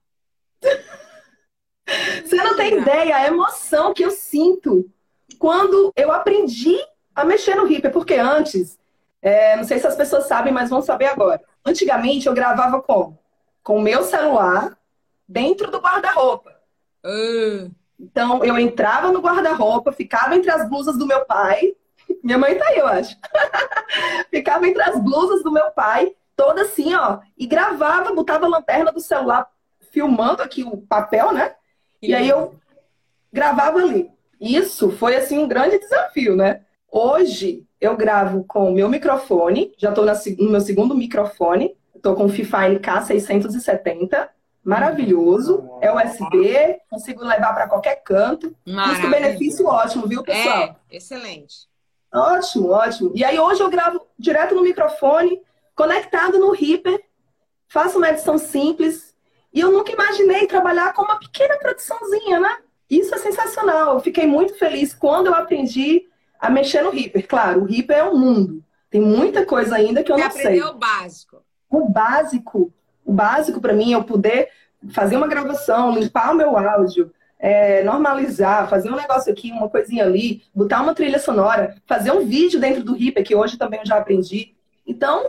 Você 2.25 2.37
não 2.37 2.57
tem 2.57 2.79
ideia 2.79 3.17
a 3.17 3.27
emoção 3.27 3.95
que 3.95 4.05
eu 4.05 4.11
sinto 4.11 4.91
quando 5.39 5.93
eu 5.95 6.11
aprendi 6.11 6.77
a 7.15 7.25
mexer 7.25 7.55
no 7.55 7.67
Reaper, 7.67 7.93
porque 7.93 8.15
antes 8.15 8.79
é, 9.27 9.57
não 9.57 9.65
sei 9.65 9.81
se 9.81 9.87
as 9.89 9.97
pessoas 9.97 10.27
sabem, 10.27 10.53
mas 10.53 10.71
vão 10.71 10.81
saber 10.81 11.07
agora. 11.07 11.43
Antigamente 11.65 12.29
eu 12.29 12.35
gravava 12.35 12.81
com 12.81 13.17
com 13.61 13.79
o 13.79 13.83
meu 13.83 14.05
celular 14.05 14.79
dentro 15.29 15.69
do 15.73 15.81
guarda-roupa. 15.81 16.55
Uh. 17.05 17.69
Então 17.99 18.45
eu 18.45 18.57
entrava 18.57 19.11
no 19.11 19.21
guarda-roupa, 19.21 19.91
ficava 19.91 20.37
entre 20.37 20.53
as 20.53 20.69
blusas 20.69 20.97
do 20.97 21.05
meu 21.05 21.25
pai. 21.25 21.75
Minha 22.23 22.39
mãe 22.39 22.55
tá 22.55 22.65
aí, 22.69 22.79
eu 22.79 22.87
acho. 22.87 23.17
ficava 24.31 24.69
entre 24.69 24.83
as 24.83 25.03
blusas 25.03 25.43
do 25.43 25.51
meu 25.51 25.73
pai, 25.73 26.15
toda 26.37 26.63
assim, 26.63 26.95
ó, 26.95 27.19
e 27.37 27.45
gravava, 27.45 28.15
botava 28.15 28.47
a 28.47 28.49
lanterna 28.49 28.93
do 28.93 29.01
celular 29.01 29.51
filmando 29.91 30.41
aqui 30.41 30.63
o 30.63 30.77
papel, 30.77 31.33
né? 31.33 31.57
E 32.01 32.15
aí 32.15 32.29
eu 32.29 32.55
gravava 33.33 33.81
ali. 33.81 34.09
Isso 34.41 34.93
foi 34.93 35.17
assim 35.17 35.39
um 35.39 35.49
grande 35.49 35.81
desafio, 35.81 36.37
né? 36.37 36.61
Hoje 36.89 37.66
eu 37.81 37.97
gravo 37.97 38.45
com 38.45 38.71
o 38.71 38.75
meu 38.75 38.89
microfone, 38.89 39.73
já 39.77 39.91
estou 39.91 40.05
no 40.05 40.51
meu 40.51 40.61
segundo 40.61 40.95
microfone, 40.95 41.77
estou 41.95 42.15
com 42.15 42.25
o 42.25 42.29
Fifine 42.29 42.79
K670, 42.79 44.29
maravilhoso, 44.65 45.69
é 45.81 45.93
USB, 45.93 46.79
consigo 46.91 47.25
levar 47.25 47.55
para 47.55 47.69
qualquer 47.69 48.03
canto, 48.03 48.55
custo-benefício 48.65 49.67
ótimo, 49.67 50.07
viu, 50.07 50.23
pessoal? 50.23 50.77
É, 50.91 50.97
excelente. 50.97 51.69
Ótimo, 52.13 52.71
ótimo. 52.71 53.13
E 53.15 53.25
aí 53.25 53.39
hoje 53.39 53.63
eu 53.63 53.71
gravo 53.71 54.01
direto 54.19 54.55
no 54.55 54.63
microfone, 54.63 55.41
conectado 55.75 56.39
no 56.39 56.53
Reaper, 56.53 57.01
faço 57.69 57.99
uma 57.99 58.09
edição 58.09 58.39
simples, 58.39 59.15
e 59.53 59.61
eu 59.61 59.71
nunca 59.71 59.93
imaginei 59.93 60.47
trabalhar 60.47 60.93
com 60.93 61.03
uma 61.03 61.19
pequena 61.19 61.57
produçãozinha, 61.59 62.41
né? 62.41 62.59
Isso 62.91 63.15
é 63.15 63.19
sensacional. 63.19 63.95
Eu 63.95 64.01
fiquei 64.01 64.27
muito 64.27 64.55
feliz 64.59 64.95
quando 64.95 65.29
eu 65.29 65.35
aprendi 65.35 66.07
a 66.39 66.51
mexer 66.51 66.83
no 66.83 66.91
Reaper. 66.91 67.27
Claro, 67.27 67.63
o 67.63 67.65
Reaper 67.65 67.97
é 67.99 68.05
um 68.05 68.17
mundo. 68.17 68.63
Tem 68.91 69.01
muita 69.01 69.45
coisa 69.45 69.77
ainda 69.77 70.03
que 70.03 70.11
eu 70.11 70.17
Você 70.17 70.25
não 70.25 70.31
sei. 70.31 70.63
o 70.63 70.75
básico. 70.75 71.43
O 71.69 71.89
básico, 71.89 72.73
o 73.05 73.13
básico 73.13 73.61
para 73.61 73.73
mim 73.73 73.93
é 73.93 73.97
eu 73.97 74.05
poder 74.05 74.49
fazer 74.91 75.17
uma 75.17 75.27
gravação, 75.27 75.93
limpar 75.93 76.33
o 76.33 76.37
meu 76.37 76.57
áudio, 76.57 77.13
é, 77.39 77.83
normalizar, 77.83 78.69
fazer 78.69 78.91
um 78.91 78.97
negócio 78.97 79.31
aqui, 79.31 79.51
uma 79.51 79.69
coisinha 79.69 80.05
ali, 80.05 80.43
botar 80.55 80.81
uma 80.83 80.95
trilha 80.95 81.19
sonora, 81.19 81.77
fazer 81.87 82.11
um 82.13 82.27
vídeo 82.27 82.61
dentro 82.61 82.83
do 82.83 82.95
Reaper, 82.95 83.25
que 83.25 83.35
hoje 83.35 83.59
também 83.59 83.81
eu 83.81 83.87
já 83.87 83.99
aprendi. 83.99 84.55
Então, 84.87 85.29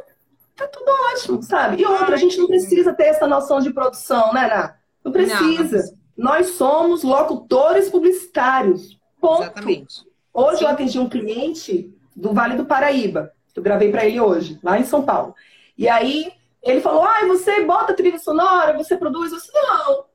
tá 0.55 0.67
tudo 0.67 0.89
ótimo, 1.13 1.41
sabe? 1.41 1.81
E 1.81 1.85
outra, 1.85 2.15
a 2.15 2.17
gente 2.17 2.37
não 2.37 2.47
precisa 2.47 2.93
ter 2.93 3.05
essa 3.05 3.27
noção 3.27 3.59
de 3.59 3.73
produção, 3.73 4.33
né, 4.33 4.47
Ná? 4.47 4.75
Não 5.03 5.11
precisa. 5.11 5.95
Não, 6.15 6.31
Nós 6.31 6.51
somos 6.51 7.03
locutores 7.03 7.89
publicitários. 7.89 8.97
Ponto. 9.19 9.41
Exatamente. 9.41 10.06
Hoje 10.37 10.59
Sim. 10.59 10.65
eu 10.65 10.69
atendi 10.69 10.99
um 10.99 11.09
cliente 11.09 11.91
do 12.15 12.31
Vale 12.31 12.55
do 12.55 12.63
Paraíba. 12.63 13.33
Eu 13.55 13.63
gravei 13.63 13.89
para 13.89 14.05
ele 14.05 14.21
hoje, 14.21 14.59
lá 14.61 14.77
em 14.77 14.83
São 14.83 15.03
Paulo. 15.03 15.33
E 15.75 15.89
aí 15.89 16.31
ele 16.61 16.79
falou: 16.79 17.03
Ah, 17.03 17.25
você 17.25 17.63
bota 17.63 17.95
trilha 17.95 18.19
sonora, 18.19 18.77
você 18.77 18.95
produz? 18.95 19.31
Eu 19.31 19.39
disse, 19.39 19.51
não, 19.51 20.05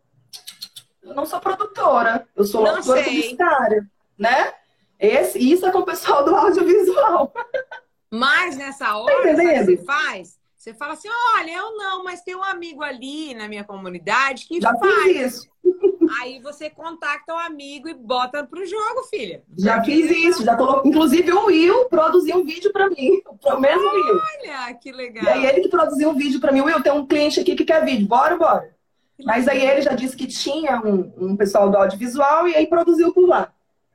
eu 1.03 1.13
não 1.13 1.27
sou 1.27 1.41
produtora, 1.41 2.25
eu 2.37 2.45
sou 2.45 2.63
não 2.63 2.81
sei. 2.81 3.03
publicitária, 3.03 3.85
né? 4.17 4.55
Esse, 4.97 5.41
isso 5.41 5.67
é 5.67 5.73
com 5.73 5.81
o 5.81 5.85
pessoal 5.85 6.25
do 6.25 6.37
audiovisual. 6.37 7.35
Mas 8.09 8.57
nessa 8.57 8.85
tá 8.85 8.99
hora, 8.99 9.65
você 9.65 9.77
faz? 9.79 10.39
Você 10.57 10.73
fala 10.73 10.93
assim: 10.93 11.09
olha, 11.35 11.51
eu 11.51 11.77
não, 11.77 12.05
mas 12.05 12.23
tem 12.23 12.37
um 12.37 12.45
amigo 12.45 12.81
ali 12.85 13.35
na 13.35 13.49
minha 13.49 13.65
comunidade 13.65 14.47
que 14.47 14.61
Já 14.61 14.73
faz. 14.77 15.03
Fiz 15.03 15.35
isso. 15.35 15.52
Aí 16.21 16.41
você 16.41 16.71
contacta 16.71 17.35
o 17.35 17.39
amigo 17.39 17.89
e 17.89 17.95
bota 17.95 18.45
pro 18.45 18.65
jogo, 18.65 19.03
filha. 19.11 19.43
Já 19.57 19.83
fiz 19.83 20.11
isso, 20.11 20.45
já 20.45 20.57
colocou. 20.57 20.89
Inclusive 20.89 21.33
o 21.33 21.47
Will 21.47 21.85
produziu 21.87 22.39
um 22.39 22.45
vídeo 22.45 22.73
para 22.73 22.89
mim, 22.89 23.23
o 23.45 23.59
mesmo 23.59 23.91
Will. 23.91 24.21
Olha, 24.41 24.75
que 24.75 24.93
legal. 24.93 25.25
E 25.25 25.29
aí 25.29 25.47
ele 25.47 25.61
que 25.61 25.69
produziu 25.69 26.11
um 26.11 26.15
vídeo 26.15 26.41
para 26.41 26.53
mim. 26.53 26.61
Will, 26.61 26.83
tem 26.83 26.93
um 26.93 27.07
cliente 27.07 27.41
aqui 27.41 27.55
que 27.55 27.65
quer 27.65 27.85
vídeo, 27.85 28.07
bora, 28.07 28.37
bora. 28.37 28.75
Mas 29.25 29.47
aí 29.47 29.65
ele 29.65 29.83
já 29.83 29.93
disse 29.93 30.17
que 30.17 30.27
tinha 30.27 30.81
um, 30.81 31.13
um 31.17 31.37
pessoal 31.37 31.71
do 31.71 31.77
audiovisual 31.77 32.49
e 32.49 32.57
aí 32.57 32.67
produziu 32.67 33.13
por 33.13 33.29
lá. 33.29 33.53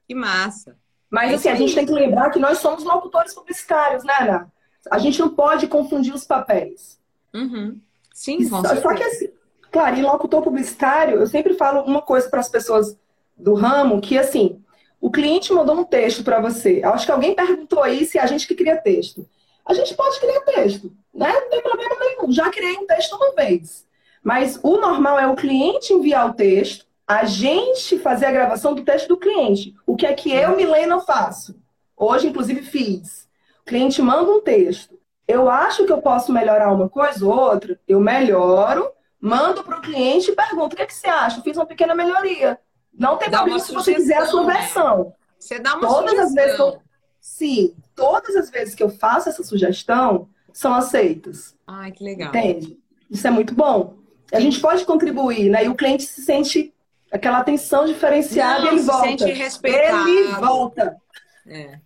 Que 0.07 0.15
massa. 0.15 0.77
Mas 1.09 1.31
é 1.31 1.35
assim, 1.35 1.49
a 1.49 1.55
gente 1.55 1.75
tem 1.75 1.85
que 1.85 1.91
lembrar 1.91 2.29
que 2.29 2.39
nós 2.39 2.59
somos 2.59 2.83
locutores 2.83 3.33
publicitários, 3.33 4.03
né, 4.03 4.13
Ana? 4.21 4.51
A 4.89 4.97
gente 4.97 5.19
não 5.19 5.29
pode 5.29 5.67
confundir 5.67 6.13
os 6.13 6.25
papéis. 6.25 6.99
Uhum. 7.33 7.79
Sim, 8.13 8.49
com 8.49 8.61
Só 8.63 8.93
que 8.95 9.03
assim, 9.03 9.29
claro, 9.71 9.95
em 9.95 10.01
locutor 10.01 10.41
publicitário, 10.41 11.19
eu 11.19 11.27
sempre 11.27 11.53
falo 11.53 11.81
uma 11.81 12.01
coisa 12.01 12.29
para 12.29 12.39
as 12.39 12.49
pessoas 12.49 12.97
do 13.35 13.53
ramo, 13.53 14.01
que 14.01 14.17
assim, 14.17 14.61
o 14.99 15.11
cliente 15.11 15.53
mandou 15.53 15.75
um 15.75 15.83
texto 15.83 16.23
para 16.23 16.39
você. 16.39 16.81
Acho 16.83 17.05
que 17.05 17.11
alguém 17.11 17.35
perguntou 17.35 17.83
aí 17.83 18.05
se 18.05 18.17
é 18.17 18.21
a 18.21 18.25
gente 18.25 18.47
que 18.47 18.55
cria 18.55 18.77
texto. 18.77 19.27
A 19.65 19.73
gente 19.73 19.93
pode 19.95 20.19
criar 20.19 20.41
texto, 20.41 20.91
né? 21.13 21.31
Não 21.31 21.49
tem 21.49 21.61
problema 21.61 21.95
nenhum. 21.99 22.31
Já 22.31 22.49
criei 22.49 22.77
um 22.77 22.87
texto 22.87 23.13
uma 23.13 23.33
vez. 23.33 23.85
Mas 24.23 24.59
o 24.63 24.77
normal 24.77 25.19
é 25.19 25.27
o 25.27 25.35
cliente 25.35 25.93
enviar 25.93 26.29
o 26.29 26.33
texto, 26.33 26.85
a 27.05 27.25
gente 27.25 27.99
fazer 27.99 28.25
a 28.25 28.31
gravação 28.31 28.73
do 28.73 28.83
texto 28.83 29.07
do 29.07 29.17
cliente. 29.17 29.75
O 29.85 29.95
que 29.95 30.05
é 30.05 30.13
que 30.13 30.31
eu, 30.31 30.55
Milena, 30.55 30.99
faço? 30.99 31.55
Hoje, 31.95 32.27
inclusive, 32.27 32.61
fiz. 32.61 33.27
O 33.61 33.65
cliente 33.65 34.01
manda 34.01 34.31
um 34.31 34.41
texto. 34.41 34.97
Eu 35.27 35.49
acho 35.49 35.85
que 35.85 35.91
eu 35.91 36.01
posso 36.01 36.31
melhorar 36.31 36.71
uma 36.71 36.87
coisa 36.87 37.25
ou 37.25 37.33
outra, 37.33 37.79
eu 37.87 37.99
melhoro, 37.99 38.89
mando 39.19 39.63
para 39.63 39.77
o 39.77 39.81
cliente 39.81 40.31
e 40.31 40.35
pergunto: 40.35 40.73
o 40.73 40.75
que, 40.75 40.81
é 40.81 40.85
que 40.85 40.93
você 40.93 41.07
acha? 41.07 41.41
Fiz 41.41 41.57
uma 41.57 41.65
pequena 41.65 41.95
melhoria. 41.95 42.59
Não 42.93 43.17
tem 43.17 43.29
dá 43.29 43.39
problema 43.39 43.59
se 43.59 43.73
você 43.73 43.93
quiser 43.93 44.17
a 44.17 44.25
sua 44.25 44.45
né? 44.45 44.53
versão. 44.53 45.13
Você 45.39 45.59
dá 45.59 45.75
uma 45.75 45.87
todas 45.87 46.11
sugestão. 46.11 46.25
As 46.25 46.33
vezes 46.33 46.59
eu... 46.59 46.81
Sim, 47.19 47.75
todas 47.93 48.35
as 48.35 48.49
vezes 48.49 48.73
que 48.73 48.81
eu 48.81 48.89
faço 48.89 49.29
essa 49.29 49.43
sugestão 49.43 50.29
são 50.53 50.73
aceitas. 50.73 51.55
Ai, 51.67 51.91
que 51.91 52.03
legal. 52.03 52.29
Entende? 52.29 52.79
Isso 53.09 53.27
é 53.27 53.29
muito 53.29 53.53
bom. 53.53 53.97
A 54.33 54.39
gente 54.39 54.59
pode 54.59 54.85
contribuir, 54.85 55.49
né? 55.49 55.65
E 55.65 55.69
o 55.69 55.75
cliente 55.75 56.03
se 56.03 56.21
sente 56.21 56.73
aquela 57.11 57.39
atenção 57.39 57.85
diferenciada 57.85 58.61
Não, 58.61 58.67
e 58.67 58.69
ele 58.69 58.79
se 58.79 58.85
volta. 58.85 59.07
Sente 59.07 59.25
respeitado. 59.25 60.09
Ele 60.09 60.27
volta. 60.33 60.97
É. 61.45 61.79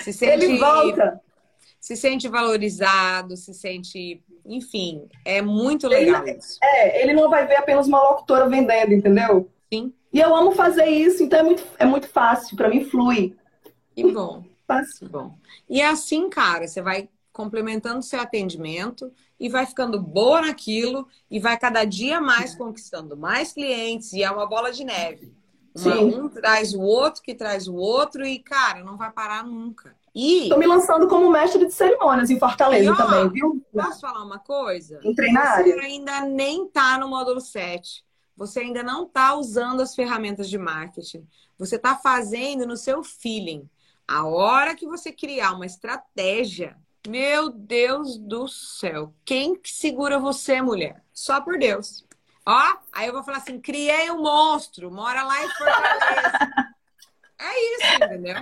Se 0.00 0.12
sente, 0.12 0.44
ele 0.44 0.58
volta. 0.58 1.20
Se 1.80 1.96
sente 1.96 2.28
valorizado, 2.28 3.36
se 3.36 3.52
sente. 3.52 4.22
Enfim, 4.44 5.08
é 5.24 5.40
muito 5.40 5.86
legal 5.86 6.26
ele, 6.26 6.38
isso. 6.38 6.58
É, 6.62 7.02
ele 7.02 7.12
não 7.12 7.30
vai 7.30 7.46
ver 7.46 7.56
apenas 7.56 7.86
uma 7.86 8.02
locutora 8.02 8.48
vendendo, 8.48 8.92
entendeu? 8.92 9.48
Sim. 9.72 9.92
E 10.12 10.20
eu 10.20 10.34
amo 10.34 10.52
fazer 10.52 10.86
isso, 10.86 11.22
então 11.22 11.38
é 11.38 11.42
muito, 11.42 11.64
é 11.78 11.84
muito 11.84 12.08
fácil, 12.08 12.56
para 12.56 12.68
mim 12.68 12.84
flui. 12.84 13.36
Que 13.94 14.10
bom. 14.12 14.44
Fácil. 14.66 15.08
Bom. 15.08 15.34
E 15.68 15.80
é 15.80 15.88
assim, 15.88 16.28
cara, 16.28 16.66
você 16.66 16.82
vai 16.82 17.08
complementando 17.32 18.02
seu 18.02 18.20
atendimento 18.20 19.10
e 19.40 19.48
vai 19.48 19.64
ficando 19.66 20.00
boa 20.00 20.42
naquilo 20.42 21.08
e 21.30 21.40
vai 21.40 21.58
cada 21.58 21.84
dia 21.84 22.20
mais 22.20 22.54
conquistando 22.54 23.16
mais 23.16 23.52
clientes 23.52 24.12
e 24.12 24.22
é 24.22 24.30
uma 24.30 24.46
bola 24.46 24.70
de 24.70 24.84
neve. 24.84 25.32
Uma, 25.74 26.00
um 26.00 26.28
traz 26.28 26.74
o 26.74 26.80
outro, 26.80 27.22
que 27.22 27.34
traz 27.34 27.66
o 27.66 27.74
outro 27.74 28.26
e, 28.26 28.38
cara, 28.38 28.84
não 28.84 28.96
vai 28.96 29.10
parar 29.10 29.42
nunca. 29.42 29.96
E... 30.14 30.48
Tô 30.48 30.58
me 30.58 30.66
lançando 30.66 31.08
como 31.08 31.30
mestre 31.30 31.64
de 31.64 31.72
cerimônias 31.72 32.30
em 32.30 32.38
Fortaleza 32.38 32.84
e, 32.84 32.88
ó, 32.90 32.96
também, 32.96 33.28
viu? 33.30 33.64
Posso 33.72 34.00
falar 34.00 34.22
uma 34.22 34.38
coisa? 34.38 35.00
Entrei 35.02 35.32
na 35.32 35.42
Você 35.42 35.72
área. 35.72 35.80
ainda 35.80 36.20
nem 36.20 36.68
tá 36.68 36.98
no 36.98 37.08
módulo 37.08 37.40
7. 37.40 38.04
Você 38.36 38.60
ainda 38.60 38.82
não 38.82 39.06
tá 39.06 39.34
usando 39.34 39.80
as 39.80 39.94
ferramentas 39.94 40.48
de 40.50 40.58
marketing. 40.58 41.26
Você 41.58 41.78
tá 41.78 41.96
fazendo 41.96 42.66
no 42.66 42.76
seu 42.76 43.02
feeling. 43.02 43.68
A 44.06 44.26
hora 44.26 44.74
que 44.74 44.86
você 44.86 45.12
criar 45.12 45.52
uma 45.52 45.64
estratégia 45.64 46.76
meu 47.08 47.50
Deus 47.50 48.16
do 48.16 48.46
céu. 48.46 49.12
Quem 49.24 49.56
que 49.56 49.70
segura 49.70 50.18
você, 50.18 50.62
mulher? 50.62 51.02
Só 51.12 51.40
por 51.40 51.58
Deus. 51.58 52.06
Ó, 52.46 52.76
aí 52.92 53.08
eu 53.08 53.12
vou 53.12 53.24
falar 53.24 53.38
assim: 53.38 53.60
criei 53.60 54.10
um 54.10 54.22
monstro, 54.22 54.90
mora 54.90 55.24
lá 55.24 55.44
em 55.44 55.48
Fortaleza. 55.48 56.74
é 57.40 57.74
isso, 57.74 58.04
entendeu? 58.04 58.36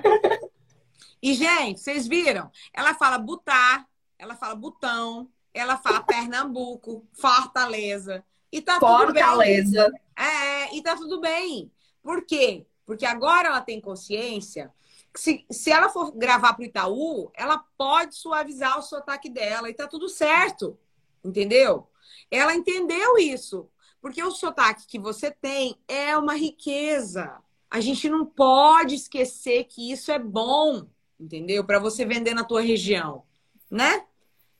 E, 1.22 1.34
gente, 1.34 1.80
vocês 1.80 2.06
viram? 2.06 2.50
Ela 2.72 2.94
fala 2.94 3.18
Butá, 3.18 3.86
ela 4.18 4.34
fala 4.36 4.54
Butão, 4.54 5.28
ela 5.52 5.76
fala 5.76 6.02
Pernambuco, 6.02 7.06
Fortaleza. 7.12 8.24
E 8.52 8.60
tá 8.60 8.80
Fortaleza. 8.80 9.84
tudo 9.84 9.92
bem. 9.92 10.26
É, 10.26 10.76
e 10.76 10.82
tá 10.82 10.96
tudo 10.96 11.20
bem. 11.20 11.70
Por 12.02 12.24
quê? 12.24 12.66
Porque 12.84 13.06
agora 13.06 13.48
ela 13.48 13.60
tem 13.60 13.80
consciência 13.80 14.72
se, 15.14 15.44
se 15.50 15.70
ela 15.70 15.88
for 15.88 16.12
gravar 16.12 16.54
para 16.54 16.62
o 16.62 16.66
Itaú, 16.66 17.30
ela 17.34 17.58
pode 17.76 18.14
suavizar 18.14 18.78
o 18.78 18.82
sotaque 18.82 19.28
dela 19.28 19.68
e 19.68 19.74
tá 19.74 19.86
tudo 19.86 20.08
certo. 20.08 20.78
Entendeu? 21.24 21.88
Ela 22.30 22.54
entendeu 22.54 23.18
isso. 23.18 23.68
Porque 24.00 24.22
o 24.22 24.30
sotaque 24.30 24.86
que 24.86 24.98
você 24.98 25.30
tem 25.30 25.76
é 25.86 26.16
uma 26.16 26.34
riqueza. 26.34 27.38
A 27.70 27.80
gente 27.80 28.08
não 28.08 28.24
pode 28.24 28.94
esquecer 28.94 29.64
que 29.64 29.92
isso 29.92 30.10
é 30.10 30.18
bom, 30.18 30.86
entendeu? 31.20 31.62
Para 31.64 31.78
você 31.78 32.04
vender 32.04 32.34
na 32.34 32.42
tua 32.42 32.62
região, 32.62 33.22
né? 33.70 34.04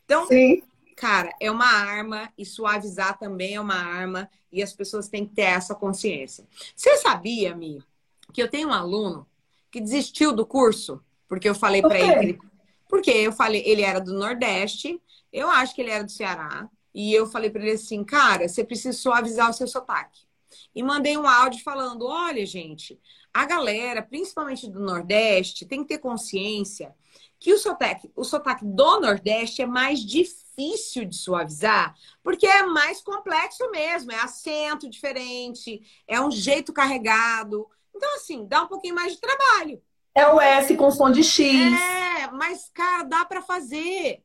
Então, 0.05 0.27
Sim. 0.27 0.61
cara, 0.95 1.33
é 1.41 1.49
uma 1.49 1.65
arma 1.65 2.31
e 2.37 2.45
suavizar 2.45 3.17
também 3.17 3.55
é 3.55 3.61
uma 3.61 3.75
arma 3.75 4.29
e 4.51 4.61
as 4.61 4.71
pessoas 4.71 5.09
têm 5.09 5.25
que 5.25 5.33
ter 5.33 5.43
essa 5.43 5.73
consciência. 5.73 6.45
Você 6.75 6.97
sabia, 6.97 7.55
Mi, 7.55 7.83
que 8.31 8.41
eu 8.41 8.49
tenho 8.49 8.69
um 8.69 8.73
aluno 8.73 9.27
que 9.71 9.81
desistiu 9.81 10.33
do 10.33 10.45
curso, 10.45 11.03
porque 11.27 11.49
eu 11.49 11.55
falei 11.55 11.81
para 11.81 11.99
ele. 11.99 12.39
Porque 12.87 13.09
eu 13.09 13.31
falei, 13.31 13.63
ele 13.65 13.81
era 13.81 13.99
do 13.99 14.13
Nordeste, 14.13 15.01
eu 15.31 15.49
acho 15.49 15.73
que 15.73 15.81
ele 15.81 15.91
era 15.91 16.03
do 16.03 16.11
Ceará, 16.11 16.69
e 16.93 17.13
eu 17.13 17.25
falei 17.25 17.49
para 17.49 17.61
ele 17.61 17.71
assim, 17.71 18.03
cara, 18.03 18.47
você 18.49 18.65
precisa 18.65 18.97
suavizar 18.97 19.49
o 19.49 19.53
seu 19.53 19.65
sotaque. 19.65 20.21
E 20.75 20.83
mandei 20.83 21.17
um 21.17 21.27
áudio 21.27 21.63
falando: 21.63 22.05
olha, 22.05 22.45
gente, 22.45 22.99
a 23.33 23.45
galera, 23.45 24.01
principalmente 24.01 24.69
do 24.69 24.79
Nordeste, 24.79 25.65
tem 25.65 25.81
que 25.81 25.89
ter 25.89 25.99
consciência 25.99 26.93
que 27.41 27.51
o 27.51 27.57
sotaque, 27.57 28.11
o 28.15 28.23
sotaque 28.23 28.63
do 28.63 28.99
Nordeste 28.99 29.63
é 29.63 29.65
mais 29.65 29.99
difícil 29.99 31.05
de 31.05 31.15
suavizar, 31.15 31.95
porque 32.21 32.45
é 32.45 32.67
mais 32.67 33.01
complexo 33.01 33.67
mesmo, 33.71 34.11
é 34.11 34.19
acento 34.19 34.87
diferente, 34.87 35.81
é 36.07 36.21
um 36.21 36.29
jeito 36.29 36.71
carregado. 36.71 37.67
Então, 37.95 38.15
assim, 38.15 38.45
dá 38.45 38.61
um 38.61 38.67
pouquinho 38.67 38.93
mais 38.93 39.13
de 39.13 39.19
trabalho. 39.19 39.81
É 40.13 40.27
o 40.27 40.39
S 40.39 40.75
com 40.75 40.91
som 40.91 41.11
de 41.11 41.23
X. 41.23 41.73
É, 41.73 42.29
mas, 42.31 42.69
cara, 42.71 43.03
dá 43.03 43.25
para 43.25 43.41
fazer. 43.41 44.21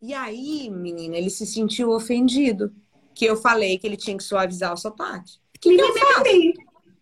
E 0.00 0.14
aí, 0.14 0.70
menina, 0.70 1.16
ele 1.16 1.30
se 1.30 1.46
sentiu 1.46 1.90
ofendido. 1.90 2.72
Que 3.12 3.24
eu 3.24 3.36
falei 3.36 3.78
que 3.78 3.86
ele 3.86 3.96
tinha 3.96 4.16
que 4.16 4.22
suavizar 4.22 4.72
o 4.72 4.76
sotaque. 4.76 5.32
O 5.56 5.60
que, 5.60 5.76
que 5.76 5.82
eu 5.82 5.94
faço? 5.94 6.22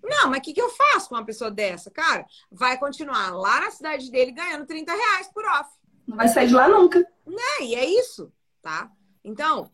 Não, 0.08 0.30
mas 0.30 0.38
o 0.38 0.42
que, 0.42 0.54
que 0.54 0.60
eu 0.60 0.70
faço 0.70 1.08
com 1.08 1.14
uma 1.14 1.24
pessoa 1.24 1.50
dessa? 1.50 1.90
Cara, 1.90 2.26
vai 2.50 2.78
continuar 2.78 3.30
lá 3.30 3.60
na 3.60 3.70
cidade 3.70 4.10
dele 4.10 4.32
ganhando 4.32 4.66
30 4.66 4.92
reais 4.92 5.28
por 5.28 5.44
off. 5.44 5.70
Não 6.06 6.16
vai 6.16 6.28
sair 6.28 6.48
de 6.48 6.54
lá 6.54 6.68
nunca. 6.68 7.00
Né? 7.26 7.62
E 7.62 7.74
é 7.74 7.84
isso, 7.84 8.32
tá? 8.62 8.90
Então, 9.22 9.70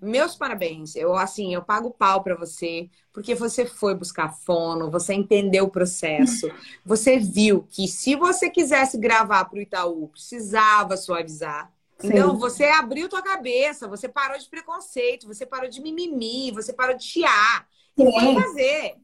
meus 0.00 0.34
parabéns. 0.34 0.96
Eu 0.96 1.14
assim, 1.14 1.54
eu 1.54 1.62
pago 1.62 1.90
pau 1.90 2.22
para 2.22 2.34
você, 2.34 2.88
porque 3.12 3.34
você 3.34 3.64
foi 3.64 3.94
buscar 3.94 4.32
fono, 4.32 4.90
você 4.90 5.14
entendeu 5.14 5.64
o 5.64 5.70
processo. 5.70 6.50
Você 6.84 7.18
viu 7.18 7.66
que 7.70 7.86
se 7.86 8.16
você 8.16 8.50
quisesse 8.50 8.98
gravar 8.98 9.44
para 9.44 9.58
o 9.58 9.62
Itaú, 9.62 10.08
precisava 10.08 10.96
suavizar. 10.96 11.72
Sim. 11.98 12.08
Então, 12.08 12.36
você 12.36 12.64
abriu 12.64 13.08
tua 13.08 13.22
cabeça, 13.22 13.88
você 13.88 14.08
parou 14.08 14.38
de 14.38 14.48
preconceito, 14.48 15.26
você 15.26 15.44
parou 15.44 15.68
de 15.68 15.80
mimimi, 15.80 16.52
você 16.52 16.72
parou 16.72 16.96
de 16.96 17.04
chiar. 17.04 17.66
E 17.96 18.04
foi 18.04 18.34
fazer. 18.34 18.96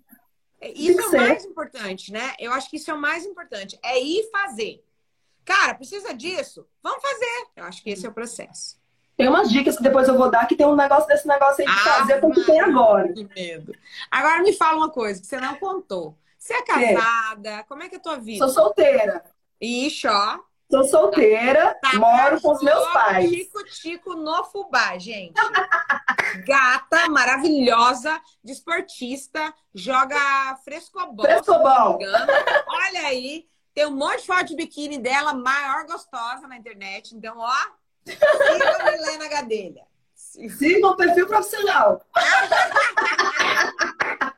Isso 0.73 1.01
é 1.01 1.07
o 1.07 1.13
mais 1.13 1.45
importante, 1.45 2.13
né? 2.13 2.35
Eu 2.39 2.53
acho 2.53 2.71
que 2.71 2.77
isso 2.77 2.91
é 2.91 2.95
o 2.95 3.01
mais 3.01 3.25
importante. 3.25 3.79
É 3.83 4.01
ir 4.01 4.29
fazer. 4.31 4.85
Cara, 5.45 5.75
precisa 5.75 6.15
disso? 6.15 6.67
Vamos 6.83 7.03
fazer. 7.03 7.47
Eu 7.57 7.65
acho 7.65 7.83
que 7.83 7.91
esse 7.91 8.07
é 8.07 8.09
o 8.09 8.15
processo. 8.15 8.83
Tem 9.17 9.29
umas 9.29 9.51
dicas 9.51 9.77
que 9.77 9.83
depois 9.83 10.09
eu 10.09 10.17
vou 10.17 10.31
dar 10.31 10.47
que 10.47 10.57
tem 10.57 10.67
um 10.67 10.75
negócio 10.75 11.07
desse 11.07 11.29
negócio 11.29 11.61
aí 11.61 11.73
de 11.73 11.81
ah, 11.81 11.99
fazer 11.99 12.21
com 12.21 12.29
o 12.29 12.33
que 12.33 12.45
tem 12.45 12.61
agora. 12.61 13.13
Que 13.13 13.25
medo. 13.25 13.73
Agora 14.11 14.43
me 14.43 14.53
fala 14.53 14.79
uma 14.79 14.91
coisa 14.91 15.21
que 15.21 15.27
você 15.27 15.39
não 15.39 15.55
contou. 15.57 16.19
Você 16.37 16.55
é 16.55 16.63
casada? 16.63 17.51
É. 17.51 17.63
Como 17.63 17.83
é 17.83 17.89
que 17.89 17.95
é 17.95 17.99
a 17.99 18.03
tua 18.03 18.17
vida? 18.17 18.45
Sou 18.45 18.49
solteira. 18.49 19.25
Ixi, 19.61 20.09
ó. 20.09 20.39
Sou 20.75 20.83
solteira, 20.83 21.79
tá, 21.81 21.97
moro 21.97 22.41
com 22.41 22.51
os 22.51 22.61
meus 22.61 22.93
pais. 22.93 23.31
Tico-tico 23.31 24.15
no 24.15 24.43
fubá, 24.43 24.99
gente. 24.99 25.41
Gata, 26.45 27.09
maravilhosa, 27.09 28.21
desportista, 28.43 29.55
joga 29.73 30.17
frescobol. 30.65 31.25
Frescobol. 31.25 32.01
Olha 32.67 33.07
aí, 33.07 33.47
tem 33.73 33.87
um 33.87 33.93
monte 33.93 34.23
de 34.23 34.27
foto 34.27 34.47
de 34.47 34.57
biquíni 34.57 34.99
dela, 34.99 35.33
maior 35.33 35.87
gostosa 35.87 36.49
na 36.49 36.57
internet. 36.57 37.15
Então, 37.15 37.39
ó, 37.39 37.55
siga 38.05 38.77
a 38.81 38.91
Milena 38.91 39.29
Gadelha. 39.29 39.85
Siga 40.17 40.89
o 40.89 40.97
perfil 40.97 41.29
profissional. 41.29 42.05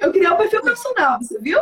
Eu 0.00 0.10
queria 0.10 0.34
um 0.34 0.36
perfil 0.36 0.60
profissional, 0.60 1.20
você 1.20 1.38
viu? 1.38 1.60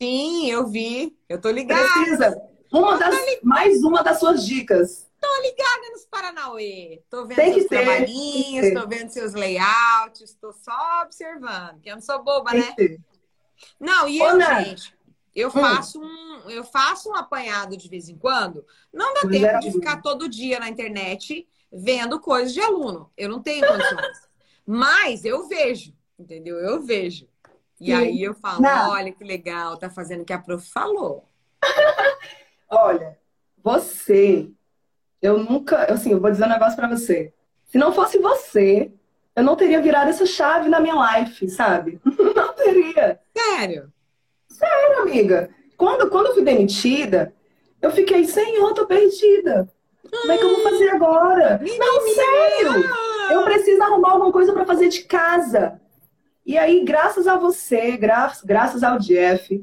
Sim, 0.00 0.50
eu 0.50 0.66
vi. 0.66 1.14
Eu 1.28 1.40
tô 1.40 1.50
ligada. 1.50 1.86
Precisa. 1.92 2.42
Uma 2.72 2.96
das, 2.96 3.14
mais 3.42 3.82
uma 3.82 4.02
das 4.02 4.18
suas 4.18 4.46
dicas. 4.46 5.10
Tô 5.20 5.42
ligada 5.42 5.90
nos 5.92 6.06
Paranauê. 6.06 7.02
Tô 7.10 7.26
vendo 7.26 7.36
Tem 7.36 7.52
seus 7.52 7.66
ter. 7.66 7.84
trabalhinhos, 7.84 8.72
tô 8.72 8.88
vendo 8.88 9.10
seus 9.10 9.34
layouts, 9.34 10.34
tô 10.40 10.52
só 10.52 11.02
observando, 11.04 11.80
que 11.80 11.90
eu 11.90 11.96
não 11.96 12.00
sou 12.02 12.22
boba, 12.24 12.52
Tem 12.52 12.60
né? 12.60 12.98
Não, 13.78 14.08
e 14.08 14.18
eu, 14.18 14.40
gente, 14.40 14.94
eu 15.34 15.48
hum. 15.48 15.52
faço 15.52 16.00
um, 16.00 16.48
eu 16.48 16.64
faço 16.64 17.10
um 17.10 17.14
apanhado 17.14 17.76
de 17.76 17.88
vez 17.88 18.08
em 18.08 18.16
quando. 18.16 18.64
Não 18.90 19.12
dá 19.12 19.28
tempo 19.28 19.60
de 19.60 19.72
ficar 19.72 20.00
todo 20.00 20.28
dia 20.28 20.58
na 20.58 20.70
internet 20.70 21.46
vendo 21.70 22.18
coisas 22.18 22.54
de 22.54 22.60
aluno. 22.60 23.12
Eu 23.14 23.28
não 23.28 23.42
tenho 23.42 23.66
condições. 23.66 24.30
Mas 24.64 25.24
eu 25.26 25.46
vejo, 25.46 25.92
entendeu? 26.18 26.56
Eu 26.56 26.80
vejo. 26.80 27.28
E 27.80 27.92
aí 27.92 28.22
eu 28.22 28.34
falo, 28.34 28.60
Não. 28.60 28.90
olha 28.90 29.10
que 29.10 29.24
legal, 29.24 29.76
tá 29.78 29.88
fazendo 29.88 30.20
o 30.20 30.24
que 30.24 30.32
a 30.32 30.38
prof 30.38 30.70
falou. 30.70 31.24
olha, 32.68 33.18
você, 33.62 34.50
eu 35.22 35.38
nunca, 35.38 35.84
assim, 35.92 36.12
eu 36.12 36.20
vou 36.20 36.30
dizer 36.30 36.44
um 36.44 36.48
negócio 36.48 36.76
para 36.76 36.88
você. 36.88 37.32
Se 37.66 37.78
não 37.78 37.92
fosse 37.92 38.18
você, 38.18 38.92
eu 39.34 39.42
não 39.42 39.56
teria 39.56 39.80
virado 39.80 40.10
essa 40.10 40.26
chave 40.26 40.68
na 40.68 40.80
minha 40.80 41.20
life, 41.20 41.48
sabe? 41.48 41.98
não 42.04 42.52
teria. 42.52 43.18
Sério? 43.34 43.90
Sério, 44.48 45.02
amiga. 45.02 45.50
Quando, 45.76 46.10
quando 46.10 46.26
eu 46.26 46.34
fui 46.34 46.44
demitida, 46.44 47.32
eu 47.80 47.90
fiquei, 47.90 48.24
senhor, 48.24 48.74
tô 48.74 48.86
perdida. 48.86 49.66
Como 50.10 50.32
é 50.32 50.36
que 50.36 50.44
eu 50.44 50.50
vou 50.50 50.62
fazer 50.62 50.90
agora? 50.90 51.60
não, 51.78 52.00
sério! 52.14 52.90
Eu 53.30 53.44
preciso 53.44 53.82
arrumar 53.82 54.12
alguma 54.12 54.32
coisa 54.32 54.52
para 54.52 54.66
fazer 54.66 54.88
de 54.88 55.04
casa. 55.04 55.80
E 56.44 56.56
aí, 56.58 56.84
graças 56.84 57.26
a 57.26 57.36
você, 57.36 57.96
gra 57.96 58.32
graças 58.44 58.82
ao 58.82 58.98
Jeff, 58.98 59.62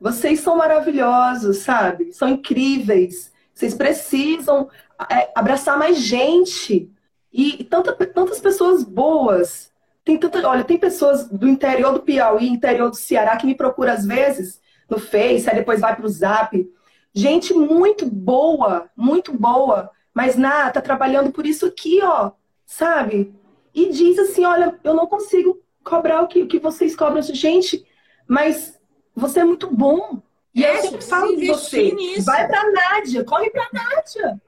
vocês 0.00 0.40
são 0.40 0.56
maravilhosos, 0.56 1.58
sabe? 1.58 2.12
São 2.12 2.28
incríveis. 2.28 3.32
Vocês 3.54 3.74
precisam 3.74 4.68
é, 5.10 5.30
abraçar 5.34 5.78
mais 5.78 5.98
gente. 5.98 6.90
E, 7.32 7.60
e 7.60 7.64
tanta, 7.64 7.92
tantas 7.92 8.40
pessoas 8.40 8.84
boas. 8.84 9.72
Tem 10.04 10.18
tanta, 10.18 10.46
olha, 10.46 10.64
tem 10.64 10.76
pessoas 10.76 11.28
do 11.28 11.48
interior 11.48 11.92
do 11.92 12.00
Piauí, 12.00 12.48
interior 12.48 12.90
do 12.90 12.96
Ceará, 12.96 13.36
que 13.36 13.46
me 13.46 13.54
procuram 13.54 13.92
às 13.92 14.04
vezes 14.04 14.60
no 14.88 14.98
Face, 14.98 15.48
aí 15.48 15.56
depois 15.56 15.80
vai 15.80 15.96
pro 15.96 16.08
Zap. 16.08 16.70
Gente 17.12 17.54
muito 17.54 18.04
boa, 18.04 18.90
muito 18.96 19.32
boa. 19.32 19.90
Mas, 20.12 20.36
Ná, 20.36 20.70
tá 20.70 20.80
trabalhando 20.80 21.32
por 21.32 21.46
isso 21.46 21.66
aqui, 21.66 22.00
ó. 22.02 22.32
Sabe? 22.66 23.34
E 23.74 23.90
diz 23.90 24.18
assim, 24.18 24.44
olha, 24.44 24.78
eu 24.84 24.94
não 24.94 25.06
consigo 25.06 25.63
cobrar 25.84 26.22
o 26.22 26.26
que, 26.26 26.42
o 26.42 26.48
que 26.48 26.58
vocês 26.58 26.96
cobram. 26.96 27.22
Gente, 27.22 27.86
mas 28.26 28.78
você 29.14 29.40
é 29.40 29.44
muito 29.44 29.74
bom. 29.74 30.22
E 30.54 30.64
é, 30.64 30.78
eu 30.78 30.82
sempre 30.82 31.02
falo 31.02 31.36
de 31.36 31.46
você. 31.46 31.92
Nisso. 31.92 32.24
Vai 32.24 32.46
pra 32.46 32.70
Nádia, 32.72 33.24
corre 33.24 33.50
pra 33.50 33.68
Nádia. 33.72 34.40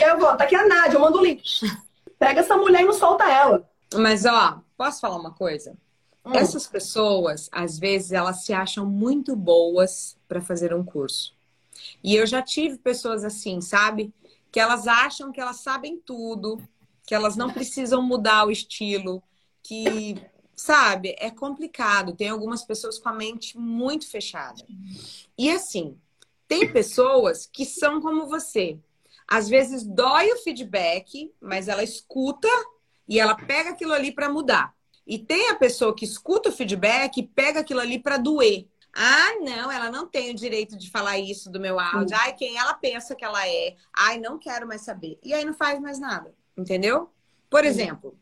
Eu 0.00 0.18
vou, 0.18 0.36
tá 0.36 0.44
aqui 0.44 0.54
a 0.54 0.66
Nádia, 0.66 0.96
eu 0.96 1.00
mando 1.00 1.18
o 1.18 1.24
link. 1.24 1.60
Pega 2.18 2.40
essa 2.40 2.56
mulher 2.56 2.82
e 2.82 2.84
não 2.84 2.92
solta 2.92 3.24
ela. 3.24 3.68
Mas, 3.94 4.24
ó, 4.24 4.60
posso 4.76 5.00
falar 5.00 5.16
uma 5.16 5.32
coisa? 5.32 5.76
Hum. 6.24 6.32
Essas 6.34 6.66
pessoas, 6.66 7.48
às 7.52 7.78
vezes, 7.78 8.12
elas 8.12 8.44
se 8.44 8.52
acham 8.52 8.86
muito 8.86 9.36
boas 9.36 10.16
para 10.26 10.40
fazer 10.40 10.74
um 10.74 10.84
curso. 10.84 11.34
E 12.02 12.16
eu 12.16 12.26
já 12.26 12.42
tive 12.42 12.78
pessoas 12.78 13.24
assim, 13.24 13.60
sabe? 13.60 14.12
Que 14.50 14.58
elas 14.58 14.86
acham 14.86 15.30
que 15.30 15.40
elas 15.40 15.56
sabem 15.56 16.00
tudo, 16.04 16.60
que 17.06 17.14
elas 17.14 17.36
não 17.36 17.52
precisam 17.52 18.02
mudar 18.02 18.46
o 18.46 18.50
estilo, 18.50 19.22
que 19.62 20.16
sabe, 20.56 21.14
é 21.18 21.30
complicado. 21.30 22.14
Tem 22.14 22.28
algumas 22.28 22.64
pessoas 22.64 22.98
com 22.98 23.08
a 23.08 23.12
mente 23.12 23.58
muito 23.58 24.08
fechada. 24.10 24.64
E 25.36 25.50
assim, 25.50 25.98
tem 26.46 26.72
pessoas 26.72 27.46
que 27.46 27.64
são 27.64 28.00
como 28.00 28.26
você. 28.26 28.78
Às 29.26 29.48
vezes 29.48 29.84
dói 29.84 30.30
o 30.32 30.38
feedback, 30.38 31.32
mas 31.40 31.68
ela 31.68 31.82
escuta 31.82 32.48
e 33.08 33.18
ela 33.18 33.34
pega 33.34 33.70
aquilo 33.70 33.92
ali 33.92 34.12
para 34.12 34.28
mudar. 34.28 34.74
E 35.06 35.18
tem 35.18 35.50
a 35.50 35.56
pessoa 35.56 35.94
que 35.94 36.04
escuta 36.04 36.48
o 36.48 36.52
feedback 36.52 37.18
e 37.18 37.26
pega 37.26 37.60
aquilo 37.60 37.80
ali 37.80 37.98
para 37.98 38.16
doer. 38.16 38.66
Ah, 38.96 39.34
não, 39.40 39.70
ela 39.72 39.90
não 39.90 40.06
tem 40.06 40.30
o 40.30 40.34
direito 40.34 40.76
de 40.76 40.88
falar 40.88 41.18
isso 41.18 41.50
do 41.50 41.58
meu 41.58 41.80
áudio. 41.80 42.16
Ai, 42.20 42.32
quem 42.32 42.56
ela 42.56 42.74
pensa 42.74 43.14
que 43.14 43.24
ela 43.24 43.46
é. 43.46 43.74
Ai, 43.92 44.18
não 44.18 44.38
quero 44.38 44.68
mais 44.68 44.82
saber. 44.82 45.18
E 45.22 45.34
aí 45.34 45.44
não 45.44 45.52
faz 45.52 45.80
mais 45.80 45.98
nada, 45.98 46.32
entendeu? 46.56 47.10
Por 47.50 47.64
exemplo, 47.64 48.16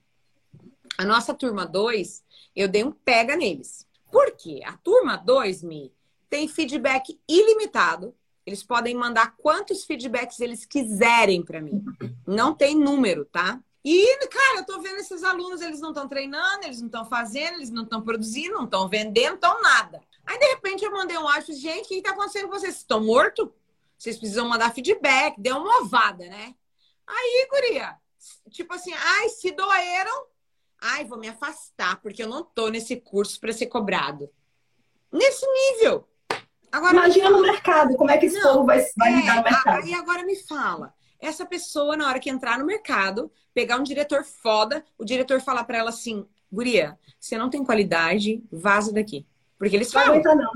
a 0.96 1.04
nossa 1.04 1.34
turma 1.34 1.66
2, 1.66 2.21
eu 2.54 2.68
dei 2.68 2.84
um 2.84 2.92
pega 2.92 3.36
neles. 3.36 3.86
Por 4.10 4.32
quê? 4.32 4.60
A 4.64 4.76
turma 4.76 5.16
2, 5.16 5.62
me 5.62 5.92
tem 6.28 6.48
feedback 6.48 7.20
ilimitado. 7.28 8.14
Eles 8.46 8.62
podem 8.62 8.94
mandar 8.94 9.36
quantos 9.36 9.84
feedbacks 9.84 10.40
eles 10.40 10.64
quiserem 10.64 11.42
para 11.42 11.60
mim. 11.60 11.84
Não 12.26 12.54
tem 12.54 12.74
número, 12.74 13.24
tá? 13.26 13.60
E, 13.84 14.26
cara, 14.28 14.60
eu 14.60 14.64
tô 14.64 14.80
vendo 14.80 14.98
esses 14.98 15.22
alunos, 15.24 15.60
eles 15.60 15.80
não 15.80 15.90
estão 15.90 16.08
treinando, 16.08 16.64
eles 16.64 16.80
não 16.80 16.86
estão 16.86 17.04
fazendo, 17.04 17.54
eles 17.54 17.70
não 17.70 17.82
estão 17.82 18.00
produzindo, 18.00 18.54
não 18.54 18.64
estão 18.64 18.88
vendendo, 18.88 19.34
estão 19.34 19.60
nada. 19.60 20.00
Aí, 20.24 20.38
de 20.38 20.46
repente, 20.46 20.84
eu 20.84 20.92
mandei 20.92 21.18
um 21.18 21.28
áudio, 21.28 21.54
gente, 21.54 21.84
o 21.84 21.88
que 21.88 21.94
está 21.96 22.10
acontecendo 22.10 22.48
com 22.48 22.58
vocês? 22.58 22.76
Estão 22.76 23.04
mortos? 23.04 23.48
Vocês 23.98 24.16
precisam 24.16 24.48
mandar 24.48 24.72
feedback, 24.72 25.34
deu 25.38 25.56
uma 25.58 25.82
ovada, 25.82 26.24
né? 26.24 26.54
Aí, 27.06 27.48
guria, 27.50 27.96
tipo 28.50 28.72
assim, 28.72 28.92
ai, 28.94 29.28
se 29.28 29.50
doeram, 29.50 30.26
Ai, 30.84 31.04
vou 31.04 31.16
me 31.16 31.28
afastar, 31.28 32.00
porque 32.02 32.24
eu 32.24 32.28
não 32.28 32.42
tô 32.42 32.68
nesse 32.68 32.96
curso 32.96 33.38
para 33.38 33.52
ser 33.52 33.66
cobrado. 33.66 34.28
Nesse 35.12 35.46
nível. 35.46 36.08
Agora, 36.72 36.94
Imagina 36.94 37.30
no 37.30 37.40
mercado, 37.40 37.94
como 37.94 38.10
é 38.10 38.18
que 38.18 38.26
esse 38.26 38.40
não, 38.40 38.54
povo 38.54 38.66
vai, 38.66 38.84
vai 38.96 39.12
é, 39.12 39.16
lidar 39.16 39.36
no 39.36 39.42
mercado. 39.44 39.86
E 39.86 39.94
agora 39.94 40.24
me 40.24 40.34
fala. 40.34 40.92
Essa 41.20 41.46
pessoa, 41.46 41.96
na 41.96 42.08
hora 42.08 42.18
que 42.18 42.28
entrar 42.28 42.58
no 42.58 42.66
mercado, 42.66 43.30
pegar 43.54 43.76
um 43.76 43.84
diretor 43.84 44.24
foda, 44.24 44.84
o 44.98 45.04
diretor 45.04 45.40
falar 45.40 45.62
para 45.62 45.78
ela 45.78 45.90
assim: 45.90 46.26
Guria, 46.50 46.98
você 47.20 47.38
não 47.38 47.48
tem 47.48 47.64
qualidade, 47.64 48.42
vaza 48.50 48.92
daqui. 48.92 49.24
Porque 49.56 49.76
eles 49.76 49.92
falam. 49.92 50.08
Não 50.08 50.14
aguenta, 50.14 50.34
não. 50.34 50.52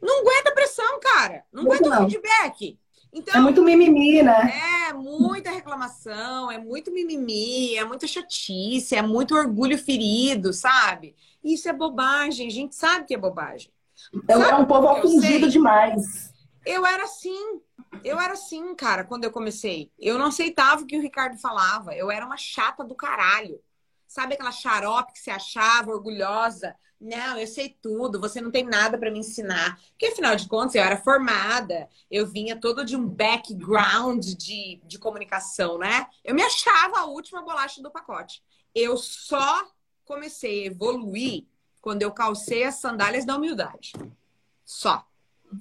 Não 0.00 0.20
aguenta 0.20 0.54
pressão, 0.54 0.98
cara. 1.00 1.44
Não 1.52 1.64
aguenta 1.64 1.90
não. 1.90 2.08
feedback. 2.08 2.78
Então, 3.12 3.34
é 3.34 3.40
muito 3.40 3.62
mimimi, 3.62 4.22
né? 4.22 4.52
É, 4.88 4.92
muita 4.92 5.50
reclamação, 5.50 6.50
é 6.50 6.58
muito 6.58 6.92
mimimi, 6.92 7.76
é 7.76 7.84
muita 7.84 8.06
chatice, 8.06 8.94
é 8.94 9.02
muito 9.02 9.34
orgulho 9.34 9.78
ferido, 9.78 10.52
sabe? 10.52 11.14
Isso 11.42 11.68
é 11.68 11.72
bobagem, 11.72 12.46
a 12.46 12.50
gente 12.50 12.74
sabe 12.74 13.06
que 13.06 13.14
é 13.14 13.18
bobagem. 13.18 13.70
Então, 14.14 14.42
é 14.42 14.54
um 14.54 14.66
povo 14.66 14.86
ofendido 14.88 15.48
demais. 15.48 16.32
Eu 16.64 16.84
era 16.84 17.04
assim, 17.04 17.60
eu 18.04 18.20
era 18.20 18.34
assim, 18.34 18.74
cara, 18.74 19.04
quando 19.04 19.24
eu 19.24 19.30
comecei. 19.30 19.90
Eu 19.98 20.18
não 20.18 20.26
aceitava 20.26 20.82
o 20.82 20.86
que 20.86 20.98
o 20.98 21.02
Ricardo 21.02 21.38
falava. 21.38 21.94
Eu 21.94 22.10
era 22.10 22.26
uma 22.26 22.36
chata 22.36 22.84
do 22.84 22.94
caralho. 22.94 23.60
Sabe 24.06 24.34
aquela 24.34 24.52
xarope 24.52 25.12
que 25.12 25.18
se 25.18 25.30
achava 25.30 25.90
orgulhosa? 25.90 26.74
Não, 27.00 27.38
eu 27.38 27.46
sei 27.46 27.76
tudo, 27.80 28.20
você 28.20 28.40
não 28.40 28.50
tem 28.50 28.64
nada 28.64 28.98
para 28.98 29.10
me 29.10 29.20
ensinar. 29.20 29.80
Porque, 29.90 30.06
afinal 30.06 30.34
de 30.34 30.48
contas, 30.48 30.74
eu 30.74 30.82
era 30.82 30.96
formada, 30.96 31.88
eu 32.10 32.26
vinha 32.26 32.60
todo 32.60 32.84
de 32.84 32.96
um 32.96 33.06
background 33.06 34.24
de, 34.24 34.80
de 34.84 34.98
comunicação, 34.98 35.78
né? 35.78 36.08
Eu 36.24 36.34
me 36.34 36.42
achava 36.42 36.98
a 36.98 37.06
última 37.06 37.42
bolacha 37.42 37.80
do 37.80 37.90
pacote. 37.90 38.42
Eu 38.74 38.96
só 38.96 39.64
comecei 40.04 40.64
a 40.64 40.66
evoluir 40.66 41.44
quando 41.80 42.02
eu 42.02 42.10
calcei 42.10 42.64
as 42.64 42.76
sandálias 42.76 43.24
da 43.24 43.36
humildade. 43.36 43.92
Só. 44.64 45.06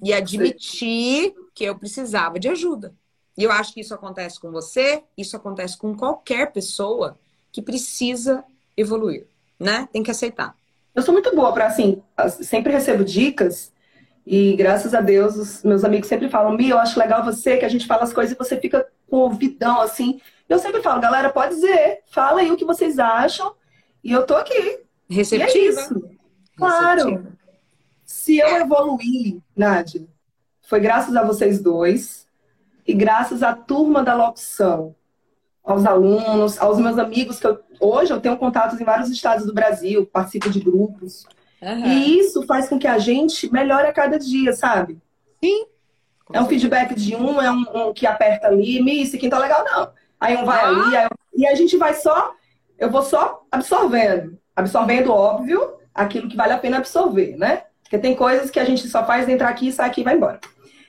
E 0.03 0.13
admiti 0.13 1.35
que 1.53 1.63
eu 1.63 1.77
precisava 1.77 2.39
de 2.39 2.49
ajuda. 2.49 2.95
E 3.37 3.43
eu 3.43 3.51
acho 3.51 3.73
que 3.73 3.81
isso 3.81 3.93
acontece 3.93 4.39
com 4.39 4.51
você, 4.51 5.03
isso 5.15 5.37
acontece 5.37 5.77
com 5.77 5.95
qualquer 5.95 6.51
pessoa 6.51 7.19
que 7.51 7.61
precisa 7.61 8.43
evoluir, 8.75 9.27
né? 9.59 9.87
Tem 9.91 10.01
que 10.01 10.09
aceitar. 10.09 10.57
Eu 10.97 11.03
sou 11.03 11.13
muito 11.13 11.35
boa 11.35 11.53
para 11.53 11.67
assim, 11.67 12.01
sempre 12.41 12.73
recebo 12.73 13.05
dicas 13.05 13.71
e 14.25 14.55
graças 14.55 14.95
a 14.95 14.99
Deus 14.99 15.35
os 15.35 15.63
meus 15.63 15.83
amigos 15.83 16.09
sempre 16.09 16.27
falam: 16.27 16.57
"Mi, 16.57 16.69
eu 16.69 16.79
acho 16.79 16.99
legal 16.99 17.23
você 17.23 17.55
que 17.55 17.65
a 17.65 17.69
gente 17.69 17.85
fala 17.85 18.01
as 18.01 18.11
coisas 18.11 18.33
e 18.33 18.37
você 18.37 18.59
fica 18.59 18.83
com 19.07 19.17
ouvidão, 19.17 19.79
assim. 19.79 20.19
Eu 20.49 20.57
sempre 20.57 20.81
falo, 20.81 20.99
galera, 20.99 21.29
pode 21.29 21.53
dizer, 21.53 21.99
fala 22.07 22.41
aí 22.41 22.49
o 22.51 22.57
que 22.57 22.65
vocês 22.65 22.97
acham. 22.97 23.53
E 24.03 24.11
eu 24.11 24.25
tô 24.25 24.33
aqui. 24.35 24.79
Receptiva. 25.07 25.55
E 25.55 25.59
é 25.59 25.69
isso. 25.69 26.09
Claro. 26.57 27.03
Receptiva. 27.03 27.37
Se 28.03 28.39
eu 28.39 28.55
evoluir, 28.57 29.37
Nádia, 29.55 30.07
foi 30.63 30.79
graças 30.79 31.15
a 31.15 31.23
vocês 31.23 31.61
dois 31.61 32.27
e 32.87 32.93
graças 32.95 33.43
à 33.43 33.53
turma 33.53 34.03
da 34.03 34.15
locução, 34.15 34.95
aos 35.67 35.85
alunos, 35.85 36.57
aos 36.57 36.79
meus 36.79 36.97
amigos, 36.97 37.41
que 37.41 37.45
eu, 37.45 37.59
hoje 37.77 38.13
eu 38.13 38.21
tenho 38.21 38.37
contatos 38.37 38.79
em 38.79 38.85
vários 38.85 39.09
estados 39.09 39.45
do 39.45 39.53
Brasil, 39.53 40.05
participo 40.05 40.49
de 40.49 40.61
grupos. 40.61 41.25
Uhum. 41.61 41.85
E 41.85 42.19
isso 42.19 42.43
faz 42.43 42.69
com 42.69 42.79
que 42.79 42.87
a 42.87 42.97
gente 42.97 43.51
melhore 43.51 43.85
a 43.85 43.91
cada 43.91 44.17
dia, 44.17 44.53
sabe? 44.53 44.97
Sim. 45.43 45.65
É 46.31 46.41
um 46.41 46.45
feedback 46.45 46.95
de 46.95 47.15
um, 47.17 47.41
é 47.41 47.51
um, 47.51 47.65
um 47.75 47.93
que 47.93 48.07
aperta 48.07 48.47
ali, 48.47 48.79
aqui 49.03 49.23
não 49.23 49.29
tá 49.29 49.39
legal, 49.39 49.65
não. 49.65 49.89
Aí 50.19 50.37
um 50.37 50.45
vai 50.45 50.63
ah. 50.63 50.67
ali, 50.67 50.95
aí, 50.95 51.07
e 51.35 51.45
a 51.45 51.53
gente 51.53 51.75
vai 51.75 51.93
só, 51.93 52.33
eu 52.79 52.89
vou 52.89 53.03
só 53.03 53.45
absorvendo. 53.51 54.39
Absorvendo, 54.55 55.11
óbvio, 55.11 55.73
aquilo 55.93 56.29
que 56.29 56.37
vale 56.37 56.53
a 56.53 56.57
pena 56.57 56.77
absorver, 56.77 57.35
né? 57.37 57.63
Porque 57.83 57.97
tem 57.97 58.15
coisas 58.15 58.49
que 58.49 58.59
a 58.59 58.65
gente 58.65 58.87
só 58.87 59.05
faz 59.05 59.27
entrar 59.27 59.49
aqui, 59.49 59.71
sai 59.71 59.89
aqui 59.89 60.01
e 60.01 60.03
vai 60.03 60.15
embora. 60.15 60.39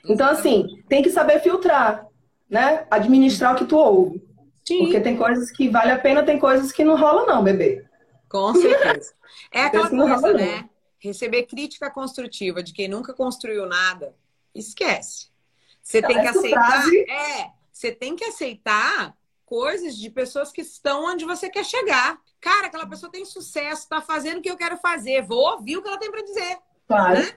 Então, 0.08 0.28
assim, 0.28 0.66
tem 0.88 1.02
que 1.02 1.10
saber 1.10 1.40
filtrar, 1.40 2.06
né? 2.48 2.86
Administrar 2.90 3.54
o 3.54 3.58
que 3.58 3.64
tu 3.64 3.76
ouve. 3.76 4.27
Sim. 4.68 4.80
Porque 4.80 5.00
tem 5.00 5.16
coisas 5.16 5.50
que 5.50 5.70
vale 5.70 5.90
a 5.90 5.98
pena, 5.98 6.22
tem 6.22 6.38
coisas 6.38 6.70
que 6.70 6.84
não 6.84 6.94
rola, 6.94 7.24
não, 7.24 7.42
bebê. 7.42 7.84
Com 8.28 8.54
certeza. 8.54 9.16
É 9.52 9.64
aquela 9.64 9.88
coisa, 9.88 10.32
né? 10.32 10.68
Receber 10.98 11.44
crítica 11.44 11.90
construtiva 11.90 12.62
de 12.62 12.72
quem 12.72 12.88
nunca 12.88 13.12
construiu 13.12 13.66
nada, 13.66 14.16
esquece. 14.54 15.28
Você 15.82 16.02
tem 16.02 16.20
que 16.20 16.26
aceitar. 16.26 16.88
É, 17.08 17.50
você 17.70 17.92
tem 17.92 18.16
que 18.16 18.24
aceitar 18.24 19.14
coisas 19.44 19.96
de 19.96 20.10
pessoas 20.10 20.50
que 20.50 20.62
estão 20.62 21.04
onde 21.04 21.24
você 21.24 21.48
quer 21.48 21.64
chegar. 21.64 22.18
Cara, 22.40 22.66
aquela 22.66 22.86
pessoa 22.86 23.12
tem 23.12 23.24
sucesso, 23.24 23.82
está 23.82 24.00
fazendo 24.00 24.38
o 24.38 24.42
que 24.42 24.50
eu 24.50 24.56
quero 24.56 24.76
fazer. 24.78 25.22
Vou 25.22 25.52
ouvir 25.52 25.76
o 25.76 25.82
que 25.82 25.88
ela 25.88 25.98
tem 25.98 26.10
para 26.10 26.22
dizer. 26.22 26.58
Claro. 26.86 27.20
Né? 27.20 27.32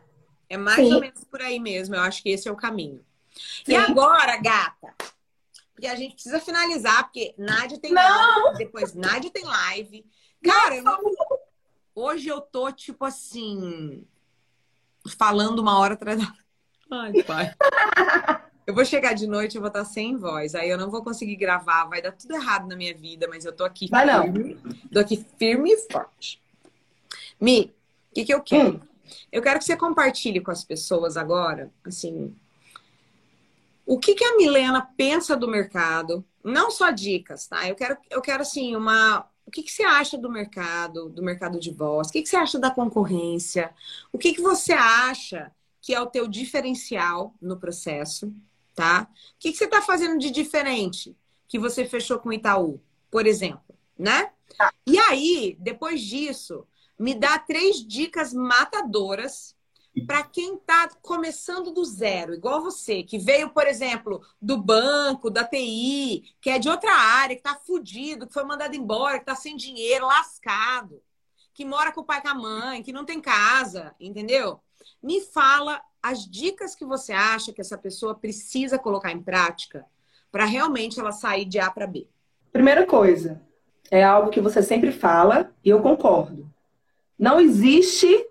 É 0.49 0.57
mais 0.57 0.77
Sim. 0.77 0.93
ou 0.93 1.01
menos 1.01 1.23
por 1.25 1.41
aí 1.41 1.59
mesmo. 1.59 1.95
Eu 1.95 2.01
acho 2.01 2.23
que 2.23 2.29
esse 2.29 2.47
é 2.47 2.51
o 2.51 2.57
caminho. 2.57 3.05
Sim. 3.35 3.73
E 3.73 3.75
agora, 3.75 4.37
gata? 4.37 4.95
Porque 5.81 5.87
a 5.87 5.95
gente 5.95 6.13
precisa 6.13 6.39
finalizar, 6.39 7.05
porque 7.05 7.33
Nádia 7.39 7.79
tem 7.79 7.91
não. 7.91 8.43
live, 8.43 8.57
depois 8.59 8.93
Nádia 8.93 9.31
tem 9.31 9.43
live. 9.43 10.05
Cara, 10.43 10.75
eu 10.75 10.83
hoje 11.95 12.27
eu 12.27 12.39
tô, 12.39 12.71
tipo 12.71 13.03
assim, 13.03 14.05
falando 15.17 15.57
uma 15.57 15.79
hora 15.79 15.95
atrás 15.95 16.19
da. 16.19 16.31
Ai, 16.91 17.23
pai. 17.23 17.55
Eu 18.67 18.75
vou 18.75 18.85
chegar 18.85 19.13
de 19.13 19.25
noite, 19.25 19.55
eu 19.55 19.61
vou 19.61 19.69
estar 19.69 19.83
sem 19.83 20.15
voz. 20.15 20.53
Aí 20.53 20.69
eu 20.69 20.77
não 20.77 20.91
vou 20.91 21.03
conseguir 21.03 21.35
gravar, 21.35 21.85
vai 21.85 21.99
dar 21.99 22.11
tudo 22.11 22.35
errado 22.35 22.67
na 22.67 22.75
minha 22.75 22.95
vida, 22.95 23.27
mas 23.27 23.43
eu 23.43 23.51
tô 23.51 23.63
aqui 23.63 23.89
vai 23.89 24.07
firme. 24.07 24.59
Não. 24.63 24.73
Tô 24.93 24.99
aqui 24.99 25.25
firme 25.39 25.71
e 25.71 25.77
forte. 25.91 26.39
Mi, 27.39 27.73
o 28.11 28.13
que, 28.13 28.25
que 28.25 28.33
eu 28.35 28.43
quero? 28.43 28.75
Hum. 28.75 28.81
Eu 29.31 29.41
quero 29.41 29.57
que 29.57 29.65
você 29.65 29.75
compartilhe 29.75 30.41
com 30.41 30.51
as 30.51 30.63
pessoas 30.63 31.17
agora, 31.17 31.71
assim, 31.83 32.35
o 33.91 33.99
que, 33.99 34.15
que 34.15 34.23
a 34.23 34.37
Milena 34.37 34.89
pensa 34.95 35.35
do 35.35 35.49
mercado, 35.49 36.25
não 36.41 36.71
só 36.71 36.91
dicas, 36.91 37.45
tá? 37.45 37.67
Eu 37.67 37.75
quero, 37.75 37.97
eu 38.09 38.21
quero 38.21 38.41
assim, 38.41 38.73
uma. 38.73 39.29
O 39.45 39.51
que, 39.51 39.61
que 39.61 39.69
você 39.69 39.83
acha 39.83 40.17
do 40.17 40.31
mercado, 40.31 41.09
do 41.09 41.21
mercado 41.21 41.59
de 41.59 41.71
voz? 41.71 42.07
O 42.07 42.11
que, 42.13 42.21
que 42.21 42.29
você 42.29 42.37
acha 42.37 42.57
da 42.57 42.71
concorrência? 42.71 43.69
O 44.09 44.17
que, 44.17 44.31
que 44.31 44.39
você 44.39 44.71
acha 44.71 45.51
que 45.81 45.93
é 45.93 45.99
o 45.99 46.05
teu 46.05 46.25
diferencial 46.25 47.35
no 47.41 47.59
processo, 47.59 48.33
tá? 48.73 49.09
O 49.11 49.15
que, 49.37 49.51
que 49.51 49.57
você 49.57 49.65
está 49.65 49.81
fazendo 49.81 50.17
de 50.17 50.31
diferente 50.31 51.13
que 51.45 51.59
você 51.59 51.83
fechou 51.83 52.17
com 52.17 52.29
o 52.29 52.33
Itaú, 52.33 52.79
por 53.09 53.27
exemplo, 53.27 53.75
né? 53.99 54.31
Tá. 54.57 54.73
E 54.87 54.97
aí, 54.97 55.57
depois 55.59 55.99
disso, 55.99 56.65
me 56.97 57.13
dá 57.13 57.37
três 57.37 57.85
dicas 57.85 58.33
matadoras 58.33 59.53
para 60.07 60.23
quem 60.23 60.55
está 60.55 60.89
começando 61.01 61.71
do 61.71 61.83
zero, 61.83 62.33
igual 62.33 62.61
você, 62.61 63.03
que 63.03 63.17
veio, 63.17 63.49
por 63.49 63.67
exemplo, 63.67 64.21
do 64.41 64.57
banco, 64.57 65.29
da 65.29 65.43
TI, 65.43 66.33
que 66.39 66.49
é 66.49 66.57
de 66.57 66.69
outra 66.69 66.93
área, 66.93 67.35
que 67.35 67.41
está 67.41 67.55
fudido, 67.55 68.25
que 68.25 68.33
foi 68.33 68.43
mandado 68.45 68.75
embora, 68.75 69.17
que 69.17 69.23
está 69.23 69.35
sem 69.35 69.57
dinheiro, 69.57 70.07
lascado, 70.07 71.01
que 71.53 71.65
mora 71.65 71.91
com 71.91 72.01
o 72.01 72.05
pai 72.05 72.19
e 72.19 72.21
com 72.21 72.29
a 72.29 72.33
mãe, 72.33 72.81
que 72.81 72.93
não 72.93 73.03
tem 73.03 73.19
casa, 73.19 73.93
entendeu? 73.99 74.61
Me 75.03 75.19
fala 75.19 75.81
as 76.01 76.25
dicas 76.25 76.73
que 76.73 76.85
você 76.85 77.11
acha 77.11 77.51
que 77.51 77.61
essa 77.61 77.77
pessoa 77.77 78.15
precisa 78.15 78.79
colocar 78.79 79.11
em 79.11 79.21
prática 79.21 79.85
para 80.31 80.45
realmente 80.45 80.99
ela 80.99 81.11
sair 81.11 81.45
de 81.45 81.59
A 81.59 81.69
para 81.69 81.85
B. 81.85 82.07
Primeira 82.51 82.85
coisa, 82.85 83.41
é 83.89 84.03
algo 84.03 84.29
que 84.29 84.39
você 84.39 84.63
sempre 84.63 84.91
fala 84.91 85.53
e 85.63 85.69
eu 85.69 85.81
concordo. 85.81 86.49
Não 87.19 87.39
existe. 87.39 88.27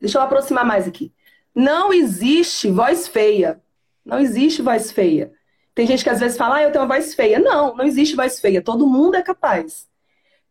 Deixa 0.00 0.18
eu 0.18 0.22
aproximar 0.22 0.64
mais 0.64 0.86
aqui. 0.86 1.12
Não 1.54 1.92
existe 1.92 2.70
voz 2.70 3.08
feia. 3.08 3.60
Não 4.04 4.18
existe 4.18 4.62
voz 4.62 4.90
feia. 4.92 5.32
Tem 5.74 5.86
gente 5.86 6.02
que 6.02 6.10
às 6.10 6.20
vezes 6.20 6.36
fala, 6.36 6.56
ah, 6.56 6.62
eu 6.62 6.72
tenho 6.72 6.84
uma 6.84 6.94
voz 6.94 7.14
feia. 7.14 7.38
Não, 7.38 7.76
não 7.76 7.84
existe 7.84 8.16
voz 8.16 8.40
feia. 8.40 8.62
Todo 8.62 8.86
mundo 8.86 9.16
é 9.16 9.22
capaz. 9.22 9.88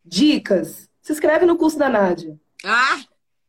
Dicas. 0.03 0.89
Se 1.01 1.11
inscreve 1.11 1.45
no 1.45 1.57
curso 1.57 1.77
da 1.77 1.89
Nádia. 1.89 2.37
Ah! 2.63 2.99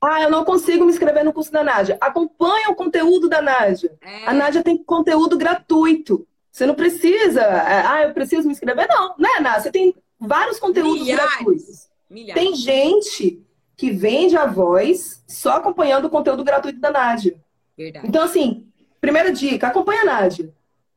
Ah, 0.00 0.22
eu 0.22 0.30
não 0.30 0.44
consigo 0.44 0.84
me 0.84 0.92
inscrever 0.92 1.24
no 1.24 1.32
curso 1.32 1.50
da 1.50 1.64
Nádia. 1.64 1.98
Acompanha 2.00 2.70
o 2.70 2.74
conteúdo 2.76 3.28
da 3.28 3.42
Nádia. 3.42 3.96
É. 4.00 4.26
A 4.26 4.32
Nádia 4.32 4.62
tem 4.62 4.76
conteúdo 4.76 5.37
gratuito. 5.37 6.26
Você 6.52 6.66
não 6.66 6.74
precisa. 6.74 7.40
É, 7.40 7.87
ah, 7.87 8.02
eu 8.04 8.14
preciso 8.14 8.46
me 8.46 8.52
inscrever. 8.52 8.87
Não, 8.88 9.16
né, 9.18 9.40
Nádia? 9.40 9.62
Você 9.62 9.72
tem 9.72 9.94
vários 10.20 10.58
conteúdos 10.61 11.02
Milhares. 11.02 11.30
gratuitos. 11.30 11.88
Milhares. 12.08 12.42
Tem 12.42 12.54
gente 12.54 13.44
que 13.79 13.93
vende 13.93 14.37
a 14.37 14.45
voz 14.45 15.23
só 15.25 15.53
acompanhando 15.53 16.07
o 16.07 16.11
conteúdo 16.11 16.43
gratuito 16.43 16.81
da 16.81 16.91
Nádia. 16.91 17.41
Verdade. 17.77 18.09
Então, 18.09 18.25
assim, 18.25 18.67
primeira 19.01 19.31
dica, 19.31 19.69
acompanha 19.69 20.03
a 20.03 20.05
Nádia. 20.05 20.53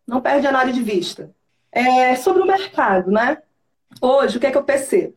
Não 0.06 0.20
perde 0.20 0.48
a 0.48 0.52
Nádia 0.52 0.74
de 0.74 0.82
vista. 0.82 1.32
É, 1.72 2.16
sobre 2.16 2.42
o 2.42 2.46
mercado, 2.46 3.12
né? 3.12 3.38
Hoje, 4.02 4.36
o 4.36 4.40
que 4.40 4.48
é 4.48 4.52
que 4.52 4.58
eu 4.58 4.64
percebo? 4.64 5.16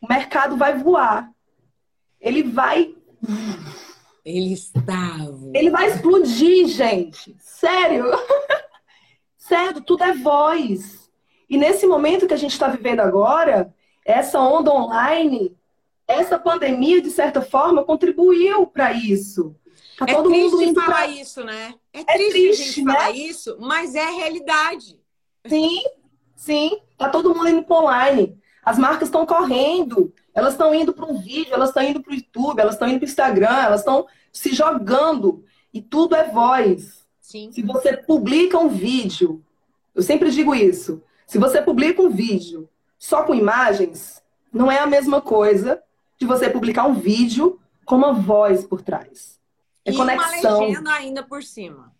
O 0.00 0.06
mercado 0.06 0.56
vai 0.56 0.78
voar. 0.78 1.28
Ele 2.20 2.44
vai. 2.44 2.94
Ele 4.24 4.52
está. 4.52 5.16
Ele 5.52 5.68
vai 5.68 5.88
explodir, 5.88 6.68
gente. 6.68 7.36
Sério. 7.40 8.04
Sério, 9.36 9.80
tudo 9.80 10.04
é 10.04 10.12
voz. 10.14 11.10
E 11.48 11.58
nesse 11.58 11.88
momento 11.88 12.28
que 12.28 12.34
a 12.34 12.38
gente 12.38 12.52
está 12.52 12.68
vivendo 12.68 13.00
agora, 13.00 13.74
essa 14.04 14.38
onda 14.38 14.72
online 14.72 15.58
essa 16.12 16.38
pandemia, 16.38 17.00
de 17.00 17.10
certa 17.10 17.40
forma, 17.40 17.84
contribuiu 17.84 18.66
para 18.66 18.92
isso. 18.92 19.54
Tá 19.98 20.06
é 20.08 20.14
todo 20.14 20.30
triste 20.30 20.56
mundo 20.56 20.80
falar 20.80 20.96
pra... 20.96 21.06
isso, 21.08 21.44
né? 21.44 21.74
É, 21.92 22.00
é 22.00 22.04
triste, 22.04 22.30
triste, 22.32 22.62
a 22.62 22.64
gente 22.64 22.84
né? 22.84 22.92
falar 22.94 23.10
isso, 23.10 23.56
mas 23.60 23.94
é 23.94 24.04
realidade. 24.04 24.98
Sim, 25.46 25.82
sim. 26.34 26.80
Tá 26.96 27.08
todo 27.08 27.34
mundo 27.34 27.48
indo 27.48 27.62
para 27.62 27.76
online. 27.76 28.38
As 28.64 28.78
marcas 28.78 29.08
estão 29.08 29.26
correndo. 29.26 30.12
Elas 30.34 30.54
estão 30.54 30.74
indo 30.74 30.92
para 30.92 31.06
um 31.06 31.18
vídeo, 31.18 31.52
elas 31.52 31.70
estão 31.70 31.82
indo 31.82 32.00
para 32.00 32.12
o 32.12 32.14
YouTube, 32.14 32.60
elas 32.60 32.74
estão 32.74 32.88
indo 32.88 32.98
para 32.98 33.06
o 33.06 33.08
Instagram, 33.08 33.62
elas 33.62 33.80
estão 33.80 34.06
se 34.32 34.54
jogando. 34.54 35.44
E 35.72 35.82
tudo 35.82 36.14
é 36.14 36.24
voz. 36.28 37.06
Sim. 37.20 37.50
Se 37.52 37.62
você 37.62 37.96
publica 37.96 38.58
um 38.58 38.68
vídeo, 38.68 39.44
eu 39.94 40.02
sempre 40.02 40.30
digo 40.30 40.54
isso. 40.54 41.02
Se 41.26 41.38
você 41.38 41.60
publica 41.60 42.02
um 42.02 42.10
vídeo 42.10 42.68
só 42.98 43.22
com 43.22 43.34
imagens, 43.34 44.22
não 44.52 44.70
é 44.70 44.78
a 44.78 44.86
mesma 44.86 45.20
coisa 45.20 45.82
de 46.20 46.26
você 46.26 46.50
publicar 46.50 46.86
um 46.86 46.94
vídeo 46.94 47.58
com 47.86 47.96
uma 47.96 48.12
voz 48.12 48.64
por 48.64 48.82
trás. 48.82 49.40
É 49.84 49.90
e 49.90 49.96
conexão. 49.96 50.58
uma 50.58 50.66
legenda 50.66 50.92
ainda 50.92 51.22
por 51.22 51.42
cima. 51.42 51.92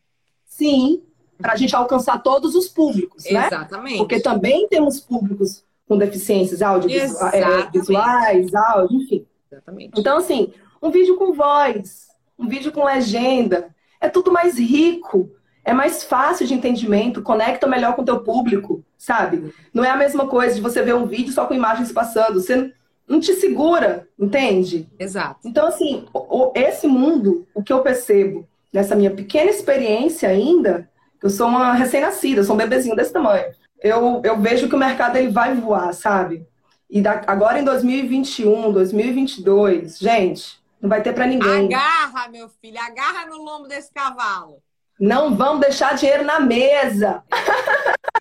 Sim, 0.45 1.03
para 1.39 1.55
a 1.55 1.57
gente 1.57 1.75
alcançar 1.75 2.23
todos 2.23 2.55
os 2.55 2.69
públicos, 2.69 3.25
né? 3.25 3.47
Exatamente. 3.47 3.97
Porque 3.97 4.21
também 4.21 4.69
temos 4.69 5.01
públicos 5.01 5.65
com 5.89 5.97
deficiências 5.97 6.61
audiovisuais, 6.61 8.55
áudio, 8.55 9.01
enfim. 9.01 9.27
Exatamente. 9.51 9.99
Então, 9.99 10.19
assim, 10.19 10.53
um 10.83 10.91
vídeo 10.91 11.17
com 11.17 11.33
voz, 11.33 12.09
um 12.39 12.47
vídeo 12.47 12.71
com 12.71 12.85
legenda, 12.85 13.75
é 14.01 14.09
tudo 14.09 14.31
mais 14.31 14.59
rico, 14.59 15.31
é 15.65 15.73
mais 15.73 16.05
fácil 16.05 16.47
de 16.47 16.53
entendimento, 16.53 17.23
conecta 17.23 17.67
melhor 17.67 17.97
com 17.97 18.03
o 18.03 18.05
teu 18.05 18.21
público, 18.21 18.85
sabe? 18.99 19.53
Não 19.73 19.83
é 19.83 19.89
a 19.89 19.97
mesma 19.97 20.27
coisa 20.27 20.55
de 20.55 20.61
você 20.61 20.83
ver 20.83 20.95
um 20.95 21.07
vídeo 21.07 21.33
só 21.33 21.47
com 21.47 21.55
imagens 21.55 21.91
passando. 21.91 22.41
Você 22.41 22.73
não 23.11 23.19
te 23.19 23.35
segura, 23.35 24.09
entende? 24.17 24.89
Exato. 24.97 25.41
Então, 25.45 25.67
assim, 25.67 26.07
esse 26.55 26.87
mundo, 26.87 27.45
o 27.53 27.61
que 27.61 27.73
eu 27.73 27.83
percebo 27.83 28.49
nessa 28.73 28.95
minha 28.95 29.11
pequena 29.11 29.51
experiência 29.51 30.29
ainda, 30.29 30.89
eu 31.21 31.29
sou 31.29 31.49
uma 31.49 31.73
recém-nascida, 31.73 32.45
sou 32.45 32.55
um 32.55 32.59
bebezinho 32.59 32.95
desse 32.95 33.13
tamanho. 33.13 33.53
Eu, 33.83 34.23
eu 34.23 34.39
vejo 34.39 34.69
que 34.69 34.77
o 34.77 34.79
mercado 34.79 35.17
ele 35.17 35.29
vai 35.29 35.57
voar, 35.57 35.93
sabe? 35.93 36.47
E 36.89 37.03
da, 37.03 37.23
agora 37.27 37.59
em 37.59 37.65
2021, 37.65 38.71
2022, 38.73 39.99
gente, 39.99 40.61
não 40.81 40.89
vai 40.89 41.03
ter 41.03 41.13
para 41.13 41.27
ninguém. 41.27 41.67
Agarra, 41.67 42.29
meu 42.29 42.49
filho, 42.63 42.79
agarra 42.79 43.27
no 43.27 43.39
lombo 43.39 43.67
desse 43.67 43.93
cavalo. 43.93 44.63
Não 45.01 45.35
vamos 45.35 45.63
deixar 45.63 45.97
dinheiro 45.97 46.25
na 46.25 46.39
mesa. 46.39 47.25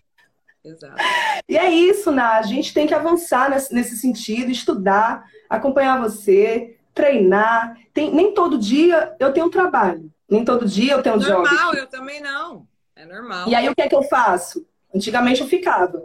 Exato. 0.63 0.95
E 1.47 1.57
é 1.57 1.69
isso, 1.69 2.11
Ná. 2.11 2.37
A 2.37 2.41
gente 2.41 2.73
tem 2.73 2.85
que 2.85 2.93
avançar 2.93 3.49
nesse, 3.49 3.97
sentido, 3.97 4.51
estudar, 4.51 5.25
acompanhar 5.49 5.99
você, 5.99 6.77
treinar. 6.93 7.77
Tem, 7.93 8.13
nem 8.13 8.33
todo 8.33 8.57
dia 8.57 9.15
eu 9.19 9.31
tenho 9.31 9.47
um 9.47 9.51
trabalho. 9.51 10.11
Nem 10.29 10.45
todo 10.45 10.65
dia 10.65 10.93
eu 10.93 11.01
tenho 11.01 11.15
um 11.15 11.19
normal, 11.19 11.43
job. 11.43 11.55
Normal, 11.55 11.73
eu 11.75 11.87
também 11.87 12.21
não. 12.21 12.67
É 12.95 13.05
normal. 13.05 13.47
E 13.47 13.55
aí 13.55 13.69
o 13.69 13.75
que 13.75 13.81
é 13.81 13.87
que 13.87 13.95
eu 13.95 14.03
faço? 14.03 14.65
Antigamente 14.93 15.41
eu 15.41 15.47
ficava. 15.47 16.03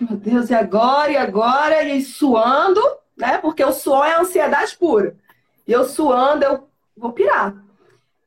Meu 0.00 0.16
Deus, 0.16 0.50
e 0.50 0.54
agora? 0.54 1.12
E 1.12 1.16
agora? 1.16 1.84
E 1.84 2.02
suando, 2.02 2.80
né? 3.16 3.38
Porque 3.38 3.62
o 3.62 3.72
suor 3.72 4.06
é 4.06 4.18
ansiedade 4.18 4.76
pura. 4.76 5.14
E 5.66 5.72
eu 5.72 5.84
suando, 5.84 6.44
eu 6.44 6.68
vou 6.96 7.12
pirar. 7.12 7.54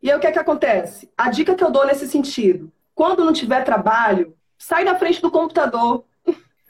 E 0.01 0.09
aí 0.09 0.17
o 0.17 0.19
que 0.19 0.27
é 0.27 0.31
que 0.31 0.39
acontece? 0.39 1.11
A 1.17 1.29
dica 1.29 1.55
que 1.55 1.63
eu 1.63 1.71
dou 1.71 1.85
nesse 1.85 2.07
sentido: 2.07 2.71
quando 2.93 3.25
não 3.25 3.33
tiver 3.33 3.63
trabalho, 3.63 4.35
sai 4.57 4.85
da 4.85 4.95
frente 4.95 5.21
do 5.21 5.31
computador. 5.31 6.05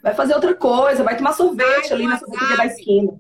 Vai 0.02 0.14
fazer 0.14 0.34
outra 0.34 0.54
coisa, 0.54 1.04
vai 1.04 1.16
tomar 1.16 1.32
sorvete 1.34 1.90
vai 1.90 1.94
ali 1.94 2.08
na 2.08 2.20
sorveteria 2.20 2.58
da 2.58 2.66
esquina. 2.66 3.14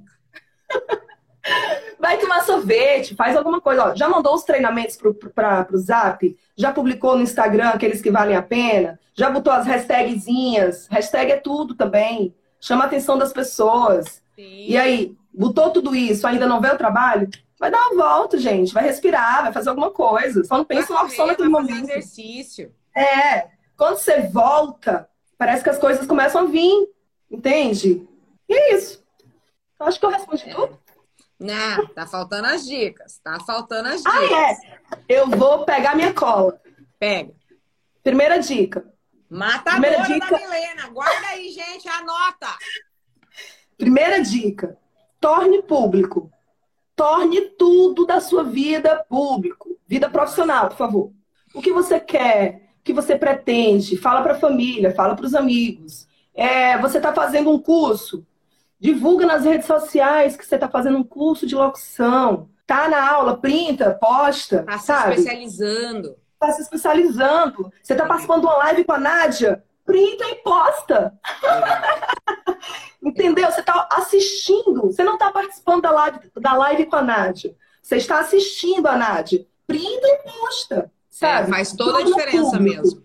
vai 1.97 2.17
tomar 2.17 2.41
sorvete, 2.41 3.15
faz 3.15 3.37
alguma 3.37 3.61
coisa. 3.61 3.85
Ó, 3.85 3.95
já 3.95 4.09
mandou 4.09 4.35
os 4.35 4.43
treinamentos 4.43 4.97
pro, 4.97 5.13
pra, 5.13 5.63
pro 5.63 5.77
Zap? 5.77 6.37
Já 6.57 6.73
publicou 6.73 7.15
no 7.15 7.23
Instagram 7.23 7.69
aqueles 7.69 8.01
que 8.01 8.11
valem 8.11 8.35
a 8.35 8.41
pena? 8.41 8.99
Já 9.13 9.29
botou 9.29 9.53
as 9.53 9.65
hashtagzinhas? 9.65 10.87
Hashtag 10.89 11.31
é 11.31 11.37
tudo 11.37 11.73
também. 11.73 12.35
Chama 12.59 12.83
a 12.83 12.87
atenção 12.87 13.17
das 13.17 13.31
pessoas. 13.31 14.21
Sim. 14.35 14.65
E 14.67 14.77
aí, 14.77 15.15
botou 15.33 15.71
tudo 15.71 15.95
isso, 15.95 16.27
ainda 16.27 16.45
não 16.45 16.59
vê 16.59 16.69
o 16.69 16.77
trabalho? 16.77 17.29
Vai 17.59 17.71
dar 17.71 17.87
uma 17.87 18.03
volta, 18.03 18.37
gente. 18.37 18.73
Vai 18.73 18.83
respirar, 18.83 19.43
vai 19.43 19.53
fazer 19.53 19.69
alguma 19.69 19.89
coisa. 19.89 20.43
Só 20.43 20.57
não 20.57 20.65
pensa 20.65 20.91
em 20.91 20.95
uma 20.95 21.03
opção 21.03 21.27
naquele 21.27 21.47
momento. 21.47 21.89
exercício. 21.89 22.73
É. 22.93 23.52
Quando 23.77 23.97
você 23.97 24.21
volta, 24.21 25.09
parece 25.37 25.63
que 25.63 25.69
as 25.69 25.77
coisas 25.77 26.07
começam 26.07 26.41
a 26.41 26.45
vir. 26.45 26.89
Entende? 27.29 28.07
E 28.47 28.53
é 28.53 28.75
isso. 28.75 29.03
Eu 29.79 29.87
acho 29.87 29.99
que 29.99 30.05
eu 30.05 30.09
respondi 30.09 30.49
é. 30.49 30.53
tudo. 30.53 30.79
Não, 31.39 31.87
tá 31.87 32.07
faltando 32.07 32.47
as 32.47 32.65
dicas. 32.65 33.19
Tá 33.23 33.39
faltando 33.45 33.89
as 33.89 34.01
dicas. 34.01 34.15
Ah, 34.15 34.51
é. 34.51 34.57
Eu 35.09 35.27
vou 35.27 35.65
pegar 35.65 35.95
minha 35.95 36.13
cola. 36.13 36.61
Pega. 36.99 37.33
Primeira 38.01 38.39
dica. 38.39 38.85
Matadora 39.29 39.81
Primeira 39.81 40.03
dica... 40.03 40.31
da 40.31 40.39
Milena. 40.39 40.89
Guarda 40.89 41.27
aí, 41.27 41.49
gente. 41.49 41.87
Anota. 41.89 42.47
Primeira 43.77 44.21
dica. 44.21 44.77
Torne 45.19 45.63
público. 45.63 46.31
Torne 46.95 47.41
tudo 47.49 48.05
da 48.05 48.21
sua 48.21 48.43
vida 48.43 49.03
público. 49.09 49.77
Vida 49.87 50.09
profissional, 50.09 50.69
por 50.69 50.77
favor. 50.77 51.11
O 51.53 51.61
que 51.61 51.73
você 51.73 51.99
quer, 51.99 52.62
que 52.83 52.93
você 52.93 53.15
pretende, 53.15 53.97
fala 53.97 54.21
para 54.21 54.33
a 54.33 54.39
família, 54.39 54.93
fala 54.93 55.15
para 55.15 55.25
os 55.25 55.33
amigos. 55.33 56.07
É, 56.33 56.77
você 56.77 56.97
está 56.97 57.13
fazendo 57.13 57.49
um 57.49 57.59
curso, 57.59 58.25
divulga 58.79 59.25
nas 59.25 59.45
redes 59.45 59.65
sociais 59.65 60.35
que 60.35 60.45
você 60.45 60.55
está 60.55 60.67
fazendo 60.67 60.97
um 60.97 61.03
curso 61.03 61.47
de 61.47 61.55
locução. 61.55 62.49
Tá 62.67 62.89
na 62.89 63.09
aula, 63.09 63.37
printa, 63.37 63.97
posta. 63.99 64.63
Tá 64.63 64.77
se 64.77 64.91
especializando. 64.91 66.15
Tá 66.39 66.51
se 66.51 66.61
especializando. 66.61 67.71
Você 67.81 67.95
tá 67.95 68.05
participando 68.05 68.41
de 68.41 68.47
uma 68.47 68.57
live 68.57 68.83
com 68.83 68.91
a 68.93 68.99
Nádia? 68.99 69.63
Printa 69.85 70.25
e 70.25 70.35
posta. 70.35 71.13
Entendeu? 73.01 73.51
Você 73.51 73.59
está 73.59 73.87
assistindo. 73.91 74.81
Você 74.83 75.03
não 75.03 75.13
está 75.13 75.31
participando 75.31 75.81
da 75.81 75.91
live, 75.91 76.19
da 76.37 76.53
live 76.53 76.85
com 76.85 76.95
a 76.95 77.01
Nádia. 77.01 77.55
Você 77.81 77.97
está 77.97 78.19
assistindo 78.19 78.87
a 78.87 78.97
Nádia. 78.97 79.45
Printa 79.67 80.07
e 80.07 80.17
posta. 80.23 80.91
Sabe? 81.13 81.47
É, 81.47 81.53
faz 81.53 81.71
toda 81.73 81.99
a 81.99 82.03
diferença 82.03 82.57
público. 82.57 82.81
mesmo. 82.81 83.03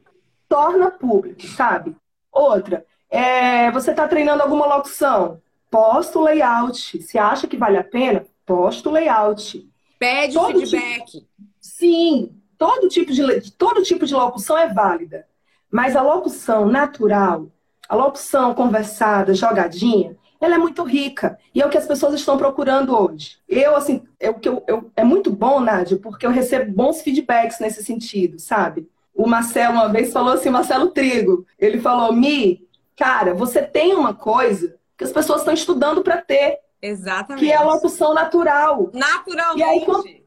Torna 0.48 0.90
público, 0.90 1.42
sabe? 1.42 1.94
Outra, 2.32 2.86
é, 3.10 3.70
você 3.70 3.90
está 3.90 4.08
treinando 4.08 4.42
alguma 4.42 4.64
locução? 4.64 5.42
Posta 5.70 6.18
o 6.18 6.22
layout. 6.22 7.02
Se 7.02 7.18
acha 7.18 7.46
que 7.46 7.58
vale 7.58 7.76
a 7.76 7.84
pena, 7.84 8.24
posta 8.46 8.88
o 8.88 8.92
layout. 8.92 9.68
Pede 9.98 10.32
todo 10.32 10.58
feedback. 10.58 11.04
Tipo, 11.04 11.26
sim, 11.60 12.34
todo 12.56 12.88
tipo, 12.88 13.12
de, 13.12 13.50
todo 13.52 13.82
tipo 13.82 14.06
de 14.06 14.14
locução 14.14 14.56
é 14.56 14.72
válida. 14.72 15.26
Mas 15.70 15.94
a 15.94 16.00
locução 16.00 16.64
natural, 16.64 17.48
a 17.86 17.94
locução 17.94 18.54
conversada, 18.54 19.34
jogadinha, 19.34 20.16
ela 20.40 20.54
é 20.54 20.58
muito 20.58 20.82
rica. 20.82 21.38
E 21.54 21.60
é 21.60 21.66
o 21.66 21.68
que 21.68 21.78
as 21.78 21.86
pessoas 21.86 22.14
estão 22.14 22.38
procurando 22.38 22.96
hoje. 22.96 23.38
Eu, 23.48 23.76
assim, 23.76 24.02
é, 24.20 24.32
que 24.32 24.48
eu, 24.48 24.62
eu, 24.66 24.90
é 24.96 25.04
muito 25.04 25.30
bom, 25.30 25.60
Nádia, 25.60 25.98
porque 25.98 26.26
eu 26.26 26.30
recebo 26.30 26.72
bons 26.72 27.02
feedbacks 27.02 27.58
nesse 27.58 27.84
sentido, 27.84 28.38
sabe? 28.38 28.88
O 29.14 29.26
Marcelo 29.26 29.74
uma 29.74 29.88
vez 29.88 30.12
falou 30.12 30.34
assim, 30.34 30.50
Marcelo 30.50 30.90
Trigo, 30.90 31.44
ele 31.58 31.80
falou, 31.80 32.12
Mi, 32.12 32.66
cara, 32.96 33.34
você 33.34 33.62
tem 33.62 33.94
uma 33.94 34.14
coisa 34.14 34.76
que 34.96 35.04
as 35.04 35.12
pessoas 35.12 35.40
estão 35.40 35.54
estudando 35.54 36.02
para 36.02 36.18
ter. 36.18 36.58
Exatamente. 36.80 37.44
Que 37.44 37.52
é 37.52 37.56
a 37.56 37.62
locução 37.62 38.14
natural. 38.14 38.90
Naturalmente. 38.92 39.58
E 39.58 39.62
aí, 39.62 39.84
quando... 39.84 40.18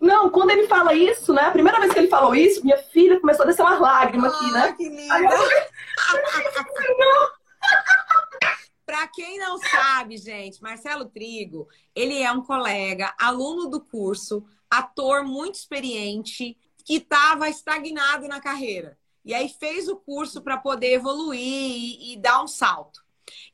Não, 0.00 0.30
quando 0.30 0.50
ele 0.50 0.66
fala 0.66 0.94
isso, 0.94 1.34
né? 1.34 1.42
A 1.42 1.50
primeira 1.50 1.78
vez 1.78 1.92
que 1.92 1.98
ele 1.98 2.08
falou 2.08 2.34
isso, 2.34 2.64
minha 2.64 2.78
filha 2.78 3.20
começou 3.20 3.44
a 3.44 3.46
descer 3.46 3.62
umas 3.62 3.78
lágrimas 3.78 4.32
aqui, 4.32 4.50
né? 4.50 4.72
Que 4.72 4.88
linda! 4.88 5.28
Para 8.94 9.08
quem 9.08 9.40
não 9.40 9.58
sabe, 9.58 10.16
gente, 10.16 10.62
Marcelo 10.62 11.06
Trigo, 11.06 11.66
ele 11.96 12.22
é 12.22 12.30
um 12.30 12.40
colega, 12.40 13.12
aluno 13.18 13.66
do 13.68 13.80
curso, 13.80 14.44
ator 14.70 15.24
muito 15.24 15.56
experiente, 15.56 16.56
que 16.84 16.98
estava 16.98 17.48
estagnado 17.48 18.28
na 18.28 18.40
carreira. 18.40 18.96
E 19.24 19.34
aí 19.34 19.48
fez 19.48 19.88
o 19.88 19.96
curso 19.96 20.40
para 20.42 20.58
poder 20.58 20.92
evoluir 20.92 21.40
e, 21.40 22.12
e 22.12 22.16
dar 22.16 22.40
um 22.40 22.46
salto. 22.46 23.00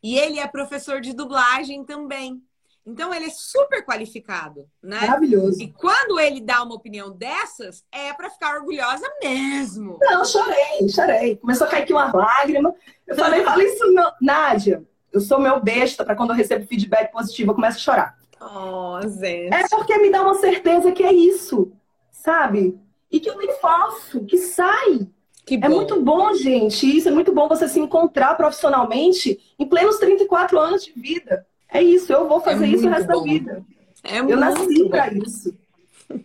E 0.02 0.18
ele 0.18 0.38
é 0.38 0.46
professor 0.46 1.00
de 1.00 1.14
dublagem 1.14 1.86
também. 1.86 2.42
Então 2.84 3.14
ele 3.14 3.24
é 3.24 3.30
super 3.30 3.82
qualificado, 3.82 4.68
né? 4.82 5.00
Maravilhoso. 5.00 5.62
E 5.62 5.72
quando 5.72 6.20
ele 6.20 6.42
dá 6.42 6.62
uma 6.62 6.74
opinião 6.74 7.10
dessas, 7.16 7.82
é 7.90 8.12
para 8.12 8.28
ficar 8.28 8.56
orgulhosa 8.56 9.10
mesmo. 9.22 9.96
Não, 10.02 10.22
chorei, 10.22 10.86
chorei. 10.86 11.36
Começou 11.36 11.66
a 11.66 11.70
cair 11.70 11.84
aqui 11.84 11.94
uma 11.94 12.14
lágrima. 12.14 12.74
Eu 13.06 13.16
falei, 13.16 13.42
fala 13.42 13.64
isso, 13.64 13.90
não. 13.90 14.12
Nádia. 14.20 14.86
Eu 15.12 15.20
sou 15.20 15.40
meu 15.40 15.60
besta 15.60 16.04
para 16.04 16.14
quando 16.14 16.30
eu 16.30 16.36
recebo 16.36 16.66
feedback 16.66 17.10
positivo, 17.12 17.50
eu 17.50 17.54
começo 17.54 17.78
a 17.78 17.80
chorar. 17.80 18.18
Oh, 18.40 19.00
gente. 19.02 19.52
É 19.52 19.68
porque 19.68 19.96
me 19.98 20.10
dá 20.10 20.22
uma 20.22 20.34
certeza 20.34 20.92
que 20.92 21.02
é 21.02 21.12
isso, 21.12 21.72
sabe? 22.10 22.78
E 23.10 23.20
que 23.20 23.28
eu 23.28 23.36
nem 23.36 23.52
faço, 23.58 24.24
que 24.24 24.38
sai. 24.38 25.06
Que 25.44 25.58
é 25.60 25.68
muito 25.68 26.00
bom, 26.00 26.32
gente. 26.34 26.96
Isso 26.96 27.08
é 27.08 27.12
muito 27.12 27.34
bom 27.34 27.48
você 27.48 27.68
se 27.68 27.80
encontrar 27.80 28.36
profissionalmente 28.36 29.38
em 29.58 29.66
plenos 29.66 29.98
34 29.98 30.58
anos 30.58 30.84
de 30.84 30.92
vida. 30.92 31.46
É 31.68 31.82
isso, 31.82 32.12
eu 32.12 32.28
vou 32.28 32.40
fazer 32.40 32.66
é 32.66 32.68
isso 32.68 32.86
o 32.86 32.90
resto 32.90 33.08
bom. 33.08 33.18
da 33.18 33.24
vida. 33.24 33.64
É 34.04 34.18
eu 34.18 34.36
nasci 34.36 34.88
para 34.88 35.12
isso. 35.12 35.54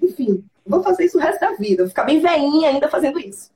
Enfim, 0.01 0.43
vou 0.65 0.81
fazer 0.81 1.05
isso 1.05 1.17
o 1.17 1.21
resto 1.21 1.39
da 1.39 1.53
vida. 1.53 1.83
Vou 1.83 1.89
ficar 1.89 2.03
bem 2.03 2.19
veinha 2.19 2.69
ainda 2.69 2.88
fazendo 2.88 3.19
isso. 3.19 3.51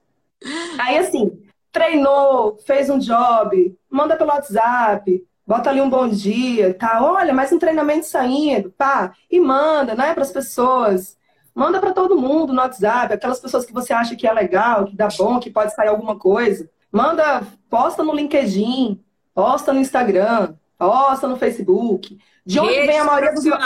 Aí, 0.78 0.98
assim, 0.98 1.40
treinou, 1.72 2.58
fez 2.66 2.90
um 2.90 3.00
job, 3.00 3.76
manda 3.90 4.16
pelo 4.16 4.30
WhatsApp, 4.30 5.24
bota 5.46 5.70
ali 5.70 5.82
um 5.82 5.90
bom 5.90 6.08
dia, 6.08 6.74
tá? 6.74 7.04
Olha, 7.04 7.34
mais 7.34 7.52
um 7.52 7.60
treinamento 7.60 8.06
saindo, 8.06 8.72
pá, 8.72 9.14
e 9.30 9.40
manda, 9.40 9.96
né, 9.96 10.14
para 10.14 10.24
as 10.24 10.32
pessoas. 10.32 11.18
Manda 11.56 11.80
para 11.80 11.92
todo 11.92 12.18
mundo 12.18 12.54
no 12.54 12.62
WhatsApp, 12.62 13.14
aquelas 13.14 13.40
pessoas 13.40 13.66
que 13.66 13.74
você 13.74 13.92
acha 13.92 14.16
que 14.16 14.28
é 14.28 14.32
legal, 14.32 14.86
que 14.86 14.96
dá 14.96 15.08
bom, 15.18 15.40
que 15.40 15.50
pode 15.50 15.74
sair 15.74 15.88
alguma 15.88 16.18
coisa. 16.18 16.70
Manda, 16.92 17.42
posta 17.70 18.04
no 18.04 18.16
LinkedIn, 18.16 19.04
posta 19.34 19.74
no 19.74 19.80
Instagram, 19.80 20.56
posta 20.78 21.28
no 21.28 21.36
Facebook. 21.36 22.18
De 22.46 22.60
onde 22.60 22.74
Redes 22.74 22.88
vem 22.88 23.00
a 23.00 23.04
maioria 23.04 23.34
dos 23.34 23.44
meus... 23.44 23.60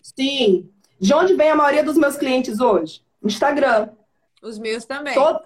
Sim. 0.00 0.70
De 0.98 1.12
onde 1.12 1.34
vem 1.34 1.50
a 1.50 1.54
maioria 1.54 1.84
dos 1.84 1.98
meus 1.98 2.16
clientes 2.16 2.60
hoje? 2.60 3.02
Instagram. 3.22 3.90
Os 4.40 4.58
meus 4.58 4.84
também. 4.84 5.14
Todo... 5.14 5.40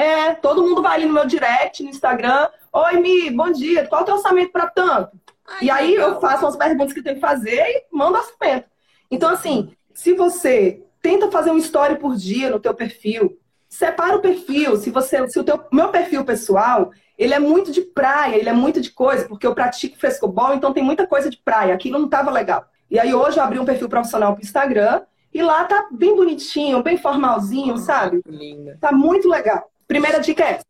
É, 0.00 0.32
todo 0.32 0.62
mundo 0.62 0.80
vai 0.80 0.94
ali 0.96 1.04
no 1.04 1.12
meu 1.12 1.26
direct, 1.26 1.82
no 1.82 1.90
Instagram. 1.90 2.48
Oi, 2.72 2.96
Mi, 3.00 3.30
bom 3.30 3.52
dia. 3.52 3.86
Qual 3.86 4.00
é 4.00 4.02
o 4.02 4.06
teu 4.06 4.14
orçamento 4.14 4.50
para 4.50 4.66
tanto? 4.66 5.10
Ai, 5.46 5.58
e 5.64 5.70
aí 5.70 5.90
legal. 5.90 6.12
eu 6.12 6.20
faço 6.22 6.46
as 6.46 6.56
perguntas 6.56 6.94
que 6.94 7.02
tem 7.02 7.16
que 7.16 7.20
fazer 7.20 7.60
e 7.60 7.84
mando 7.92 8.16
orçamento. 8.16 8.64
Então, 9.10 9.28
assim, 9.28 9.70
se 9.92 10.14
você 10.14 10.82
tenta 11.02 11.30
fazer 11.30 11.50
uma 11.50 11.58
história 11.58 11.96
por 11.96 12.16
dia 12.16 12.48
no 12.48 12.58
teu 12.58 12.72
perfil, 12.72 13.38
separa 13.68 14.16
o 14.16 14.22
perfil. 14.22 14.78
Se 14.78 14.88
você, 14.88 15.28
se 15.28 15.38
o 15.38 15.44
teu 15.44 15.62
meu 15.70 15.90
perfil 15.90 16.24
pessoal, 16.24 16.92
ele 17.18 17.34
é 17.34 17.38
muito 17.38 17.70
de 17.70 17.82
praia, 17.82 18.36
ele 18.36 18.48
é 18.48 18.54
muito 18.54 18.80
de 18.80 18.90
coisa, 18.92 19.28
porque 19.28 19.46
eu 19.46 19.54
pratico 19.54 19.98
frescobol, 19.98 20.54
então 20.54 20.72
tem 20.72 20.82
muita 20.82 21.06
coisa 21.06 21.28
de 21.28 21.36
praia. 21.36 21.74
Aquilo 21.74 21.98
não 21.98 22.06
estava 22.06 22.30
legal. 22.30 22.64
E 22.90 22.98
aí 22.98 23.12
hoje 23.12 23.36
eu 23.36 23.44
abri 23.44 23.58
um 23.58 23.66
perfil 23.66 23.90
profissional 23.90 24.32
pro 24.32 24.42
Instagram 24.42 25.02
e 25.30 25.42
lá 25.42 25.64
tá 25.64 25.88
bem 25.92 26.16
bonitinho, 26.16 26.82
bem 26.82 26.96
formalzinho, 26.96 27.76
sabe? 27.76 28.22
Linda. 28.26 28.78
Tá 28.80 28.92
muito 28.92 29.28
legal. 29.28 29.69
Primeira 29.90 30.20
dica 30.20 30.44
é. 30.44 30.60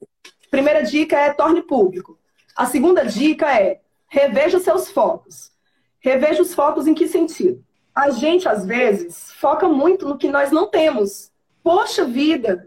Primeira 0.51 0.83
dica 0.83 1.15
é 1.15 1.31
torne 1.31 1.61
público. 1.61 2.19
A 2.57 2.65
segunda 2.65 3.05
dica 3.05 3.55
é 3.55 3.83
reveja 4.09 4.59
seus 4.59 4.91
focos. 4.91 5.53
Reveja 6.01 6.41
os 6.41 6.55
focos 6.55 6.87
em 6.87 6.95
que 6.95 7.07
sentido? 7.07 7.63
A 7.95 8.09
gente, 8.09 8.49
às 8.49 8.65
vezes, 8.65 9.31
foca 9.33 9.69
muito 9.69 10.09
no 10.09 10.17
que 10.17 10.27
nós 10.27 10.51
não 10.51 10.71
temos. 10.71 11.31
Poxa 11.63 12.03
vida, 12.07 12.67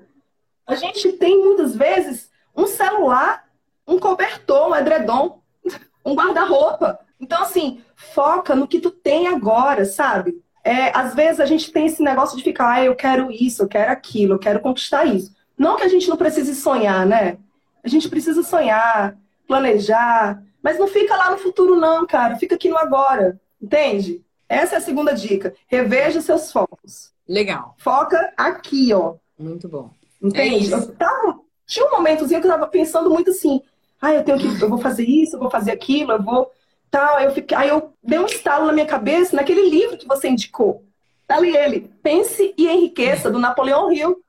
a 0.68 0.76
gente 0.76 1.14
tem 1.14 1.43
muitas 1.43 1.76
vezes 1.76 2.30
um 2.56 2.68
celular 2.68 3.49
um 3.88 3.97
cobertor, 3.97 4.70
um 4.70 4.76
edredom, 4.76 5.41
um 6.06 6.14
guarda-roupa. 6.14 6.99
Então, 7.20 7.41
assim, 7.41 7.82
foca 7.95 8.54
no 8.54 8.68
que 8.68 8.80
tu 8.80 8.91
tem 8.91 9.26
agora, 9.26 9.86
sabe? 9.86 10.39
É, 10.64 10.95
às 10.95 11.16
vezes 11.16 11.39
a 11.39 11.47
gente 11.47 11.72
tem 11.72 11.88
esse 11.88 12.04
negócio 12.04 12.38
de 12.38 12.43
ficar, 12.43 12.74
ah, 12.74 12.84
eu 12.84 12.95
quero 12.95 13.32
isso, 13.32 13.64
eu 13.64 13.68
quero 13.68 13.91
aquilo, 13.91 14.36
eu 14.36 14.39
quero 14.39 14.60
conquistar 14.60 15.04
isso. 15.06 15.34
Não 15.58 15.78
que 15.78 15.84
a 15.84 15.88
gente 15.88 16.10
não 16.10 16.18
precise 16.18 16.56
sonhar, 16.56 17.06
né? 17.06 17.38
A 17.84 17.88
gente 17.88 18.10
precisa 18.10 18.43
sonhar, 18.43 19.18
planejar, 19.47 20.41
mas 20.62 20.80
não 20.80 20.88
fica 20.88 21.16
lá 21.16 21.32
no 21.32 21.38
futuro, 21.38 21.76
não, 21.76 22.08
cara. 22.08 22.36
Fica 22.38 22.56
aqui 22.56 22.70
no 22.70 22.78
agora, 22.78 23.39
entende? 23.62 24.24
Essa 24.47 24.76
é 24.76 24.78
a 24.78 24.82
segunda 24.82 25.14
dica. 25.14 25.54
Reveja 25.68 26.22
seus 26.22 26.51
focos. 26.51 27.12
Legal. 27.28 27.76
Foca 27.78 28.34
aqui, 28.38 28.93
ó. 28.93 29.16
Muito 29.38 29.68
bom. 29.68 29.89
Entende? 30.22 30.74
É 30.74 30.78
eu 30.78 30.95
tava, 30.95 31.39
tinha 31.66 31.86
um 31.86 31.91
momentozinho 31.91 32.39
que 32.39 32.47
eu 32.47 32.51
tava 32.51 32.68
pensando 32.68 33.10
muito 33.10 33.32
assim, 33.32 33.62
ah, 34.01 34.14
eu 34.14 34.24
tenho 34.24 34.38
que, 34.38 34.62
eu 34.62 34.70
vou 34.70 34.78
fazer 34.78 35.06
isso, 35.06 35.36
eu 35.36 35.39
vou 35.39 35.49
fazer 35.49 35.72
aquilo, 35.72 36.12
eu 36.12 36.22
vou 36.22 36.51
tal. 36.89 37.18
Aí 37.18 37.26
eu, 37.26 37.34
fiquei, 37.34 37.58
aí 37.58 37.70
eu 37.70 37.93
dei 38.04 38.20
um 38.20 38.26
estalo 38.26 38.66
na 38.66 38.74
minha 38.74 38.86
cabeça 38.86 39.36
naquele 39.36 39.70
livro 39.70 39.97
que 39.97 40.08
você 40.08 40.30
indicou. 40.30 40.84
Tá 41.28 41.38
ali 41.38 41.56
ele, 41.56 41.89
Pense 42.01 42.54
e 42.58 42.68
Enriqueça, 42.68 43.32
do 43.32 43.39
Napoleão 43.39 43.91
Hill. 43.91 44.22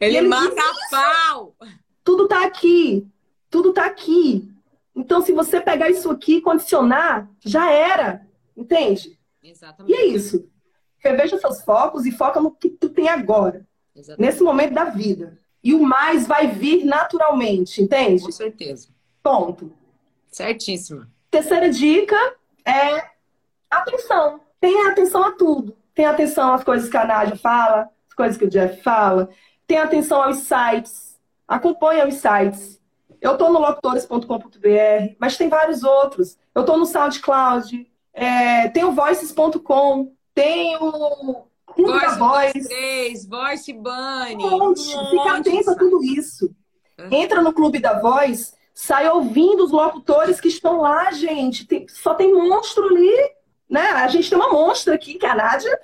Ele, 0.00 0.18
ele 0.18 0.28
mata 0.28 0.60
a 0.60 0.90
pau! 0.90 1.56
Tudo 2.04 2.28
tá 2.28 2.44
aqui. 2.44 3.06
Tudo 3.50 3.72
tá 3.72 3.86
aqui. 3.86 4.48
Então, 4.94 5.20
se 5.20 5.32
você 5.32 5.60
pegar 5.60 5.90
isso 5.90 6.10
aqui 6.10 6.36
e 6.36 6.40
condicionar, 6.40 7.28
já 7.40 7.70
era. 7.70 8.26
Entende? 8.56 9.18
Exatamente. 9.42 9.92
E 9.92 9.96
é 9.96 10.06
isso. 10.06 10.48
Reveja 10.98 11.38
seus 11.38 11.62
focos 11.62 12.06
e 12.06 12.12
foca 12.12 12.40
no 12.40 12.50
que 12.50 12.70
tu 12.70 12.88
tem 12.88 13.08
agora. 13.08 13.66
Exatamente. 13.94 14.20
Nesse 14.20 14.42
momento 14.42 14.72
da 14.72 14.84
vida. 14.84 15.38
E 15.62 15.74
o 15.74 15.82
mais 15.82 16.26
vai 16.26 16.46
vir 16.48 16.84
naturalmente, 16.84 17.82
entende? 17.82 18.22
Com 18.22 18.32
certeza. 18.32 18.88
Ponto. 19.22 19.72
Certíssima. 20.30 21.10
Terceira 21.30 21.68
dica 21.68 22.16
é 22.64 23.10
atenção. 23.70 24.40
Tenha 24.60 24.90
atenção 24.90 25.24
a 25.24 25.32
tudo. 25.32 25.76
Tenha 25.94 26.10
atenção 26.10 26.54
às 26.54 26.62
coisas 26.62 26.88
que 26.88 26.96
a 26.96 27.04
Nádia 27.04 27.36
fala, 27.36 27.90
as 28.08 28.14
coisas 28.14 28.36
que 28.36 28.44
o 28.44 28.50
Jeff 28.50 28.82
fala. 28.82 29.28
Tenha 29.66 29.84
atenção 29.84 30.22
aos 30.22 30.38
sites. 30.38 31.18
Acompanhe 31.46 32.06
os 32.06 32.14
sites. 32.14 32.80
Eu 33.20 33.32
estou 33.32 33.52
no 33.52 33.58
locutores.com.br, 33.58 35.16
mas 35.18 35.36
tem 35.36 35.48
vários 35.48 35.82
outros. 35.82 36.38
Eu 36.54 36.60
estou 36.60 36.76
no 36.76 36.86
SoundCloud, 36.86 37.90
é, 38.12 38.68
tem 38.68 38.84
o 38.84 38.92
voices.com, 38.92 40.12
tem 40.34 40.76
o 40.76 41.46
Clube 41.66 41.92
Voice 41.92 42.06
da 42.06 42.14
Voz. 42.16 42.52
3, 42.52 43.26
Voice 43.26 43.72
Bunny. 43.72 44.36
Um 44.36 44.58
monte. 44.58 44.96
Um 44.96 45.10
Fica 45.10 45.36
atento 45.38 45.70
a 45.70 45.74
tudo 45.74 46.02
isso. 46.02 46.50
Entra 47.10 47.42
no 47.42 47.52
Clube 47.52 47.78
da 47.78 47.98
Voz, 48.00 48.54
sai 48.72 49.08
ouvindo 49.08 49.64
os 49.64 49.70
locutores 49.70 50.40
que 50.40 50.48
estão 50.48 50.80
lá, 50.80 51.10
gente. 51.12 51.66
Tem, 51.66 51.86
só 51.88 52.14
tem 52.14 52.32
monstro 52.32 52.86
ali. 52.86 53.35
Né? 53.68 53.80
A 53.80 54.06
gente 54.08 54.28
tem 54.28 54.38
uma 54.38 54.52
monstra 54.52 54.94
aqui, 54.94 55.14
que 55.14 55.26
é 55.26 55.30
a 55.30 55.34
Nádia. 55.34 55.78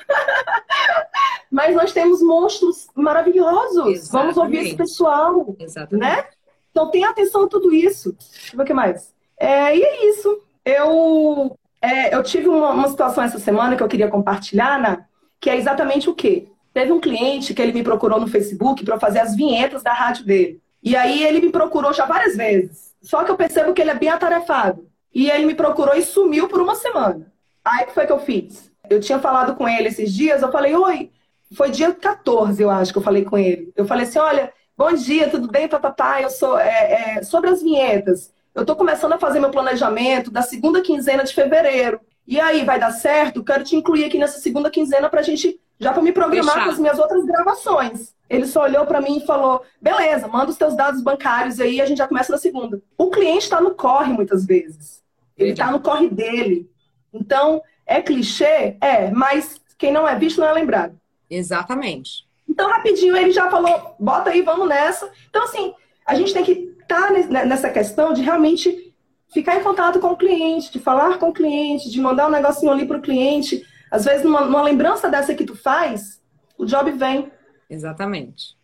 Mas 1.51 1.75
nós 1.75 1.93
temos 1.93 2.23
monstros 2.23 2.87
maravilhosos. 2.95 3.87
Exatamente. 3.87 4.11
Vamos 4.13 4.37
ouvir 4.37 4.59
esse 4.59 4.77
pessoal. 4.77 5.55
Exatamente. 5.59 6.01
Né? 6.01 6.25
Então 6.71 6.91
tenha 6.91 7.11
atenção 7.11 7.45
a 7.45 7.49
tudo 7.49 7.75
isso. 7.75 8.17
Deixa 8.19 8.55
eu 8.55 8.57
ver 8.57 8.63
o 8.63 8.67
que 8.67 8.73
mais. 8.73 9.13
É, 9.39 9.77
e 9.77 9.83
é 9.83 10.09
isso. 10.09 10.41
Eu, 10.65 11.59
é, 11.81 12.15
eu 12.15 12.23
tive 12.23 12.49
uma, 12.49 12.71
uma, 12.71 12.89
situação 12.89 13.25
essa 13.25 13.39
semana 13.39 13.77
que 13.77 13.83
eu 13.83 13.89
queria 13.89 14.09
compartilhar, 14.09 14.81
né? 14.81 15.05
que 15.41 15.51
é 15.51 15.57
exatamente 15.57 16.09
o 16.09 16.15
quê? 16.15 16.47
Teve 16.73 16.93
um 16.93 17.01
cliente 17.01 17.53
que 17.53 17.61
ele 17.61 17.73
me 17.73 17.83
procurou 17.83 18.19
no 18.19 18.29
Facebook 18.29 18.85
para 18.85 18.99
fazer 18.99 19.19
as 19.19 19.35
vinhetas 19.35 19.83
da 19.83 19.93
rádio 19.93 20.25
dele. 20.25 20.63
E 20.83 20.97
aí 20.97 21.23
ele 21.23 21.41
me 21.41 21.51
procurou 21.51 21.93
já 21.93 22.07
várias 22.07 22.37
vezes. 22.37 22.95
Só 23.03 23.25
que 23.25 23.31
eu 23.31 23.37
percebo 23.37 23.75
que 23.75 23.83
ele 23.83 23.91
é 23.91 23.95
bem 23.95 24.09
atarefado. 24.09 24.89
E 25.15 25.31
ele 25.31 25.45
me 25.45 25.55
procurou 25.55 25.95
e 25.95 26.03
sumiu 26.03 26.49
por 26.49 26.61
uma 26.61 26.75
semana. 26.75 27.31
Aí 27.65 27.85
o 27.85 27.87
que 27.89 27.95
foi 27.95 28.07
que 28.07 28.13
eu 28.13 28.19
fiz? 28.19 28.71
Eu 28.89 29.01
tinha 29.01 29.19
falado 29.19 29.55
com 29.55 29.69
ele 29.69 29.89
esses 29.89 30.13
dias, 30.13 30.43
eu 30.43 30.51
falei, 30.51 30.75
oi, 30.75 31.11
foi 31.55 31.71
dia 31.71 31.93
14, 31.93 32.63
eu 32.63 32.71
acho, 32.71 32.93
que 32.93 32.99
eu 32.99 33.03
falei 33.03 33.25
com 33.25 33.39
ele. 33.39 33.73
Eu 33.77 33.87
falei 33.87 34.05
assim, 34.05 34.19
olha, 34.19 34.53
bom 34.77 34.93
dia, 34.93 35.31
tudo 35.31 35.49
bem, 35.51 35.69
papapá, 35.69 36.21
eu 36.21 36.31
sou 36.31 36.59
é, 36.59 37.17
é, 37.19 37.23
sobre 37.23 37.51
as 37.51 37.63
vinhetas. 37.63 38.33
Eu 38.55 38.63
estou 38.63 38.77
começando 38.77 39.13
a 39.13 39.19
fazer 39.19 39.41
meu 39.41 39.51
planejamento 39.51 40.31
da 40.31 40.43
segunda 40.43 40.83
quinzena 40.83 41.25
de 41.25 41.35
fevereiro. 41.35 42.01
E 42.27 42.39
aí, 42.39 42.65
vai 42.65 42.79
dar 42.79 42.93
certo? 42.93 43.43
Quero 43.43 43.65
te 43.65 43.75
incluir 43.75 44.05
aqui 44.05 44.19
nessa 44.19 44.39
segunda 44.39 44.71
quinzena 44.71 45.09
para 45.09 45.21
a 45.21 45.25
gente 45.25 45.59
já 45.79 45.93
para 45.93 46.03
me 46.03 46.13
programar 46.13 46.65
com 46.65 46.71
as 46.71 46.79
minhas 46.79 46.99
outras 46.99 47.25
gravações. 47.25 48.15
Ele 48.31 48.47
só 48.47 48.63
olhou 48.63 48.87
para 48.87 49.01
mim 49.01 49.19
e 49.19 49.27
falou: 49.27 49.63
beleza, 49.81 50.29
manda 50.29 50.51
os 50.51 50.57
teus 50.57 50.77
dados 50.77 51.03
bancários 51.03 51.61
aí, 51.61 51.81
a 51.81 51.87
gente 51.87 51.99
já 51.99 52.07
começa 52.07 52.31
na 52.31 52.39
segunda. 52.39 52.81
O 52.97 53.11
cliente 53.11 53.45
está 53.45 53.61
no 53.61 53.75
corre 53.75 54.13
muitas 54.13 54.47
vezes. 54.47 55.03
Ele 55.37 55.51
está 55.51 55.71
no 55.71 55.81
corre 55.81 56.09
dele. 56.09 56.71
Então, 57.13 57.63
é 57.87 58.01
clichê? 58.01 58.77
É, 58.81 59.11
mas 59.11 59.61
quem 59.77 59.93
não 59.93 60.07
é 60.09 60.19
visto 60.19 60.41
não 60.41 60.49
é 60.49 60.53
lembrado. 60.53 60.99
Exatamente. 61.29 62.27
Então, 62.49 62.71
rapidinho, 62.71 63.17
ele 63.17 63.33
já 63.33 63.51
falou: 63.51 63.95
bota 63.99 64.31
aí, 64.31 64.43
vamos 64.43 64.69
nessa. 64.69 65.11
Então, 65.29 65.45
assim, 65.45 65.75
a 66.07 66.15
gente 66.15 66.33
tem 66.33 66.45
que 66.45 66.75
estar 66.81 67.09
tá 67.09 67.45
nessa 67.45 67.71
questão 67.71 68.13
de 68.13 68.23
realmente 68.23 68.95
ficar 69.33 69.57
em 69.57 69.63
contato 69.63 69.99
com 69.99 70.09
o 70.09 70.17
cliente, 70.17 70.71
de 70.71 70.79
falar 70.79 71.19
com 71.19 71.31
o 71.31 71.33
cliente, 71.33 71.91
de 71.91 72.01
mandar 72.01 72.29
um 72.29 72.31
negocinho 72.31 72.71
ali 72.71 72.87
para 72.87 72.99
o 72.99 73.03
cliente 73.03 73.65
às 73.93 74.07
vezes, 74.07 74.25
numa, 74.25 74.41
numa, 74.47 74.63
lembrança 74.63 75.11
dessa 75.11 75.35
que 75.35 75.45
tu 75.45 75.55
faz, 75.55 76.19
o 76.57 76.65
job 76.65 76.91
vem. 76.93 77.31
Exatamente. 77.69 78.57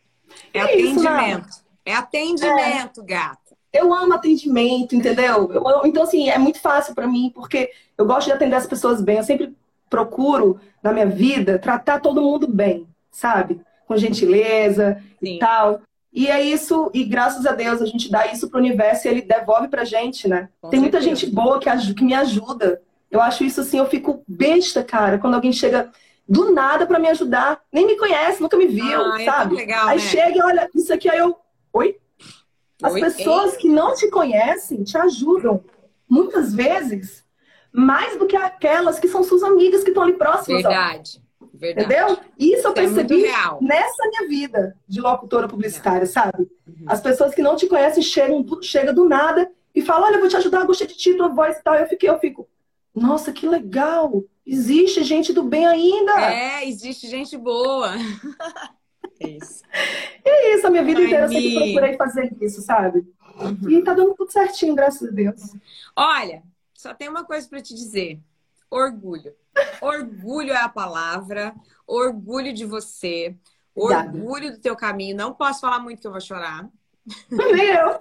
É, 0.55 0.61
é 0.61 0.63
atendimento. 0.63 1.49
Isso, 1.49 1.65
é 1.85 1.95
atendimento, 1.95 3.03
é. 3.03 3.05
gata. 3.05 3.48
Eu 3.73 3.93
amo 3.93 4.15
atendimento, 4.15 4.95
entendeu? 4.95 5.51
Eu, 5.53 5.87
então, 5.87 6.03
assim, 6.03 6.29
é 6.29 6.39
muito 6.39 6.61
fácil 6.61 6.95
para 6.95 7.07
mim, 7.07 7.31
porque 7.35 7.71
eu 7.97 8.07
gosto 8.07 8.27
de 8.27 8.33
atender 8.33 8.57
as 8.57 8.67
pessoas 8.67 9.01
bem. 9.01 9.19
Eu 9.19 9.25
sempre 9.25 9.55
procuro, 9.91 10.61
na 10.83 10.93
minha 10.93 11.07
vida, 11.07 11.59
tratar 11.59 12.01
todo 12.01 12.23
mundo 12.23 12.47
bem, 12.47 12.87
sabe? 13.11 13.61
Com 13.87 13.97
gentileza 13.97 15.03
Sim. 15.23 15.37
e 15.37 15.39
tal. 15.39 15.81
E 16.13 16.29
é 16.29 16.43
isso, 16.43 16.91
e 16.95 17.05
graças 17.05 17.47
a 17.47 17.53
Deus 17.53 17.83
a 17.83 17.87
gente 17.87 18.11
dá 18.11 18.27
isso 18.33 18.49
pro 18.49 18.59
universo 18.59 19.07
e 19.07 19.11
ele 19.11 19.23
devolve 19.23 19.69
pra 19.69 19.85
gente, 19.85 20.27
né? 20.27 20.49
Com 20.61 20.71
Tem 20.71 20.81
certeza. 20.81 20.81
muita 20.81 21.01
gente 21.03 21.33
boa 21.33 21.61
que, 21.61 21.95
que 21.95 22.05
me 22.05 22.15
ajuda 22.15 22.81
eu 23.11 23.21
acho 23.21 23.45
isso 23.45 23.61
assim, 23.61 23.79
eu 23.79 23.87
fico 23.87 24.23
besta, 24.27 24.85
cara, 24.85 25.19
quando 25.19 25.35
alguém 25.35 25.53
chega 25.53 25.91
do 26.29 26.53
nada 26.53 26.87
para 26.87 26.99
me 26.99 27.09
ajudar, 27.09 27.61
nem 27.73 27.87
me 27.87 27.97
conhece, 27.97 28.41
nunca 28.41 28.57
me 28.57 28.67
viu, 28.67 29.01
ah, 29.01 29.21
é 29.21 29.25
sabe? 29.25 29.55
É 29.55 29.59
legal, 29.59 29.89
aí 29.89 29.99
né? 29.99 30.05
chega 30.05 30.39
e 30.39 30.43
olha, 30.43 30.71
isso 30.75 30.93
aqui, 30.93 31.09
aí 31.09 31.19
eu. 31.19 31.37
Oi? 31.73 31.97
As 32.83 32.93
Oi? 32.93 33.01
pessoas 33.01 33.55
Ei. 33.55 33.59
que 33.59 33.69
não 33.69 33.95
te 33.95 34.09
conhecem 34.09 34.85
te 34.85 34.97
ajudam, 34.97 35.63
muitas 36.09 36.55
vezes, 36.55 37.25
mais 37.73 38.19
do 38.19 38.27
que 38.27 38.37
aquelas 38.37 38.99
que 38.99 39.09
são 39.09 39.23
suas 39.23 39.43
amigas 39.43 39.83
que 39.83 39.91
estão 39.91 40.05
ali 40.05 40.15
próximas. 40.15 40.63
Verdade. 40.63 41.23
Verdade. 41.53 41.87
Entendeu? 41.87 42.19
Isso 42.39 42.69
eu 42.69 42.71
é 42.71 42.75
percebi 42.75 43.25
é 43.25 43.33
nessa 43.61 44.09
minha 44.09 44.29
vida 44.29 44.77
de 44.87 45.01
locutora 45.01 45.49
publicitária, 45.49 46.07
sabe? 46.07 46.49
Uhum. 46.67 46.85
As 46.87 47.01
pessoas 47.01 47.35
que 47.35 47.43
não 47.43 47.57
te 47.57 47.67
conhecem 47.67 48.03
chegam, 48.03 48.45
chegam 48.63 48.95
do 48.95 49.09
nada 49.09 49.51
e 49.75 49.83
falam: 49.83 50.07
Olha, 50.07 50.17
eu 50.17 50.21
vou 50.21 50.29
te 50.29 50.37
ajudar, 50.37 50.65
gostei 50.65 50.87
de 50.87 50.95
ti, 50.95 51.15
tua 51.15 51.29
voz 51.29 51.57
e 51.57 51.63
tal. 51.63 51.75
Eu 51.75 51.87
fiquei, 51.87 52.09
eu 52.09 52.19
fico, 52.21 52.49
nossa, 52.95 53.33
que 53.33 53.47
legal! 53.47 54.25
Existe 54.47 55.03
gente 55.03 55.33
do 55.33 55.43
bem 55.43 55.67
ainda! 55.67 56.13
É, 56.21 56.67
existe 56.67 57.09
gente 57.09 57.37
boa! 57.37 57.93
é 59.21 59.29
isso. 59.29 59.63
É 60.25 60.55
isso, 60.55 60.67
a 60.67 60.71
minha 60.71 60.85
vida 60.85 61.01
Ai, 61.01 61.07
inteira 61.07 61.25
eu 61.25 61.29
sempre 61.29 61.55
procurei 61.55 61.97
fazer 61.97 62.37
isso, 62.41 62.63
sabe? 62.63 63.07
Uhum. 63.39 63.71
E 63.71 63.83
tá 63.83 63.95
dando 63.95 64.15
tudo 64.15 64.33
certinho, 64.33 64.75
graças 64.75 65.09
a 65.09 65.13
Deus. 65.13 65.55
Olha, 65.97 66.43
só 66.75 66.95
tem 66.95 67.09
uma 67.09 67.25
coisa 67.25 67.49
para 67.49 67.61
te 67.61 67.75
dizer: 67.75 68.21
orgulho. 68.71 69.35
Orgulho 69.81 70.53
é 70.53 70.57
a 70.57 70.69
palavra, 70.69 71.55
orgulho 71.87 72.53
de 72.53 72.65
você, 72.65 73.37
orgulho 73.75 74.53
do 74.53 74.59
teu 74.59 74.77
caminho. 74.77 75.17
Não 75.17 75.35
posso 75.35 75.61
falar 75.61 75.81
muito 75.81 76.01
que 76.01 76.07
eu 76.07 76.13
vou 76.13 76.21
chorar. 76.21 76.69
Nem 77.31 77.67
eu. 77.67 77.99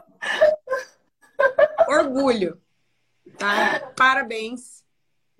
Orgulho. 1.88 2.62
Tá? 3.38 3.92
Parabéns. 3.96 4.84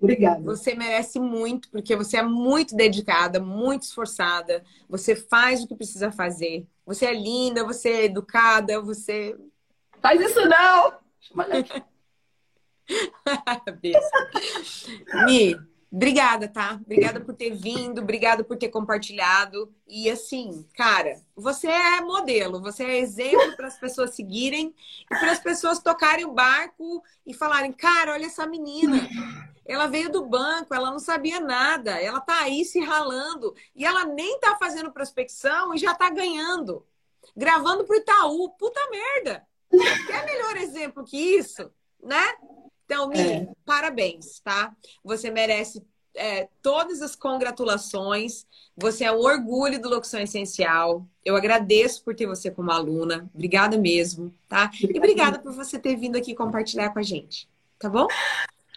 Obrigada. 0.00 0.40
Você 0.42 0.74
merece 0.74 1.18
muito, 1.18 1.68
porque 1.70 1.96
você 1.96 2.18
é 2.18 2.22
muito 2.22 2.76
dedicada, 2.76 3.40
muito 3.40 3.82
esforçada. 3.82 4.62
Você 4.88 5.16
faz 5.16 5.62
o 5.62 5.66
que 5.66 5.74
precisa 5.74 6.12
fazer. 6.12 6.66
Você 6.86 7.06
é 7.06 7.14
linda, 7.14 7.64
você 7.64 7.88
é 7.88 8.04
educada, 8.04 8.80
você. 8.80 9.36
Faz 10.00 10.20
isso 10.20 10.40
não! 10.46 10.92
Mi, 15.26 15.56
Obrigada, 15.90 16.46
tá? 16.46 16.78
Obrigada 16.84 17.18
por 17.18 17.34
ter 17.34 17.50
vindo, 17.50 18.02
obrigada 18.02 18.44
por 18.44 18.58
ter 18.58 18.68
compartilhado. 18.68 19.74
E 19.86 20.10
assim, 20.10 20.66
cara, 20.74 21.22
você 21.34 21.66
é 21.66 22.00
modelo, 22.02 22.60
você 22.60 22.84
é 22.84 22.98
exemplo 22.98 23.56
para 23.56 23.68
as 23.68 23.78
pessoas 23.78 24.14
seguirem 24.14 24.74
e 25.10 25.14
para 25.18 25.32
as 25.32 25.38
pessoas 25.40 25.78
tocarem 25.78 26.26
o 26.26 26.32
barco 26.32 27.02
e 27.26 27.32
falarem: 27.32 27.72
cara, 27.72 28.12
olha 28.12 28.26
essa 28.26 28.46
menina. 28.46 29.08
Ela 29.64 29.86
veio 29.86 30.10
do 30.10 30.26
banco, 30.26 30.74
ela 30.74 30.90
não 30.90 30.98
sabia 30.98 31.40
nada, 31.40 32.00
ela 32.00 32.20
tá 32.20 32.40
aí 32.40 32.64
se 32.64 32.80
ralando 32.80 33.54
e 33.76 33.84
ela 33.84 34.04
nem 34.04 34.38
tá 34.40 34.56
fazendo 34.56 34.92
prospecção 34.92 35.74
e 35.74 35.78
já 35.78 35.94
tá 35.94 36.08
ganhando. 36.08 36.86
Gravando 37.36 37.84
pro 37.84 37.96
Itaú, 37.96 38.50
puta 38.50 38.80
merda. 38.90 39.46
Quer 40.06 40.24
melhor 40.24 40.56
exemplo 40.56 41.04
que 41.04 41.16
isso, 41.16 41.70
né? 42.02 42.34
Então, 42.88 43.06
Mi, 43.10 43.18
é. 43.18 43.48
parabéns, 43.66 44.40
tá? 44.40 44.74
Você 45.04 45.30
merece 45.30 45.84
é, 46.14 46.48
todas 46.62 47.02
as 47.02 47.14
congratulações. 47.14 48.46
Você 48.74 49.04
é 49.04 49.12
um 49.12 49.20
orgulho 49.20 49.78
do 49.78 49.90
Locução 49.90 50.18
Essencial. 50.20 51.06
Eu 51.22 51.36
agradeço 51.36 52.02
por 52.02 52.14
ter 52.14 52.26
você 52.26 52.50
como 52.50 52.70
aluna. 52.70 53.28
Obrigada 53.34 53.76
mesmo, 53.76 54.32
tá? 54.48 54.70
E 54.80 54.96
obrigada 54.96 55.38
por 55.38 55.52
você 55.52 55.78
ter 55.78 55.96
vindo 55.96 56.16
aqui 56.16 56.34
compartilhar 56.34 56.88
com 56.88 56.98
a 56.98 57.02
gente. 57.02 57.46
Tá 57.78 57.90
bom? 57.90 58.06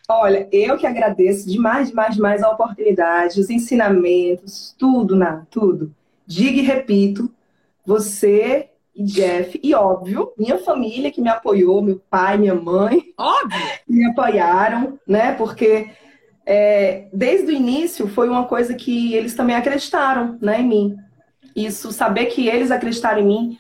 Olha, 0.10 0.46
eu 0.52 0.78
que 0.78 0.86
agradeço 0.86 1.50
demais, 1.50 1.88
demais, 1.88 2.16
demais 2.16 2.44
a 2.44 2.50
oportunidade, 2.50 3.40
os 3.40 3.50
ensinamentos, 3.50 4.76
tudo, 4.78 5.16
na 5.16 5.46
tudo. 5.50 5.96
Diga 6.28 6.60
e 6.60 6.64
repito, 6.64 7.34
você 7.86 8.71
e 9.02 9.04
Jeff, 9.04 9.60
e 9.64 9.74
óbvio, 9.74 10.32
minha 10.38 10.58
família 10.58 11.12
que 11.12 11.22
me 11.22 11.30
apoiou, 11.30 11.82
meu 11.82 12.02
pai, 12.10 12.38
minha 12.38 12.56
mãe. 12.56 13.14
Óbvio! 13.18 13.60
Me 13.88 14.06
apoiaram, 14.06 15.00
né? 15.08 15.34
Porque 15.34 15.90
é, 16.46 17.08
desde 17.14 17.48
o 17.48 17.56
início 17.56 18.08
foi 18.08 18.30
uma 18.30 18.46
coisa 18.46 18.74
que 18.74 19.14
eles 19.14 19.34
também 19.34 19.56
acreditaram 19.56 20.38
né, 20.42 20.62
em 20.62 20.68
mim. 20.68 20.98
Isso, 21.56 21.92
saber 21.92 22.28
que 22.28 22.48
eles 22.48 22.72
acreditaram 22.72 23.22
em 23.22 23.26
mim, 23.26 23.60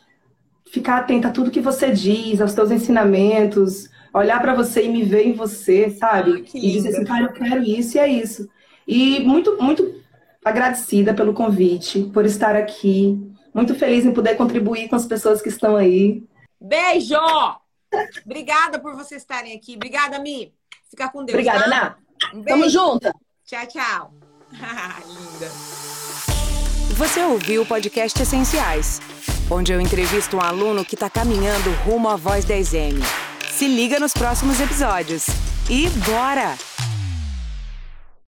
ficar 0.71 0.97
atenta 0.97 1.27
a 1.27 1.31
tudo 1.31 1.51
que 1.51 1.59
você 1.59 1.91
diz, 1.91 2.39
aos 2.39 2.53
teus 2.53 2.71
ensinamentos, 2.71 3.89
olhar 4.13 4.41
para 4.41 4.53
você 4.53 4.85
e 4.85 4.89
me 4.89 5.03
ver 5.03 5.25
em 5.27 5.33
você, 5.33 5.89
sabe? 5.89 6.45
Ah, 6.45 6.57
e 6.57 6.71
dizer 6.71 6.89
assim, 6.89 7.03
cara, 7.03 7.23
eu 7.23 7.33
quero 7.33 7.63
isso 7.63 7.97
e 7.97 7.99
é 7.99 8.07
isso. 8.07 8.49
E 8.87 9.19
muito, 9.21 9.57
muito 9.61 10.01
agradecida 10.43 11.13
pelo 11.13 11.33
convite, 11.33 12.09
por 12.13 12.25
estar 12.25 12.55
aqui. 12.55 13.19
Muito 13.53 13.75
feliz 13.75 14.05
em 14.05 14.13
poder 14.13 14.35
contribuir 14.35 14.87
com 14.87 14.95
as 14.95 15.05
pessoas 15.05 15.41
que 15.41 15.49
estão 15.49 15.75
aí. 15.75 16.23
Beijo! 16.59 17.15
Obrigada 18.25 18.79
por 18.79 18.95
vocês 18.95 19.21
estarem 19.21 19.53
aqui. 19.53 19.75
Obrigada, 19.75 20.19
Mi. 20.19 20.53
Fica 20.89 21.09
com 21.09 21.23
Deus. 21.25 21.35
Obrigada, 21.35 21.63
tá? 21.63 21.69
Ná. 21.69 21.95
Um 22.33 22.43
Tamo 22.43 22.69
junto. 22.69 23.11
Tchau, 23.45 23.67
tchau. 23.67 24.13
Linda. 25.07 25.51
Você 26.95 27.23
ouviu 27.23 27.63
o 27.63 27.65
podcast 27.65 28.21
Essenciais, 28.21 28.99
onde 29.49 29.73
eu 29.73 29.81
entrevisto 29.81 30.37
um 30.37 30.41
aluno 30.41 30.85
que 30.85 30.95
está 30.95 31.09
caminhando 31.09 31.71
rumo 31.83 32.09
à 32.09 32.15
Voz 32.15 32.45
10M. 32.45 33.01
Se 33.49 33.67
liga 33.67 33.99
nos 33.99 34.13
próximos 34.13 34.59
episódios. 34.59 35.25
E 35.69 35.89
bora! 36.05 36.70